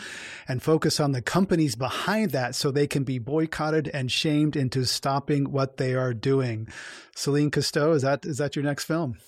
and 0.49 0.63
focus 0.63 1.01
on 1.01 1.13
the 1.13 1.21
companies 1.21 1.75
behind 1.75 2.31
that 2.31 2.55
so 2.55 2.71
they 2.71 2.87
can 2.87 3.05
be 3.05 3.19
boycotted 3.19 3.91
and 3.93 4.11
shamed 4.11 4.57
into 4.57 4.85
stopping 4.85 5.51
what 5.51 5.77
they 5.77 5.95
are 5.95 6.15
doing?" 6.15 6.69
Celine 7.15 7.51
Cousteau, 7.51 7.95
is 7.95 8.03
that 8.03 8.25
is 8.25 8.39
that 8.39 8.57
your 8.57 8.65
next 8.65 8.85
film? 8.85 9.19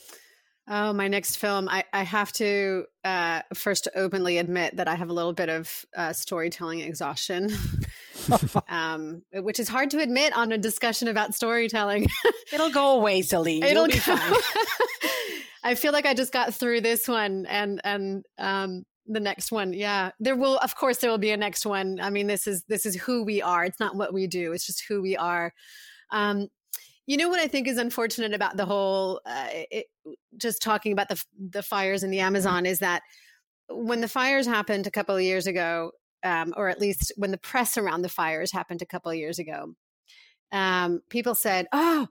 Oh, 0.66 0.94
my 0.94 1.08
next 1.08 1.36
film. 1.36 1.68
I, 1.68 1.84
I 1.92 2.04
have 2.04 2.32
to 2.34 2.86
uh, 3.04 3.42
first 3.52 3.86
openly 3.94 4.38
admit 4.38 4.76
that 4.76 4.88
I 4.88 4.94
have 4.94 5.10
a 5.10 5.12
little 5.12 5.34
bit 5.34 5.50
of 5.50 5.84
uh, 5.94 6.14
storytelling 6.14 6.80
exhaustion, 6.80 7.50
um, 8.68 9.22
which 9.34 9.60
is 9.60 9.68
hard 9.68 9.90
to 9.90 9.98
admit 9.98 10.34
on 10.34 10.52
a 10.52 10.58
discussion 10.58 11.08
about 11.08 11.34
storytelling. 11.34 12.06
It'll 12.52 12.70
go 12.70 12.98
away, 12.98 13.20
Celine. 13.20 13.62
It'll 13.62 13.86
be 13.86 13.98
fine. 13.98 14.32
I 15.62 15.74
feel 15.74 15.92
like 15.92 16.06
I 16.06 16.14
just 16.14 16.32
got 16.32 16.54
through 16.54 16.80
this 16.80 17.08
one 17.08 17.46
and 17.46 17.80
and 17.84 18.24
um, 18.38 18.84
the 19.06 19.20
next 19.20 19.52
one. 19.52 19.74
Yeah, 19.74 20.12
there 20.18 20.36
will, 20.36 20.58
of 20.58 20.76
course, 20.76 20.98
there 20.98 21.10
will 21.10 21.18
be 21.18 21.30
a 21.30 21.36
next 21.36 21.66
one. 21.66 22.00
I 22.00 22.08
mean, 22.08 22.26
this 22.26 22.46
is 22.46 22.64
this 22.68 22.86
is 22.86 22.94
who 22.96 23.22
we 23.22 23.42
are. 23.42 23.64
It's 23.64 23.80
not 23.80 23.96
what 23.96 24.14
we 24.14 24.26
do. 24.26 24.52
It's 24.52 24.66
just 24.66 24.84
who 24.88 25.02
we 25.02 25.14
are. 25.14 25.52
Um, 26.10 26.48
you 27.06 27.16
know 27.18 27.28
what 27.28 27.40
I 27.40 27.48
think 27.48 27.68
is 27.68 27.76
unfortunate 27.78 28.32
about 28.32 28.56
the 28.56 28.64
whole, 28.64 29.20
uh, 29.26 29.48
it, 29.70 29.86
just 30.38 30.62
talking 30.62 30.92
about 30.92 31.08
the 31.08 31.22
the 31.38 31.62
fires 31.62 32.02
in 32.02 32.10
the 32.10 32.20
Amazon 32.20 32.66
is 32.66 32.78
that 32.80 33.02
when 33.68 34.00
the 34.00 34.08
fires 34.08 34.46
happened 34.46 34.86
a 34.86 34.90
couple 34.90 35.16
of 35.16 35.22
years 35.22 35.46
ago, 35.46 35.92
um, 36.22 36.54
or 36.56 36.68
at 36.68 36.80
least 36.80 37.12
when 37.16 37.30
the 37.30 37.38
press 37.38 37.76
around 37.76 38.02
the 38.02 38.08
fires 38.08 38.52
happened 38.52 38.82
a 38.82 38.86
couple 38.86 39.10
of 39.10 39.16
years 39.16 39.38
ago, 39.38 39.74
um, 40.52 41.00
people 41.10 41.34
said, 41.34 41.66
"Oh, 41.72 42.08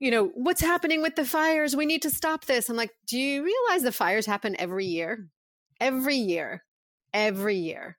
you 0.00 0.10
know 0.10 0.28
what's 0.34 0.60
happening 0.60 1.02
with 1.02 1.16
the 1.16 1.24
fires? 1.24 1.76
We 1.76 1.86
need 1.86 2.02
to 2.02 2.10
stop 2.10 2.46
this." 2.46 2.68
I'm 2.68 2.76
like, 2.76 2.92
"Do 3.06 3.18
you 3.18 3.44
realize 3.44 3.82
the 3.82 3.92
fires 3.92 4.26
happen 4.26 4.56
every 4.58 4.86
year? 4.86 5.28
Every 5.80 6.16
year, 6.16 6.64
every 7.14 7.56
year." 7.56 7.98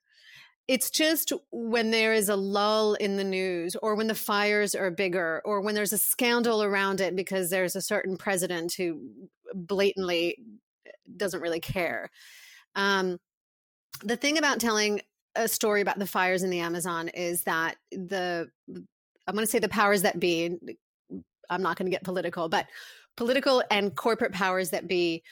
It's 0.67 0.89
just 0.89 1.31
when 1.51 1.91
there 1.91 2.13
is 2.13 2.27
a 2.27 2.35
lull 2.35 2.95
in 2.95 3.15
the 3.15 3.23
news 3.23 3.75
or 3.77 3.95
when 3.95 4.07
the 4.07 4.15
fires 4.15 4.75
are 4.75 4.91
bigger 4.91 5.41
or 5.45 5.61
when 5.61 5.75
there's 5.75 5.93
a 5.93 5.97
scandal 5.97 6.61
around 6.61 6.99
it 6.99 7.15
because 7.15 7.49
there's 7.49 7.75
a 7.75 7.81
certain 7.81 8.17
president 8.17 8.73
who 8.73 9.01
blatantly 9.53 10.37
doesn't 11.15 11.41
really 11.41 11.61
care. 11.61 12.09
Um, 12.75 13.17
the 14.03 14.17
thing 14.17 14.37
about 14.37 14.59
telling 14.59 15.01
a 15.35 15.47
story 15.47 15.81
about 15.81 15.99
the 15.99 16.07
fires 16.07 16.43
in 16.43 16.49
the 16.49 16.59
Amazon 16.59 17.07
is 17.09 17.43
that 17.43 17.77
the, 17.91 18.49
I'm 18.67 19.33
going 19.33 19.45
to 19.45 19.51
say 19.51 19.59
the 19.59 19.69
powers 19.69 20.01
that 20.01 20.19
be, 20.19 20.57
I'm 21.49 21.61
not 21.61 21.77
going 21.77 21.85
to 21.85 21.95
get 21.95 22.03
political, 22.03 22.49
but 22.49 22.67
political 23.15 23.63
and 23.71 23.95
corporate 23.95 24.33
powers 24.33 24.71
that 24.71 24.87
be 24.87 25.23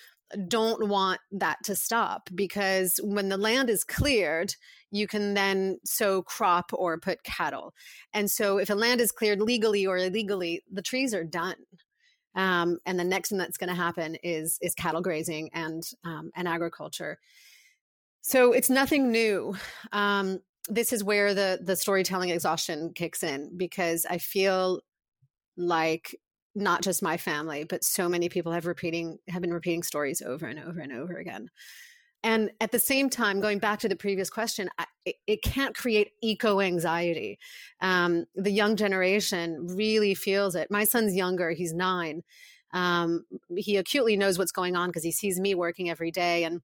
don't 0.48 0.88
want 0.88 1.20
that 1.32 1.58
to 1.64 1.76
stop 1.76 2.30
because 2.34 3.00
when 3.04 3.30
the 3.30 3.38
land 3.38 3.70
is 3.70 3.84
cleared, 3.84 4.56
you 4.96 5.08
can 5.08 5.34
then 5.34 5.78
sow 5.84 6.22
crop 6.22 6.72
or 6.74 6.98
put 6.98 7.24
cattle. 7.24 7.74
And 8.14 8.32
so 8.32 8.58
if 8.58 8.70
a 8.70 8.76
land 8.76 9.02
is 9.02 9.12
cleared 9.12 9.42
legally 9.42 9.86
or 9.86 9.98
illegally, 9.98 10.64
the 10.72 10.82
trees 10.82 11.14
are 11.14 11.24
done. 11.24 11.56
Um, 12.36 12.80
and 12.86 13.00
the 13.00 13.04
next 13.04 13.30
thing 13.30 13.38
that's 13.38 13.58
going 13.58 13.70
to 13.70 13.76
happen 13.76 14.16
is 14.24 14.58
is 14.62 14.76
cattle 14.76 15.02
grazing 15.02 15.50
and 15.54 15.84
um, 16.04 16.32
and 16.36 16.48
agriculture. 16.48 17.20
So 18.22 18.54
it's 18.54 18.70
nothing 18.70 19.12
new. 19.12 19.56
Um, 19.92 20.40
this 20.68 20.92
is 20.92 21.04
where 21.04 21.34
the 21.34 21.60
the 21.62 21.76
storytelling 21.76 22.30
exhaustion 22.30 22.92
kicks 22.94 23.24
in 23.24 23.52
because 23.56 24.06
I 24.10 24.18
feel 24.18 24.82
like 25.58 26.16
not 26.56 26.82
just 26.82 27.04
my 27.04 27.18
family, 27.18 27.66
but 27.66 27.84
so 27.84 28.10
many 28.10 28.30
people 28.30 28.52
have 28.52 28.66
repeating 28.66 29.18
have 29.28 29.42
been 29.42 29.54
repeating 29.54 29.84
stories 29.84 30.22
over 30.22 30.46
and 30.46 30.60
over 30.60 30.80
and 30.80 30.92
over 30.92 31.18
again. 31.18 31.50
And 32.26 32.50
at 32.60 32.72
the 32.72 32.80
same 32.80 33.12
time, 33.12 33.40
going 33.40 33.60
back 33.60 33.78
to 33.82 33.88
the 33.88 33.96
previous 33.96 34.32
question, 34.32 34.68
it, 35.06 35.18
it 35.28 35.44
can't 35.44 35.76
create 35.76 36.14
eco 36.24 36.60
anxiety. 36.60 37.38
Um, 37.82 38.26
the 38.34 38.50
young 38.50 38.76
generation 38.78 39.68
really 39.78 40.16
feels 40.16 40.56
it. 40.56 40.72
My 40.72 40.86
son's 40.86 41.16
younger, 41.16 41.52
he's 41.52 41.72
nine. 41.72 42.24
Um, 42.74 43.26
he 43.56 43.78
acutely 43.78 44.18
knows 44.18 44.40
what's 44.40 44.52
going 44.52 44.76
on 44.76 44.90
because 44.90 45.04
he 45.04 45.12
sees 45.12 45.40
me 45.40 45.54
working 45.54 45.88
every 45.88 46.10
day. 46.10 46.46
And 46.46 46.62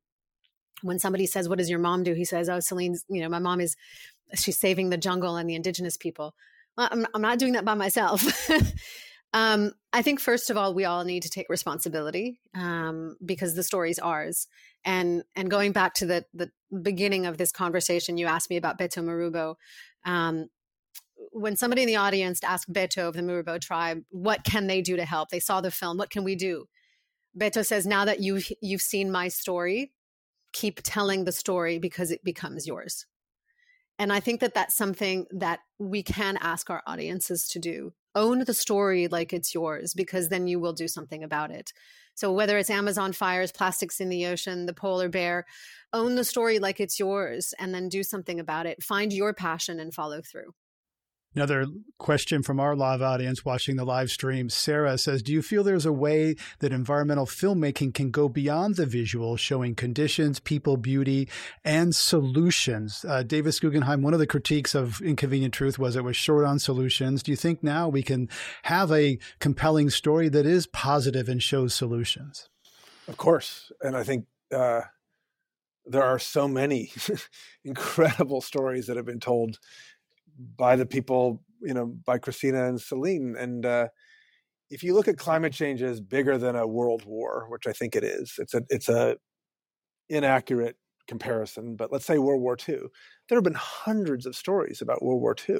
when 0.81 0.97
somebody 0.97 1.27
says, 1.27 1.47
What 1.47 1.59
does 1.59 1.69
your 1.69 1.77
mom 1.77 2.01
do? 2.01 2.15
He 2.15 2.25
says, 2.25 2.49
Oh, 2.49 2.59
Celine's, 2.59 3.05
you 3.07 3.21
know, 3.21 3.29
my 3.29 3.37
mom 3.37 3.61
is, 3.61 3.75
she's 4.33 4.57
saving 4.57 4.89
the 4.89 4.97
jungle 4.97 5.35
and 5.35 5.47
the 5.47 5.53
indigenous 5.53 5.95
people. 5.95 6.33
Well, 6.75 6.89
I'm, 6.91 7.05
I'm 7.13 7.21
not 7.21 7.37
doing 7.37 7.53
that 7.53 7.65
by 7.65 7.75
myself. 7.75 8.49
um, 9.33 9.73
I 9.93 10.01
think, 10.01 10.19
first 10.19 10.49
of 10.49 10.57
all, 10.57 10.73
we 10.73 10.85
all 10.85 11.03
need 11.03 11.23
to 11.23 11.29
take 11.29 11.49
responsibility 11.49 12.39
um, 12.53 13.15
because 13.23 13.55
the 13.55 13.63
story's 13.63 13.99
ours. 13.99 14.47
And 14.83 15.23
and 15.35 15.49
going 15.49 15.71
back 15.71 15.93
to 15.95 16.05
the 16.05 16.25
the 16.33 16.51
beginning 16.81 17.25
of 17.25 17.37
this 17.37 17.51
conversation, 17.51 18.17
you 18.17 18.25
asked 18.25 18.49
me 18.49 18.57
about 18.57 18.79
Beto 18.79 19.03
Marubo. 19.03 19.55
Um, 20.05 20.47
when 21.31 21.55
somebody 21.55 21.83
in 21.83 21.87
the 21.87 21.95
audience 21.97 22.43
asked 22.43 22.71
Beto 22.71 23.07
of 23.07 23.13
the 23.13 23.21
Marubo 23.21 23.61
tribe, 23.61 24.03
what 24.09 24.43
can 24.43 24.67
they 24.67 24.81
do 24.81 24.97
to 24.97 25.05
help? 25.05 25.29
They 25.29 25.39
saw 25.39 25.61
the 25.61 25.71
film. 25.71 25.97
What 25.97 26.09
can 26.09 26.23
we 26.23 26.35
do? 26.35 26.65
Beto 27.37 27.65
says, 27.65 27.85
now 27.85 28.05
that 28.05 28.19
you've 28.19 28.51
you've 28.61 28.81
seen 28.81 29.11
my 29.11 29.27
story, 29.27 29.93
keep 30.51 30.81
telling 30.83 31.23
the 31.23 31.31
story 31.31 31.79
because 31.79 32.11
it 32.11 32.23
becomes 32.23 32.67
yours. 32.67 33.05
And 34.01 34.11
I 34.11 34.19
think 34.19 34.39
that 34.39 34.55
that's 34.55 34.73
something 34.73 35.27
that 35.29 35.59
we 35.77 36.01
can 36.01 36.35
ask 36.41 36.71
our 36.71 36.81
audiences 36.87 37.47
to 37.49 37.59
do. 37.59 37.93
Own 38.15 38.39
the 38.45 38.53
story 38.55 39.07
like 39.07 39.31
it's 39.31 39.53
yours 39.53 39.93
because 39.93 40.27
then 40.29 40.47
you 40.47 40.59
will 40.59 40.73
do 40.73 40.87
something 40.87 41.23
about 41.23 41.51
it. 41.51 41.71
So 42.15 42.33
whether 42.33 42.57
it's 42.57 42.71
Amazon 42.71 43.13
fires, 43.13 43.51
plastics 43.51 44.01
in 44.01 44.09
the 44.09 44.25
ocean, 44.25 44.65
the 44.65 44.73
polar 44.73 45.07
bear, 45.07 45.45
own 45.93 46.15
the 46.15 46.23
story 46.23 46.57
like 46.57 46.79
it's 46.79 46.97
yours 46.97 47.53
and 47.59 47.75
then 47.75 47.89
do 47.89 48.01
something 48.01 48.39
about 48.39 48.65
it. 48.65 48.81
Find 48.81 49.13
your 49.13 49.35
passion 49.35 49.79
and 49.79 49.93
follow 49.93 50.19
through. 50.23 50.55
Another 51.33 51.65
question 51.97 52.43
from 52.43 52.59
our 52.59 52.75
live 52.75 53.01
audience 53.01 53.45
watching 53.45 53.77
the 53.77 53.85
live 53.85 54.11
stream. 54.11 54.49
Sarah 54.49 54.97
says, 54.97 55.23
Do 55.23 55.31
you 55.31 55.41
feel 55.41 55.63
there's 55.63 55.85
a 55.85 55.93
way 55.93 56.35
that 56.59 56.73
environmental 56.73 57.25
filmmaking 57.25 57.93
can 57.93 58.11
go 58.11 58.27
beyond 58.27 58.75
the 58.75 58.85
visual, 58.85 59.37
showing 59.37 59.73
conditions, 59.73 60.41
people, 60.41 60.75
beauty, 60.75 61.29
and 61.63 61.95
solutions? 61.95 63.05
Uh, 63.07 63.23
Davis 63.23 63.61
Guggenheim, 63.61 64.01
one 64.01 64.13
of 64.13 64.19
the 64.19 64.27
critiques 64.27 64.75
of 64.75 65.01
Inconvenient 65.01 65.53
Truth 65.53 65.79
was 65.79 65.95
it 65.95 66.03
was 66.03 66.17
short 66.17 66.43
on 66.45 66.59
solutions. 66.59 67.23
Do 67.23 67.31
you 67.31 67.37
think 67.37 67.63
now 67.63 67.87
we 67.87 68.03
can 68.03 68.27
have 68.63 68.91
a 68.91 69.17
compelling 69.39 69.89
story 69.89 70.27
that 70.27 70.45
is 70.45 70.67
positive 70.67 71.29
and 71.29 71.41
shows 71.41 71.73
solutions? 71.73 72.49
Of 73.07 73.15
course. 73.15 73.71
And 73.79 73.95
I 73.95 74.03
think 74.03 74.25
uh, 74.53 74.81
there 75.85 76.03
are 76.03 76.19
so 76.19 76.49
many 76.49 76.91
incredible 77.63 78.41
stories 78.41 78.87
that 78.87 78.97
have 78.97 79.05
been 79.05 79.21
told 79.21 79.59
by 80.37 80.75
the 80.75 80.85
people, 80.85 81.41
you 81.61 81.73
know, 81.73 81.85
by 81.85 82.17
Christina 82.17 82.67
and 82.67 82.79
Celine. 82.79 83.35
And 83.37 83.65
uh, 83.65 83.87
if 84.69 84.83
you 84.83 84.93
look 84.93 85.07
at 85.07 85.17
climate 85.17 85.53
change 85.53 85.81
as 85.81 86.01
bigger 86.01 86.37
than 86.37 86.55
a 86.55 86.67
world 86.67 87.03
war, 87.05 87.47
which 87.49 87.67
I 87.67 87.73
think 87.73 87.95
it 87.95 88.03
is, 88.03 88.35
it's 88.37 88.53
a 88.53 88.63
it's 88.69 88.89
a 88.89 89.17
inaccurate 90.09 90.77
comparison. 91.07 91.75
But 91.75 91.91
let's 91.91 92.05
say 92.05 92.17
World 92.17 92.41
War 92.41 92.57
II. 92.67 92.79
There 93.27 93.37
have 93.37 93.43
been 93.43 93.53
hundreds 93.53 94.25
of 94.25 94.35
stories 94.35 94.81
about 94.81 95.03
World 95.03 95.21
War 95.21 95.35
II. 95.47 95.59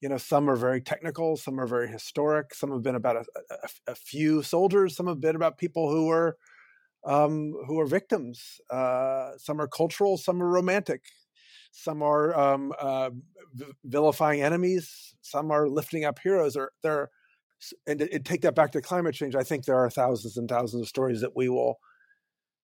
You 0.00 0.08
know, 0.10 0.18
some 0.18 0.50
are 0.50 0.56
very 0.56 0.82
technical, 0.82 1.36
some 1.36 1.58
are 1.58 1.66
very 1.66 1.88
historic, 1.88 2.54
some 2.54 2.70
have 2.72 2.82
been 2.82 2.94
about 2.94 3.16
a, 3.16 3.24
a, 3.50 3.92
a 3.92 3.94
few 3.94 4.42
soldiers, 4.42 4.96
some 4.96 5.06
have 5.06 5.20
been 5.20 5.36
about 5.36 5.56
people 5.56 5.90
who 5.90 6.06
were 6.06 6.36
um, 7.06 7.54
who 7.66 7.78
are 7.80 7.86
victims. 7.86 8.60
Uh, 8.70 9.32
some 9.36 9.60
are 9.60 9.68
cultural, 9.68 10.16
some 10.16 10.42
are 10.42 10.48
romantic. 10.48 11.02
Some 11.76 12.02
are 12.02 12.38
um, 12.38 12.72
uh, 12.78 13.10
vilifying 13.84 14.40
enemies. 14.42 15.16
Some 15.22 15.50
are 15.50 15.68
lifting 15.68 16.04
up 16.04 16.20
heroes. 16.20 16.56
Or 16.56 16.70
there, 16.82 17.10
and 17.86 17.98
to, 17.98 18.08
to 18.08 18.18
take 18.20 18.42
that 18.42 18.54
back 18.54 18.70
to 18.72 18.80
climate 18.80 19.14
change, 19.14 19.34
I 19.34 19.42
think 19.42 19.64
there 19.64 19.76
are 19.76 19.90
thousands 19.90 20.36
and 20.36 20.48
thousands 20.48 20.82
of 20.82 20.88
stories 20.88 21.20
that 21.20 21.34
we 21.34 21.48
will 21.48 21.80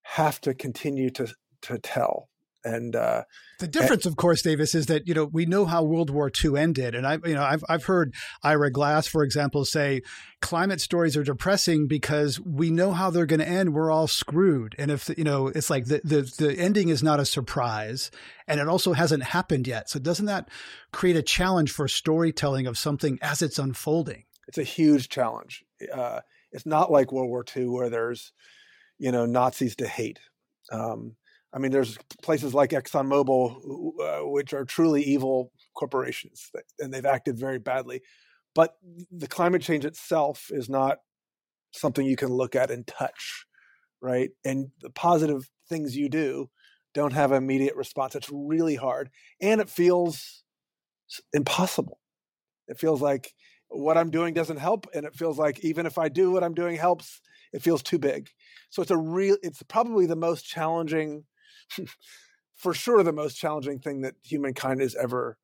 have 0.02 0.40
to 0.42 0.54
continue 0.54 1.10
to 1.10 1.26
to 1.62 1.78
tell. 1.78 2.28
And 2.62 2.94
uh, 2.94 3.22
the 3.58 3.66
difference, 3.66 4.04
and, 4.04 4.12
of 4.12 4.16
course, 4.16 4.42
Davis, 4.42 4.74
is 4.74 4.86
that 4.86 5.08
you 5.08 5.14
know 5.14 5.24
we 5.24 5.46
know 5.46 5.64
how 5.64 5.82
World 5.82 6.10
War 6.10 6.30
II 6.44 6.58
ended, 6.58 6.94
and 6.94 7.06
I, 7.06 7.18
you 7.24 7.34
know, 7.34 7.42
I've 7.42 7.64
I've 7.70 7.84
heard 7.84 8.12
Ira 8.42 8.70
Glass, 8.70 9.06
for 9.06 9.24
example, 9.24 9.64
say 9.64 10.02
climate 10.42 10.80
stories 10.82 11.16
are 11.16 11.24
depressing 11.24 11.86
because 11.86 12.38
we 12.38 12.70
know 12.70 12.92
how 12.92 13.10
they're 13.10 13.24
going 13.24 13.40
to 13.40 13.48
end. 13.48 13.72
We're 13.72 13.90
all 13.90 14.06
screwed, 14.06 14.74
and 14.78 14.90
if 14.90 15.10
you 15.16 15.24
know, 15.24 15.46
it's 15.48 15.70
like 15.70 15.86
the 15.86 16.02
the 16.04 16.22
the 16.36 16.54
ending 16.58 16.90
is 16.90 17.02
not 17.02 17.18
a 17.18 17.24
surprise, 17.24 18.10
and 18.46 18.60
it 18.60 18.68
also 18.68 18.92
hasn't 18.92 19.22
happened 19.22 19.66
yet. 19.66 19.88
So 19.88 19.98
doesn't 19.98 20.26
that 20.26 20.50
create 20.92 21.16
a 21.16 21.22
challenge 21.22 21.72
for 21.72 21.88
storytelling 21.88 22.66
of 22.66 22.76
something 22.76 23.18
as 23.22 23.40
it's 23.40 23.58
unfolding? 23.58 24.24
It's 24.48 24.58
a 24.58 24.64
huge 24.64 25.08
challenge. 25.08 25.64
Uh, 25.90 26.20
it's 26.52 26.66
not 26.66 26.92
like 26.92 27.10
World 27.10 27.30
War 27.30 27.44
II 27.56 27.68
where 27.68 27.88
there's 27.88 28.32
you 28.98 29.12
know 29.12 29.24
Nazis 29.24 29.76
to 29.76 29.88
hate. 29.88 30.20
Um, 30.70 31.16
I 31.52 31.58
mean, 31.58 31.72
there's 31.72 31.98
places 32.22 32.54
like 32.54 32.70
ExxonMobil, 32.70 33.92
uh, 34.00 34.28
which 34.28 34.52
are 34.52 34.64
truly 34.64 35.02
evil 35.02 35.52
corporations, 35.74 36.50
and 36.78 36.92
they've 36.92 37.04
acted 37.04 37.38
very 37.38 37.58
badly. 37.58 38.02
But 38.54 38.76
the 39.10 39.26
climate 39.26 39.62
change 39.62 39.84
itself 39.84 40.50
is 40.50 40.68
not 40.68 40.98
something 41.72 42.06
you 42.06 42.16
can 42.16 42.28
look 42.30 42.54
at 42.56 42.70
and 42.70 42.86
touch, 42.86 43.46
right? 44.00 44.30
And 44.44 44.70
the 44.80 44.90
positive 44.90 45.50
things 45.68 45.96
you 45.96 46.08
do 46.08 46.50
don't 46.94 47.12
have 47.12 47.32
immediate 47.32 47.76
response. 47.76 48.14
It's 48.14 48.30
really 48.32 48.76
hard, 48.76 49.10
and 49.40 49.60
it 49.60 49.70
feels 49.70 50.44
impossible. 51.32 51.98
It 52.68 52.78
feels 52.78 53.02
like 53.02 53.34
what 53.68 53.98
I'm 53.98 54.10
doing 54.10 54.34
doesn't 54.34 54.58
help, 54.58 54.86
and 54.94 55.06
it 55.06 55.14
feels 55.16 55.38
like 55.38 55.64
even 55.64 55.86
if 55.86 55.98
I 55.98 56.08
do 56.08 56.30
what 56.30 56.44
I'm 56.44 56.54
doing 56.54 56.76
helps, 56.76 57.20
it 57.52 57.62
feels 57.62 57.82
too 57.82 57.98
big. 57.98 58.28
So 58.70 58.82
it's 58.82 58.90
a 58.90 58.96
real. 58.96 59.36
It's 59.42 59.62
probably 59.64 60.06
the 60.06 60.16
most 60.16 60.46
challenging 60.46 61.24
for 62.56 62.74
sure 62.74 63.02
the 63.02 63.12
most 63.12 63.34
challenging 63.34 63.78
thing 63.78 64.02
that 64.02 64.14
humankind 64.22 64.80
has 64.80 64.94
ever 64.94 65.38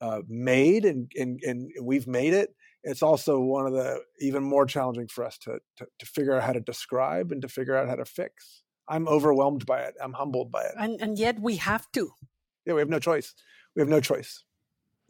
uh, 0.00 0.20
made, 0.28 0.84
and, 0.84 1.10
and 1.16 1.40
and 1.42 1.70
we've 1.82 2.06
made 2.06 2.34
it. 2.34 2.54
It's 2.82 3.02
also 3.02 3.40
one 3.40 3.66
of 3.66 3.72
the 3.72 4.00
even 4.20 4.42
more 4.42 4.66
challenging 4.66 5.08
for 5.08 5.24
us 5.24 5.38
to, 5.38 5.58
to 5.78 5.86
to 5.98 6.06
figure 6.06 6.34
out 6.34 6.42
how 6.42 6.52
to 6.52 6.60
describe 6.60 7.32
and 7.32 7.40
to 7.42 7.48
figure 7.48 7.76
out 7.76 7.88
how 7.88 7.96
to 7.96 8.04
fix. 8.04 8.62
I'm 8.88 9.08
overwhelmed 9.08 9.64
by 9.64 9.80
it. 9.80 9.94
I'm 10.02 10.12
humbled 10.12 10.50
by 10.50 10.62
it, 10.64 10.74
and 10.78 11.00
and 11.00 11.18
yet 11.18 11.40
we 11.40 11.56
have 11.56 11.90
to. 11.92 12.10
Yeah, 12.66 12.74
we 12.74 12.80
have 12.80 12.88
no 12.88 12.98
choice. 12.98 13.34
We 13.74 13.80
have 13.80 13.88
no 13.88 14.00
choice. 14.00 14.44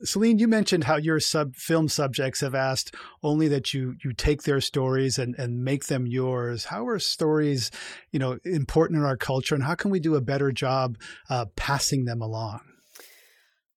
Celine, 0.03 0.39
you 0.39 0.49
mentioned 0.49 0.85
how 0.85 0.97
your 0.97 1.21
sub 1.21 1.55
film 1.55 1.89
subjects 1.89 2.41
have 2.41 2.55
asked 2.55 2.95
only 3.23 3.49
that 3.49 3.73
you 3.73 3.95
you 4.03 4.13
take 4.13 4.43
their 4.43 4.61
stories 4.61 5.19
and, 5.19 5.35
and 5.39 5.63
make 5.63 5.87
them 5.87 6.07
yours. 6.07 6.67
How 6.67 6.87
are 6.87 6.99
stories, 6.99 7.71
you 8.11 8.19
know, 8.19 8.39
important 8.45 8.99
in 8.99 9.05
our 9.05 9.17
culture, 9.17 9.55
and 9.55 9.65
how 9.65 9.77
can 9.77 9.91
we 9.91 10.01
do 10.01 10.17
a 10.17 10.21
better 10.21 10.51
job 10.53 10.99
uh, 11.31 11.47
passing 11.57 12.05
them 12.05 12.21
along? 12.21 12.61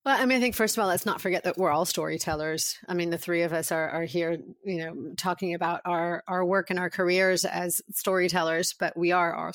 Well, 0.08 0.16
I 0.18 0.26
mean, 0.26 0.38
I 0.38 0.40
think 0.40 0.56
first 0.56 0.78
of 0.78 0.82
all, 0.82 0.88
let's 0.88 1.06
not 1.06 1.20
forget 1.20 1.44
that 1.44 1.58
we're 1.58 1.70
all 1.70 1.84
storytellers. 1.84 2.78
I 2.88 2.94
mean, 2.94 3.10
the 3.10 3.18
three 3.18 3.42
of 3.42 3.52
us 3.52 3.74
are, 3.74 3.90
are 3.90 4.06
here, 4.06 4.38
you 4.64 4.78
know, 4.78 5.14
talking 5.18 5.54
about 5.54 5.82
our 5.84 6.24
our 6.28 6.46
work 6.46 6.70
and 6.70 6.80
our 6.80 6.90
careers 6.90 7.44
as 7.44 7.82
storytellers, 7.92 8.74
but 8.80 8.98
we 8.98 9.12
are 9.12 9.36
all 9.36 9.52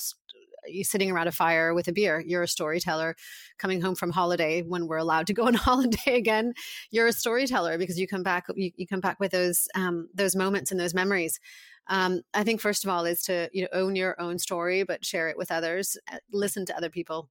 sitting 0.82 1.10
around 1.10 1.28
a 1.28 1.32
fire 1.32 1.74
with 1.74 1.88
a 1.88 1.92
beer. 1.92 2.22
You're 2.26 2.42
a 2.42 2.48
storyteller 2.48 3.16
coming 3.58 3.80
home 3.80 3.94
from 3.94 4.10
holiday 4.10 4.62
when 4.62 4.86
we're 4.86 4.96
allowed 4.96 5.26
to 5.28 5.34
go 5.34 5.46
on 5.46 5.54
holiday 5.68 6.16
again. 6.16 6.54
You're 6.90 7.06
a 7.06 7.12
storyteller 7.12 7.78
because 7.78 7.98
you 7.98 8.06
come 8.06 8.22
back 8.22 8.46
you, 8.54 8.70
you 8.76 8.86
come 8.86 9.00
back 9.00 9.20
with 9.20 9.32
those 9.32 9.68
um, 9.74 10.08
those 10.14 10.36
moments 10.36 10.70
and 10.70 10.80
those 10.80 10.94
memories. 10.94 11.40
Um, 11.88 12.22
I 12.32 12.44
think 12.44 12.60
first 12.60 12.84
of 12.84 12.90
all 12.90 13.04
is 13.04 13.22
to 13.24 13.48
you 13.52 13.62
know 13.62 13.68
own 13.72 13.96
your 13.96 14.20
own 14.20 14.38
story, 14.38 14.82
but 14.84 15.04
share 15.04 15.28
it 15.28 15.36
with 15.36 15.50
others. 15.50 15.96
Uh, 16.10 16.18
listen 16.32 16.64
to 16.66 16.76
other 16.76 16.90
people. 16.90 17.28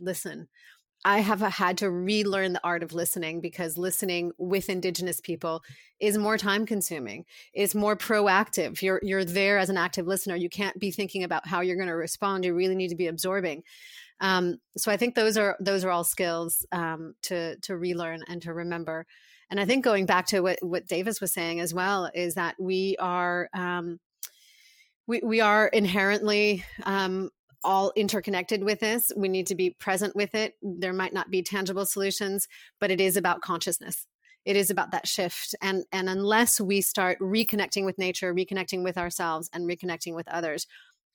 Listen. 0.00 0.48
I 1.04 1.20
have 1.20 1.40
had 1.40 1.78
to 1.78 1.90
relearn 1.90 2.54
the 2.54 2.64
art 2.64 2.82
of 2.82 2.94
listening 2.94 3.40
because 3.40 3.76
listening 3.76 4.32
with 4.38 4.70
indigenous 4.70 5.20
people 5.20 5.62
is 6.00 6.16
more 6.16 6.38
time 6.38 6.64
consuming. 6.64 7.26
It's 7.52 7.74
more 7.74 7.96
proactive. 7.96 8.80
You're 8.80 9.00
you're 9.02 9.24
there 9.24 9.58
as 9.58 9.68
an 9.68 9.76
active 9.76 10.06
listener. 10.06 10.36
You 10.36 10.48
can't 10.48 10.78
be 10.78 10.90
thinking 10.90 11.22
about 11.22 11.46
how 11.46 11.60
you're 11.60 11.76
going 11.76 11.88
to 11.88 11.94
respond. 11.94 12.44
You 12.44 12.54
really 12.54 12.74
need 12.74 12.88
to 12.88 12.96
be 12.96 13.06
absorbing. 13.06 13.62
Um, 14.20 14.56
so 14.76 14.90
I 14.90 14.96
think 14.96 15.14
those 15.14 15.36
are 15.36 15.56
those 15.60 15.84
are 15.84 15.90
all 15.90 16.04
skills 16.04 16.64
um, 16.72 17.14
to 17.22 17.56
to 17.56 17.76
relearn 17.76 18.22
and 18.28 18.40
to 18.42 18.54
remember. 18.54 19.06
And 19.50 19.60
I 19.60 19.66
think 19.66 19.84
going 19.84 20.06
back 20.06 20.26
to 20.28 20.40
what 20.40 20.58
what 20.62 20.86
Davis 20.86 21.20
was 21.20 21.32
saying 21.32 21.60
as 21.60 21.74
well 21.74 22.10
is 22.14 22.34
that 22.34 22.54
we 22.58 22.96
are 22.98 23.48
um, 23.52 24.00
we 25.06 25.20
we 25.22 25.40
are 25.40 25.66
inherently 25.68 26.64
um, 26.84 27.30
all 27.64 27.92
interconnected 27.96 28.62
with 28.62 28.80
this. 28.80 29.10
We 29.16 29.28
need 29.28 29.46
to 29.48 29.54
be 29.54 29.70
present 29.70 30.14
with 30.14 30.34
it. 30.34 30.54
There 30.62 30.92
might 30.92 31.12
not 31.12 31.30
be 31.30 31.42
tangible 31.42 31.86
solutions, 31.86 32.46
but 32.80 32.90
it 32.90 33.00
is 33.00 33.16
about 33.16 33.40
consciousness. 33.40 34.06
It 34.44 34.56
is 34.56 34.70
about 34.70 34.90
that 34.90 35.08
shift. 35.08 35.54
And, 35.62 35.84
and 35.90 36.08
unless 36.08 36.60
we 36.60 36.82
start 36.82 37.18
reconnecting 37.18 37.84
with 37.84 37.98
nature, 37.98 38.34
reconnecting 38.34 38.84
with 38.84 38.98
ourselves, 38.98 39.48
and 39.52 39.66
reconnecting 39.66 40.14
with 40.14 40.28
others, 40.28 40.66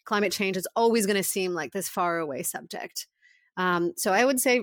climate 0.04 0.32
change 0.32 0.58
is 0.58 0.68
always 0.76 1.06
going 1.06 1.16
to 1.16 1.24
seem 1.24 1.54
like 1.54 1.72
this 1.72 1.88
far 1.88 2.18
away 2.18 2.41
subject. 2.41 3.08
Um, 3.58 3.93
so 3.95 4.12
I 4.12 4.26
would 4.26 4.39
say 4.39 4.62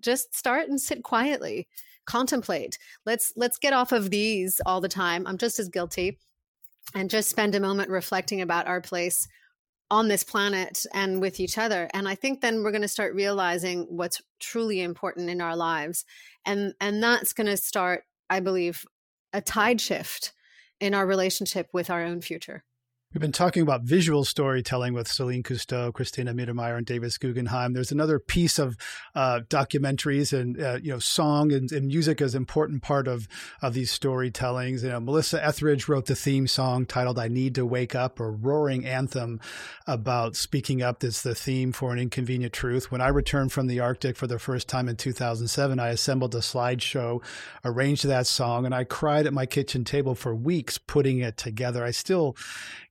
just 0.00 0.36
start 0.36 0.68
and 0.68 0.80
sit 0.80 1.02
quietly, 1.02 1.68
contemplate. 2.06 2.78
Let's 3.06 3.32
let's 3.36 3.58
get 3.58 3.72
off 3.72 3.92
of 3.92 4.10
these 4.10 4.60
all 4.66 4.80
the 4.80 4.88
time. 4.88 5.26
I'm 5.26 5.38
just 5.38 5.58
as 5.58 5.68
guilty, 5.68 6.18
and 6.94 7.08
just 7.08 7.30
spend 7.30 7.54
a 7.54 7.60
moment 7.60 7.88
reflecting 7.88 8.40
about 8.40 8.66
our 8.66 8.80
place 8.80 9.28
on 9.90 10.08
this 10.08 10.22
planet 10.22 10.86
and 10.94 11.20
with 11.20 11.40
each 11.40 11.58
other. 11.58 11.88
And 11.92 12.08
I 12.08 12.14
think 12.14 12.40
then 12.40 12.62
we're 12.62 12.70
going 12.70 12.82
to 12.82 12.88
start 12.88 13.14
realizing 13.14 13.86
what's 13.88 14.22
truly 14.38 14.80
important 14.80 15.28
in 15.28 15.40
our 15.40 15.56
lives, 15.56 16.04
and 16.44 16.74
and 16.80 17.02
that's 17.02 17.32
going 17.32 17.48
to 17.48 17.56
start, 17.56 18.04
I 18.28 18.40
believe, 18.40 18.86
a 19.32 19.40
tide 19.40 19.80
shift 19.80 20.32
in 20.80 20.94
our 20.94 21.06
relationship 21.06 21.68
with 21.72 21.90
our 21.90 22.02
own 22.02 22.20
future. 22.20 22.64
We've 23.12 23.20
been 23.20 23.32
talking 23.32 23.64
about 23.64 23.82
visual 23.82 24.24
storytelling 24.24 24.94
with 24.94 25.08
Celine 25.08 25.42
Cousteau, 25.42 25.92
Christina 25.92 26.32
Mittermeier, 26.32 26.76
and 26.76 26.86
Davis 26.86 27.18
Guggenheim. 27.18 27.72
There's 27.72 27.90
another 27.90 28.20
piece 28.20 28.56
of 28.56 28.76
uh, 29.16 29.40
documentaries 29.48 30.32
and 30.32 30.62
uh, 30.62 30.78
you 30.80 30.92
know 30.92 31.00
song 31.00 31.50
and, 31.50 31.72
and, 31.72 31.88
music 31.88 32.20
is 32.20 32.36
an 32.36 32.42
important 32.42 32.82
part 32.82 33.08
of 33.08 33.26
of 33.62 33.74
these 33.74 33.90
storytellings. 33.90 34.84
You 34.84 34.90
know, 34.90 35.00
Melissa 35.00 35.44
Etheridge 35.44 35.88
wrote 35.88 36.06
the 36.06 36.14
theme 36.14 36.46
song 36.46 36.86
titled 36.86 37.18
"I 37.18 37.26
Need 37.26 37.56
to 37.56 37.66
Wake 37.66 37.96
Up," 37.96 38.20
a 38.20 38.30
roaring 38.30 38.86
anthem 38.86 39.40
about 39.88 40.36
speaking 40.36 40.80
up. 40.80 41.00
That's 41.00 41.22
the 41.22 41.34
theme 41.34 41.72
for 41.72 41.92
an 41.92 41.98
inconvenient 41.98 42.52
truth. 42.52 42.92
When 42.92 43.00
I 43.00 43.08
returned 43.08 43.50
from 43.50 43.66
the 43.66 43.80
Arctic 43.80 44.16
for 44.16 44.28
the 44.28 44.38
first 44.38 44.68
time 44.68 44.88
in 44.88 44.94
2007, 44.94 45.80
I 45.80 45.88
assembled 45.88 46.36
a 46.36 46.38
slideshow, 46.38 47.24
arranged 47.64 48.04
that 48.04 48.28
song, 48.28 48.66
and 48.66 48.72
I 48.72 48.84
cried 48.84 49.26
at 49.26 49.32
my 49.32 49.46
kitchen 49.46 49.82
table 49.82 50.14
for 50.14 50.32
weeks 50.32 50.78
putting 50.78 51.18
it 51.18 51.36
together. 51.36 51.84
I 51.84 51.90
still 51.90 52.36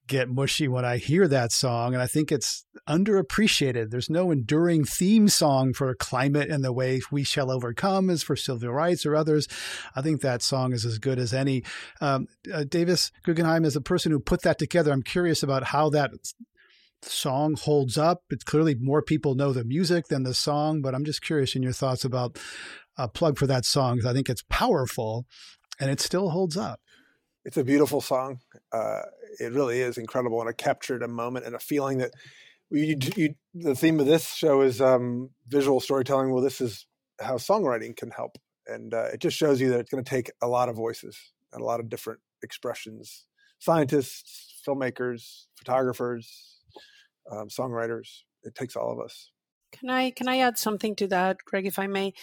get 0.10 0.28
mushy 0.28 0.68
when 0.68 0.84
I 0.84 0.98
hear 0.98 1.28
that 1.28 1.54
song. 1.54 1.94
And 1.94 2.02
I 2.02 2.08
think 2.08 2.32
it's 2.32 2.66
underappreciated. 2.90 3.92
There's 3.92 4.10
no 4.10 4.32
enduring 4.32 4.84
theme 4.84 5.30
song 5.30 5.72
for 5.72 5.94
climate 5.96 6.50
and 6.50 6.64
the 6.64 6.74
way 6.74 7.00
we 7.12 7.24
shall 7.24 7.50
overcome 7.50 8.10
is 8.10 8.24
for 8.24 8.36
civil 8.36 8.72
rights 8.72 9.06
or 9.06 9.16
others. 9.16 9.48
I 9.96 10.02
think 10.02 10.20
that 10.22 10.42
song 10.42 10.74
is 10.74 10.84
as 10.84 10.98
good 10.98 11.20
as 11.20 11.34
any. 11.34 11.64
Um, 12.02 12.28
uh, 12.54 12.66
Davis 12.68 13.12
Guggenheim 13.24 13.64
is 13.64 13.76
the 13.76 13.82
person 13.82 14.12
who 14.12 14.20
put 14.20 14.42
that 14.42 14.60
together. 14.60 14.92
I'm 14.92 15.04
curious 15.04 15.44
about 15.44 15.66
how 15.66 15.90
that 15.92 16.12
song 17.02 17.56
holds 17.56 17.98
up. 17.98 18.24
It's 18.30 18.44
clearly 18.44 18.76
more 18.76 19.02
people 19.02 19.36
know 19.36 19.54
the 19.54 19.64
music 19.64 20.08
than 20.08 20.24
the 20.24 20.34
song, 20.34 20.82
but 20.82 20.94
I'm 20.94 21.06
just 21.06 21.22
curious 21.22 21.56
in 21.56 21.64
your 21.64 21.72
thoughts 21.72 22.04
about 22.04 22.38
a 22.98 23.08
plug 23.08 23.38
for 23.38 23.48
that 23.48 23.64
song 23.64 23.96
because 23.96 24.10
I 24.10 24.14
think 24.14 24.30
it's 24.30 24.44
powerful 24.50 25.26
and 25.80 25.90
it 25.90 26.02
still 26.02 26.32
holds 26.32 26.58
up. 26.58 26.82
It's 27.46 27.58
a 27.58 27.64
beautiful 27.64 28.02
song. 28.02 28.40
Uh, 28.72 29.02
it 29.40 29.54
really 29.54 29.80
is 29.80 29.98
incredible, 29.98 30.42
and 30.42 30.50
it 30.50 30.58
captured 30.58 31.04
a 31.04 31.08
moment 31.08 31.46
and 31.46 31.56
a 31.56 31.60
feeling 31.60 32.00
that 32.00 32.12
you, 32.70 32.98
you, 33.16 33.34
the 33.54 33.76
theme 33.76 34.00
of 34.00 34.06
this 34.06 34.34
show 34.34 34.62
is 34.62 34.82
um, 34.82 35.32
visual 35.48 35.80
storytelling. 35.80 36.32
Well, 36.32 36.44
this 36.44 36.62
is 36.62 36.86
how 37.20 37.36
songwriting 37.36 37.96
can 37.96 38.12
help, 38.12 38.38
and 38.68 38.94
uh, 38.94 39.08
it 39.14 39.22
just 39.22 39.38
shows 39.38 39.60
you 39.60 39.70
that 39.70 39.80
it's 39.80 39.90
going 39.90 40.04
to 40.04 40.10
take 40.10 40.32
a 40.42 40.48
lot 40.48 40.70
of 40.70 40.76
voices 40.76 41.18
and 41.54 41.62
a 41.62 41.66
lot 41.66 41.80
of 41.80 41.90
different 41.90 42.20
expressions. 42.44 43.26
Scientists, 43.60 44.62
filmmakers, 44.68 45.46
photographers, 45.58 46.60
um, 47.32 47.48
songwriters. 47.48 48.24
It 48.44 48.56
takes 48.56 48.76
all 48.76 48.92
of 48.92 49.00
us. 49.04 49.32
Can 49.72 49.90
I 49.90 50.12
can 50.12 50.28
I 50.28 50.40
add 50.40 50.58
something 50.58 50.96
to 50.98 51.08
that, 51.08 51.44
Greg, 51.46 51.66
if 51.66 51.80
I 51.80 51.88
may? 51.88 52.14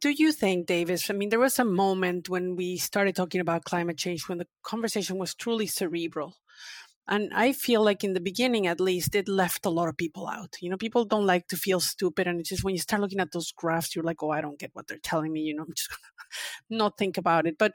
Do 0.00 0.10
you 0.10 0.32
think, 0.32 0.66
Davis? 0.66 1.10
I 1.10 1.14
mean, 1.14 1.30
there 1.30 1.40
was 1.40 1.58
a 1.58 1.64
moment 1.64 2.28
when 2.28 2.56
we 2.56 2.76
started 2.76 3.16
talking 3.16 3.40
about 3.40 3.64
climate 3.64 3.98
change 3.98 4.28
when 4.28 4.38
the 4.38 4.46
conversation 4.62 5.18
was 5.18 5.34
truly 5.34 5.66
cerebral. 5.66 6.36
And 7.08 7.32
I 7.34 7.52
feel 7.52 7.82
like 7.82 8.04
in 8.04 8.12
the 8.12 8.20
beginning, 8.20 8.66
at 8.66 8.80
least, 8.80 9.14
it 9.14 9.28
left 9.28 9.66
a 9.66 9.70
lot 9.70 9.88
of 9.88 9.96
people 9.96 10.28
out. 10.28 10.56
You 10.60 10.70
know, 10.70 10.76
people 10.76 11.04
don't 11.04 11.26
like 11.26 11.48
to 11.48 11.56
feel 11.56 11.80
stupid. 11.80 12.28
And 12.28 12.38
it's 12.38 12.48
just 12.48 12.62
when 12.62 12.74
you 12.74 12.80
start 12.80 13.02
looking 13.02 13.18
at 13.18 13.32
those 13.32 13.50
graphs, 13.50 13.94
you're 13.94 14.04
like, 14.04 14.22
oh, 14.22 14.30
I 14.30 14.40
don't 14.40 14.58
get 14.58 14.70
what 14.72 14.86
they're 14.86 14.98
telling 14.98 15.32
me. 15.32 15.40
You 15.40 15.56
know, 15.56 15.64
I'm 15.64 15.72
just 15.76 15.90
to 15.90 15.96
not 16.70 16.96
think 16.96 17.18
about 17.18 17.46
it. 17.46 17.58
But 17.58 17.72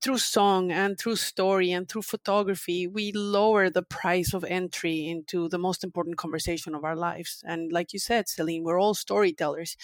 through 0.00 0.18
song 0.18 0.70
and 0.70 0.96
through 0.96 1.16
story 1.16 1.72
and 1.72 1.88
through 1.88 2.02
photography, 2.02 2.86
we 2.86 3.10
lower 3.10 3.70
the 3.70 3.82
price 3.82 4.32
of 4.32 4.44
entry 4.44 5.08
into 5.08 5.48
the 5.48 5.58
most 5.58 5.82
important 5.82 6.16
conversation 6.16 6.74
of 6.74 6.84
our 6.84 6.96
lives. 6.96 7.42
And 7.44 7.72
like 7.72 7.92
you 7.92 7.98
said, 7.98 8.28
Celine, 8.28 8.62
we're 8.62 8.80
all 8.80 8.94
storytellers. 8.94 9.76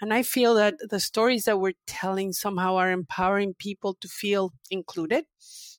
And 0.00 0.14
I 0.14 0.22
feel 0.22 0.54
that 0.54 0.76
the 0.88 1.00
stories 1.00 1.44
that 1.44 1.58
we're 1.58 1.74
telling 1.86 2.32
somehow 2.32 2.76
are 2.76 2.92
empowering 2.92 3.54
people 3.54 3.94
to 3.94 4.08
feel 4.08 4.52
included 4.70 5.24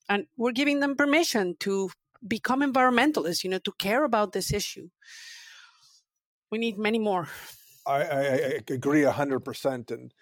and 0.10 0.26
we're 0.36 0.52
giving 0.52 0.82
them 0.82 0.96
permission 0.96 1.56
to 1.62 1.90
become 2.28 2.62
environmentalists, 2.62 3.44
you 3.44 3.50
know, 3.50 3.60
to 3.60 3.72
care 3.74 4.04
about 4.04 4.34
this 4.34 4.54
issue. 4.54 4.90
We 6.52 6.58
need 6.58 6.78
many 6.78 7.00
more. 7.00 7.28
I, 7.86 8.04
I, 8.04 8.20
I 8.22 8.60
agree 8.70 9.02
100%. 9.02 9.92
And 9.92 10.14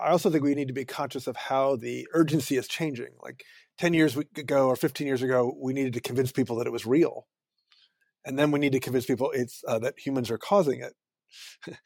I 0.00 0.10
also 0.10 0.30
think 0.30 0.44
we 0.44 0.54
need 0.54 0.68
to 0.68 0.74
be 0.74 0.84
conscious 0.84 1.26
of 1.26 1.36
how 1.36 1.76
the 1.76 2.06
urgency 2.12 2.56
is 2.56 2.68
changing. 2.68 3.14
Like 3.22 3.44
10 3.78 3.94
years 3.94 4.16
ago 4.16 4.68
or 4.68 4.76
15 4.76 5.06
years 5.06 5.22
ago, 5.22 5.54
we 5.58 5.72
needed 5.72 5.94
to 5.94 6.00
convince 6.00 6.32
people 6.32 6.56
that 6.56 6.66
it 6.66 6.72
was 6.72 6.86
real. 6.86 7.26
And 8.24 8.38
then 8.38 8.50
we 8.50 8.58
need 8.58 8.72
to 8.72 8.80
convince 8.80 9.06
people 9.06 9.30
it's 9.32 9.64
uh, 9.66 9.78
that 9.78 9.98
humans 9.98 10.30
are 10.30 10.38
causing 10.38 10.80
it. 10.80 10.94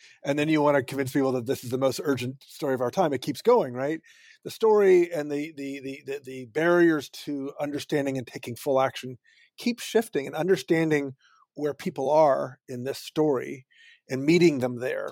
and 0.24 0.38
then 0.38 0.48
you 0.48 0.62
want 0.62 0.76
to 0.76 0.82
convince 0.82 1.12
people 1.12 1.32
that 1.32 1.46
this 1.46 1.64
is 1.64 1.70
the 1.70 1.78
most 1.78 2.00
urgent 2.02 2.42
story 2.42 2.74
of 2.74 2.80
our 2.80 2.90
time. 2.90 3.12
It 3.12 3.22
keeps 3.22 3.42
going, 3.42 3.72
right? 3.72 4.00
The 4.44 4.50
story 4.50 5.10
and 5.12 5.30
the, 5.30 5.52
the 5.56 5.80
the 5.80 6.02
the 6.06 6.20
the, 6.22 6.44
barriers 6.46 7.08
to 7.08 7.52
understanding 7.60 8.18
and 8.18 8.26
taking 8.26 8.54
full 8.54 8.80
action 8.80 9.18
keep 9.56 9.80
shifting 9.80 10.26
and 10.26 10.36
understanding 10.36 11.14
where 11.54 11.74
people 11.74 12.10
are 12.10 12.58
in 12.68 12.84
this 12.84 12.98
story 12.98 13.66
and 14.08 14.24
meeting 14.24 14.58
them 14.58 14.78
there 14.78 15.08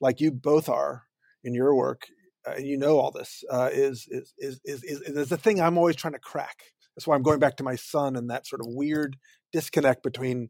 like 0.00 0.20
you 0.20 0.32
both 0.32 0.68
are 0.68 1.04
in 1.44 1.54
your 1.54 1.74
work 1.74 2.06
uh, 2.46 2.52
and 2.56 2.66
you 2.66 2.76
know 2.76 2.98
all 2.98 3.10
this 3.10 3.44
uh, 3.50 3.68
is, 3.72 4.06
is, 4.10 4.32
is 4.38 4.60
is 4.64 4.82
is 4.82 5.00
is 5.00 5.28
the 5.28 5.36
thing 5.36 5.60
i'm 5.60 5.78
always 5.78 5.96
trying 5.96 6.14
to 6.14 6.18
crack. 6.18 6.62
That's 6.96 7.06
why 7.06 7.14
i'm 7.14 7.22
going 7.22 7.40
back 7.40 7.56
to 7.56 7.64
my 7.64 7.76
son 7.76 8.16
and 8.16 8.30
that 8.30 8.46
sort 8.46 8.60
of 8.60 8.66
weird 8.68 9.16
disconnect 9.52 10.02
between 10.02 10.48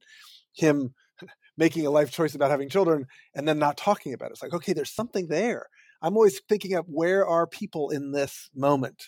him 0.54 0.94
making 1.58 1.86
a 1.86 1.90
life 1.90 2.10
choice 2.10 2.34
about 2.34 2.50
having 2.50 2.68
children 2.68 3.06
and 3.34 3.46
then 3.46 3.58
not 3.58 3.76
talking 3.76 4.14
about 4.14 4.26
it. 4.26 4.32
It's 4.32 4.42
like 4.42 4.54
okay 4.54 4.72
there's 4.72 4.94
something 4.94 5.28
there 5.28 5.66
I'm 6.02 6.16
always 6.16 6.40
thinking 6.48 6.74
of 6.74 6.86
where 6.88 7.26
are 7.26 7.46
people 7.46 7.90
in 7.90 8.10
this 8.12 8.50
moment. 8.54 9.04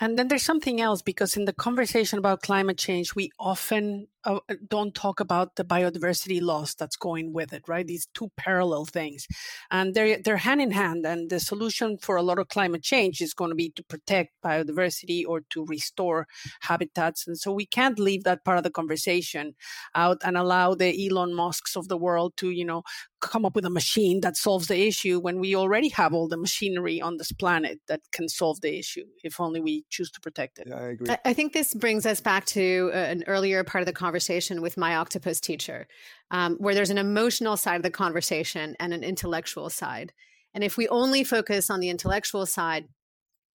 And 0.00 0.18
then 0.18 0.28
there's 0.28 0.42
something 0.42 0.80
else 0.80 1.02
because 1.02 1.36
in 1.36 1.44
the 1.44 1.52
conversation 1.52 2.18
about 2.18 2.42
climate 2.42 2.78
change, 2.78 3.14
we 3.14 3.30
often 3.38 4.08
uh, 4.24 4.40
don't 4.68 4.94
talk 4.94 5.20
about 5.20 5.56
the 5.56 5.64
biodiversity 5.64 6.40
loss 6.40 6.74
that's 6.74 6.96
going 6.96 7.32
with 7.32 7.52
it, 7.52 7.62
right? 7.68 7.86
These 7.86 8.08
two 8.14 8.30
parallel 8.36 8.84
things, 8.84 9.26
and 9.70 9.94
they're 9.94 10.18
they're 10.22 10.38
hand 10.38 10.60
in 10.60 10.70
hand. 10.70 11.06
And 11.06 11.30
the 11.30 11.40
solution 11.40 11.98
for 11.98 12.16
a 12.16 12.22
lot 12.22 12.38
of 12.38 12.48
climate 12.48 12.82
change 12.82 13.20
is 13.20 13.34
going 13.34 13.50
to 13.50 13.54
be 13.54 13.70
to 13.76 13.84
protect 13.84 14.32
biodiversity 14.44 15.24
or 15.26 15.42
to 15.50 15.64
restore 15.66 16.26
habitats. 16.62 17.26
And 17.26 17.38
so 17.38 17.52
we 17.52 17.66
can't 17.66 17.98
leave 17.98 18.24
that 18.24 18.44
part 18.44 18.58
of 18.58 18.64
the 18.64 18.70
conversation 18.70 19.54
out 19.94 20.18
and 20.24 20.36
allow 20.36 20.74
the 20.74 21.06
Elon 21.06 21.34
Musk's 21.34 21.76
of 21.76 21.88
the 21.88 21.96
world 21.96 22.32
to, 22.38 22.50
you 22.50 22.64
know, 22.64 22.82
come 23.20 23.46
up 23.46 23.54
with 23.54 23.64
a 23.64 23.70
machine 23.70 24.20
that 24.20 24.36
solves 24.36 24.66
the 24.66 24.86
issue 24.86 25.18
when 25.18 25.40
we 25.40 25.56
already 25.56 25.88
have 25.88 26.12
all 26.12 26.28
the 26.28 26.36
machinery 26.36 27.00
on 27.00 27.16
this 27.16 27.32
planet 27.32 27.80
that 27.88 28.00
can 28.12 28.28
solve 28.28 28.60
the 28.60 28.78
issue 28.78 29.04
if 29.22 29.40
only 29.40 29.60
we 29.60 29.84
choose 29.88 30.10
to 30.10 30.20
protect 30.20 30.58
it. 30.58 30.66
Yeah, 30.68 30.76
I 30.76 30.88
agree. 30.88 31.16
I 31.24 31.32
think 31.32 31.54
this 31.54 31.72
brings 31.72 32.04
us 32.04 32.20
back 32.20 32.44
to 32.46 32.90
uh, 32.92 32.96
an 32.96 33.24
earlier 33.26 33.64
part 33.64 33.80
of 33.80 33.86
the 33.86 33.92
conversation 33.92 34.13
with 34.62 34.76
my 34.76 34.96
octopus 34.96 35.40
teacher, 35.40 35.86
um, 36.30 36.56
where 36.56 36.74
there's 36.74 36.90
an 36.90 36.98
emotional 36.98 37.56
side 37.56 37.76
of 37.76 37.82
the 37.82 37.90
conversation 37.90 38.76
and 38.80 38.92
an 38.92 39.04
intellectual 39.04 39.70
side. 39.70 40.12
And 40.54 40.62
if 40.62 40.76
we 40.76 40.88
only 40.88 41.24
focus 41.24 41.70
on 41.70 41.80
the 41.80 41.88
intellectual 41.88 42.46
side, 42.46 42.88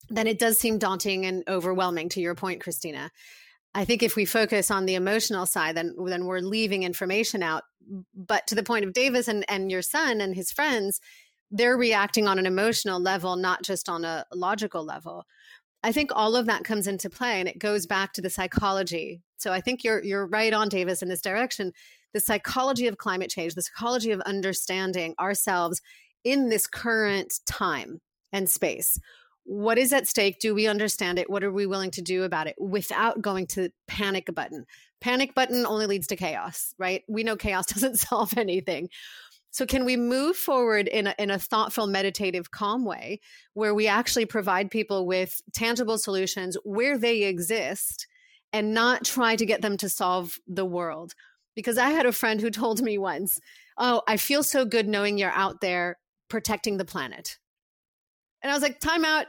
then 0.10 0.28
it 0.28 0.39
does 0.39 0.60
seem 0.60 0.78
daunting 0.78 1.26
and 1.26 1.43
overwhelming 1.47 2.10
to 2.10 2.22
your 2.22 2.36
point, 2.36 2.62
Christina. 2.62 3.12
I 3.74 3.86
think 3.86 4.01
if 4.01 4.16
we 4.16 4.26
focus 4.26 4.72
on 4.72 4.86
the 4.86 4.95
emotional 4.95 5.45
side, 5.45 5.78
then 5.78 5.95
then 6.05 6.26
we're 6.26 6.39
leaving 6.39 6.84
information 6.84 7.43
out. 7.43 7.64
But 8.16 8.47
to 8.47 8.55
the 8.55 8.64
point 8.64 8.86
of 8.86 8.93
Davis 8.93 9.28
and, 9.28 9.45
and 9.47 9.72
your 9.72 9.82
son 9.82 10.22
and 10.22 10.36
his 10.36 10.51
friends, 10.51 10.99
they're 11.51 11.78
reacting 11.78 12.28
on 12.28 12.39
an 12.39 12.45
emotional 12.45 12.99
level, 12.99 13.36
not 13.36 13.64
just 13.64 13.89
on 13.89 14.05
a 14.05 14.26
logical 14.34 14.84
level. 14.84 15.26
I 15.84 15.91
think 15.91 16.12
all 16.14 16.36
of 16.36 16.45
that 16.47 16.64
comes 16.64 16.88
into 16.88 17.10
play 17.10 17.39
and 17.39 17.47
it 17.47 17.60
goes 17.60 17.86
back 17.86 18.14
to 18.14 18.22
the 18.22 18.30
psychology. 18.30 19.22
So 19.40 19.52
I 19.52 19.62
think 19.62 19.84
you're 19.84 20.04
you're 20.04 20.28
right 20.28 20.54
on 20.54 20.70
Davis 20.70 21.02
in 21.02 21.10
this 21.10 21.22
direction. 21.22 21.74
The 22.14 22.20
psychology 22.20 22.88
of 22.88 22.98
climate 22.98 23.30
change, 23.30 23.56
the 23.56 23.62
psychology 23.62 24.12
of 24.12 24.22
understanding 24.22 25.16
ourselves 25.20 25.82
in 26.24 26.50
this 26.50 26.68
current 26.68 27.34
time 27.46 28.02
and 28.32 28.50
space 28.50 29.00
what 29.50 29.80
is 29.80 29.92
at 29.94 30.08
stake? 30.08 30.38
Do 30.40 30.54
we 30.54 30.68
understand 30.68 31.18
it? 31.18 31.28
What 31.28 31.44
are 31.44 31.52
we 31.52 31.66
willing 31.66 31.90
to 31.92 32.04
do 32.04 32.24
about 32.24 32.46
it 32.46 32.54
without 32.60 33.20
going 33.20 33.48
to 33.48 33.72
panic 33.88 34.30
button? 34.36 34.68
Panic 35.02 35.34
button 35.34 35.66
only 35.66 35.88
leads 35.88 36.06
to 36.08 36.16
chaos, 36.16 36.76
right? 36.78 37.04
We 37.08 37.24
know 37.24 37.36
chaos 37.36 37.66
doesn't 37.74 37.98
solve 37.98 38.38
anything. 38.38 38.90
So, 39.50 39.66
can 39.66 39.86
we 39.86 39.98
move 39.98 40.36
forward 40.38 40.88
in 40.88 41.08
a, 41.08 41.16
in 41.18 41.32
a 41.32 41.40
thoughtful, 41.40 41.88
meditative, 41.88 42.52
calm 42.52 42.86
way 42.86 43.22
where 43.56 43.74
we 43.74 43.88
actually 43.88 44.28
provide 44.28 44.70
people 44.70 45.08
with 45.08 45.42
tangible 45.52 45.98
solutions 45.98 46.56
where 46.64 47.00
they 47.00 47.24
exist 47.24 48.06
and 48.54 48.74
not 48.74 49.06
try 49.06 49.36
to 49.36 49.45
get 49.45 49.62
them 49.62 49.78
to 49.78 49.89
solve 49.89 50.38
the 50.47 50.66
world? 50.66 51.14
because 51.56 51.78
I 51.78 51.89
had 51.89 52.06
a 52.06 52.12
friend 52.14 52.39
who 52.39 52.50
told 52.64 52.82
me 52.82 52.97
once, 52.97 53.38
"Oh, 53.78 54.02
I 54.08 54.16
feel 54.18 54.43
so 54.43 54.64
good 54.64 54.88
knowing 54.88 55.18
you're 55.18 55.32
out 55.32 55.60
there 55.60 55.97
protecting 56.30 56.78
the 56.78 56.86
planet." 56.86 57.38
And 58.41 58.50
I 58.52 58.56
was 58.56 58.64
like, 58.64 58.80
"Time 58.80 59.04
out. 59.04 59.26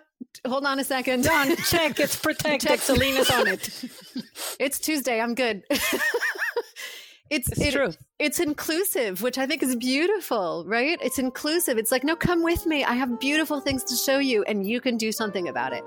Hold 0.46 0.64
on 0.64 0.78
a 0.78 0.84
second. 0.84 1.24
Done. 1.24 1.56
Check. 1.68 1.98
It's 1.98 2.14
protected. 2.14 2.78
Selena's 2.78 3.30
on 3.30 3.48
it. 3.48 3.84
it's 4.60 4.78
Tuesday. 4.78 5.20
I'm 5.20 5.34
good." 5.34 5.62
it's 5.70 7.48
It's 7.50 7.58
it- 7.60 7.72
true. 7.72 7.92
it's 8.20 8.38
inclusive, 8.38 9.22
which 9.22 9.38
I 9.38 9.46
think 9.46 9.62
is 9.64 9.74
beautiful, 9.74 10.64
right? 10.68 10.98
It's 11.02 11.18
inclusive. 11.18 11.78
It's 11.78 11.90
like, 11.90 12.04
no, 12.04 12.14
come 12.14 12.42
with 12.44 12.64
me. 12.66 12.84
I 12.84 12.94
have 12.94 13.18
beautiful 13.18 13.60
things 13.60 13.82
to 13.84 13.96
show 13.96 14.18
you, 14.18 14.44
and 14.44 14.64
you 14.64 14.80
can 14.80 14.96
do 14.96 15.10
something 15.10 15.48
about 15.48 15.72
it. 15.72 15.82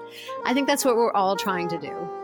I 0.46 0.54
think 0.54 0.68
that's 0.68 0.84
what 0.84 0.98
we're 0.98 1.14
all 1.14 1.38
trying 1.38 1.70
to 1.70 1.78
do. 1.78 2.23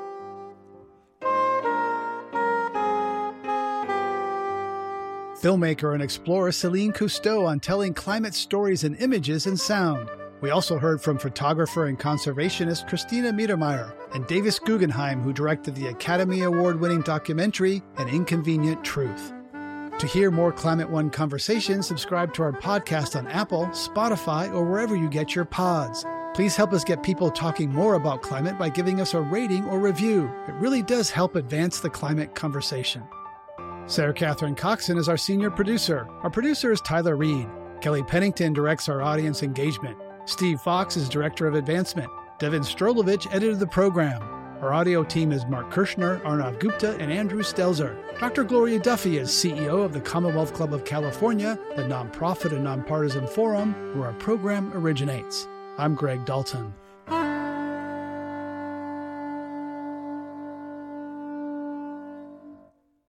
Filmmaker 5.39 5.93
and 5.93 6.03
explorer 6.03 6.51
Celine 6.51 6.91
Cousteau 6.91 7.47
on 7.47 7.61
telling 7.61 7.93
climate 7.93 8.33
stories 8.33 8.83
in 8.83 8.95
images 8.95 9.47
and 9.47 9.57
sound. 9.57 10.09
We 10.41 10.49
also 10.49 10.77
heard 10.77 11.01
from 11.01 11.17
photographer 11.17 11.87
and 11.87 11.97
conservationist 11.97 12.87
Christina 12.89 13.31
Mittermeier 13.31 13.93
and 14.13 14.27
Davis 14.27 14.59
Guggenheim, 14.59 15.21
who 15.21 15.31
directed 15.31 15.75
the 15.75 15.87
Academy 15.87 16.41
Award 16.41 16.79
winning 16.79 17.01
documentary 17.01 17.81
An 17.97 18.09
Inconvenient 18.09 18.83
Truth. 18.83 19.33
To 19.99 20.07
hear 20.07 20.29
more 20.29 20.51
Climate 20.51 20.89
One 20.89 21.09
conversations, 21.09 21.87
subscribe 21.87 22.33
to 22.33 22.43
our 22.43 22.53
podcast 22.53 23.17
on 23.17 23.27
Apple, 23.27 23.67
Spotify, 23.67 24.53
or 24.53 24.63
wherever 24.63 24.95
you 24.95 25.09
get 25.09 25.35
your 25.35 25.45
pods. 25.45 26.05
Please 26.33 26.55
help 26.55 26.73
us 26.73 26.83
get 26.83 27.03
people 27.03 27.31
talking 27.31 27.69
more 27.69 27.95
about 27.95 28.21
climate 28.21 28.57
by 28.57 28.69
giving 28.69 29.01
us 29.01 29.13
a 29.13 29.21
rating 29.21 29.65
or 29.65 29.79
review. 29.79 30.31
It 30.47 30.53
really 30.55 30.83
does 30.83 31.09
help 31.09 31.35
advance 31.35 31.79
the 31.79 31.89
climate 31.89 32.35
conversation. 32.35 33.03
Sarah 33.89 34.13
Catherine 34.13 34.53
Coxon 34.53 34.99
is 34.99 35.09
our 35.09 35.17
senior 35.17 35.49
producer. 35.49 36.07
Our 36.21 36.29
producer 36.29 36.71
is 36.71 36.79
Tyler 36.79 37.15
Reed. 37.15 37.47
Kelly 37.81 38.03
Pennington 38.03 38.53
directs 38.53 38.87
our 38.87 39.01
audience 39.01 39.41
engagement. 39.41 39.97
Steve 40.25 40.61
Fox 40.61 40.95
is 40.95 41.09
director 41.09 41.47
of 41.47 41.55
advancement. 41.55 42.07
Devin 42.37 42.61
Strolovitch 42.61 43.25
edited 43.33 43.57
the 43.57 43.65
program. 43.65 44.21
Our 44.61 44.75
audio 44.75 45.03
team 45.03 45.31
is 45.31 45.43
Mark 45.47 45.71
Kirchner, 45.71 46.19
Arnav 46.19 46.59
Gupta, 46.59 46.97
and 46.99 47.11
Andrew 47.11 47.41
Stelzer. 47.41 47.97
Dr. 48.19 48.43
Gloria 48.43 48.77
Duffy 48.77 49.17
is 49.17 49.31
CEO 49.31 49.83
of 49.83 49.93
the 49.93 50.01
Commonwealth 50.01 50.53
Club 50.53 50.71
of 50.71 50.85
California, 50.85 51.57
the 51.75 51.81
nonprofit 51.81 52.51
and 52.51 52.63
nonpartisan 52.63 53.25
forum 53.25 53.73
where 53.97 54.09
our 54.09 54.13
program 54.19 54.71
originates. 54.75 55.47
I'm 55.79 55.95
Greg 55.95 56.25
Dalton. 56.25 56.75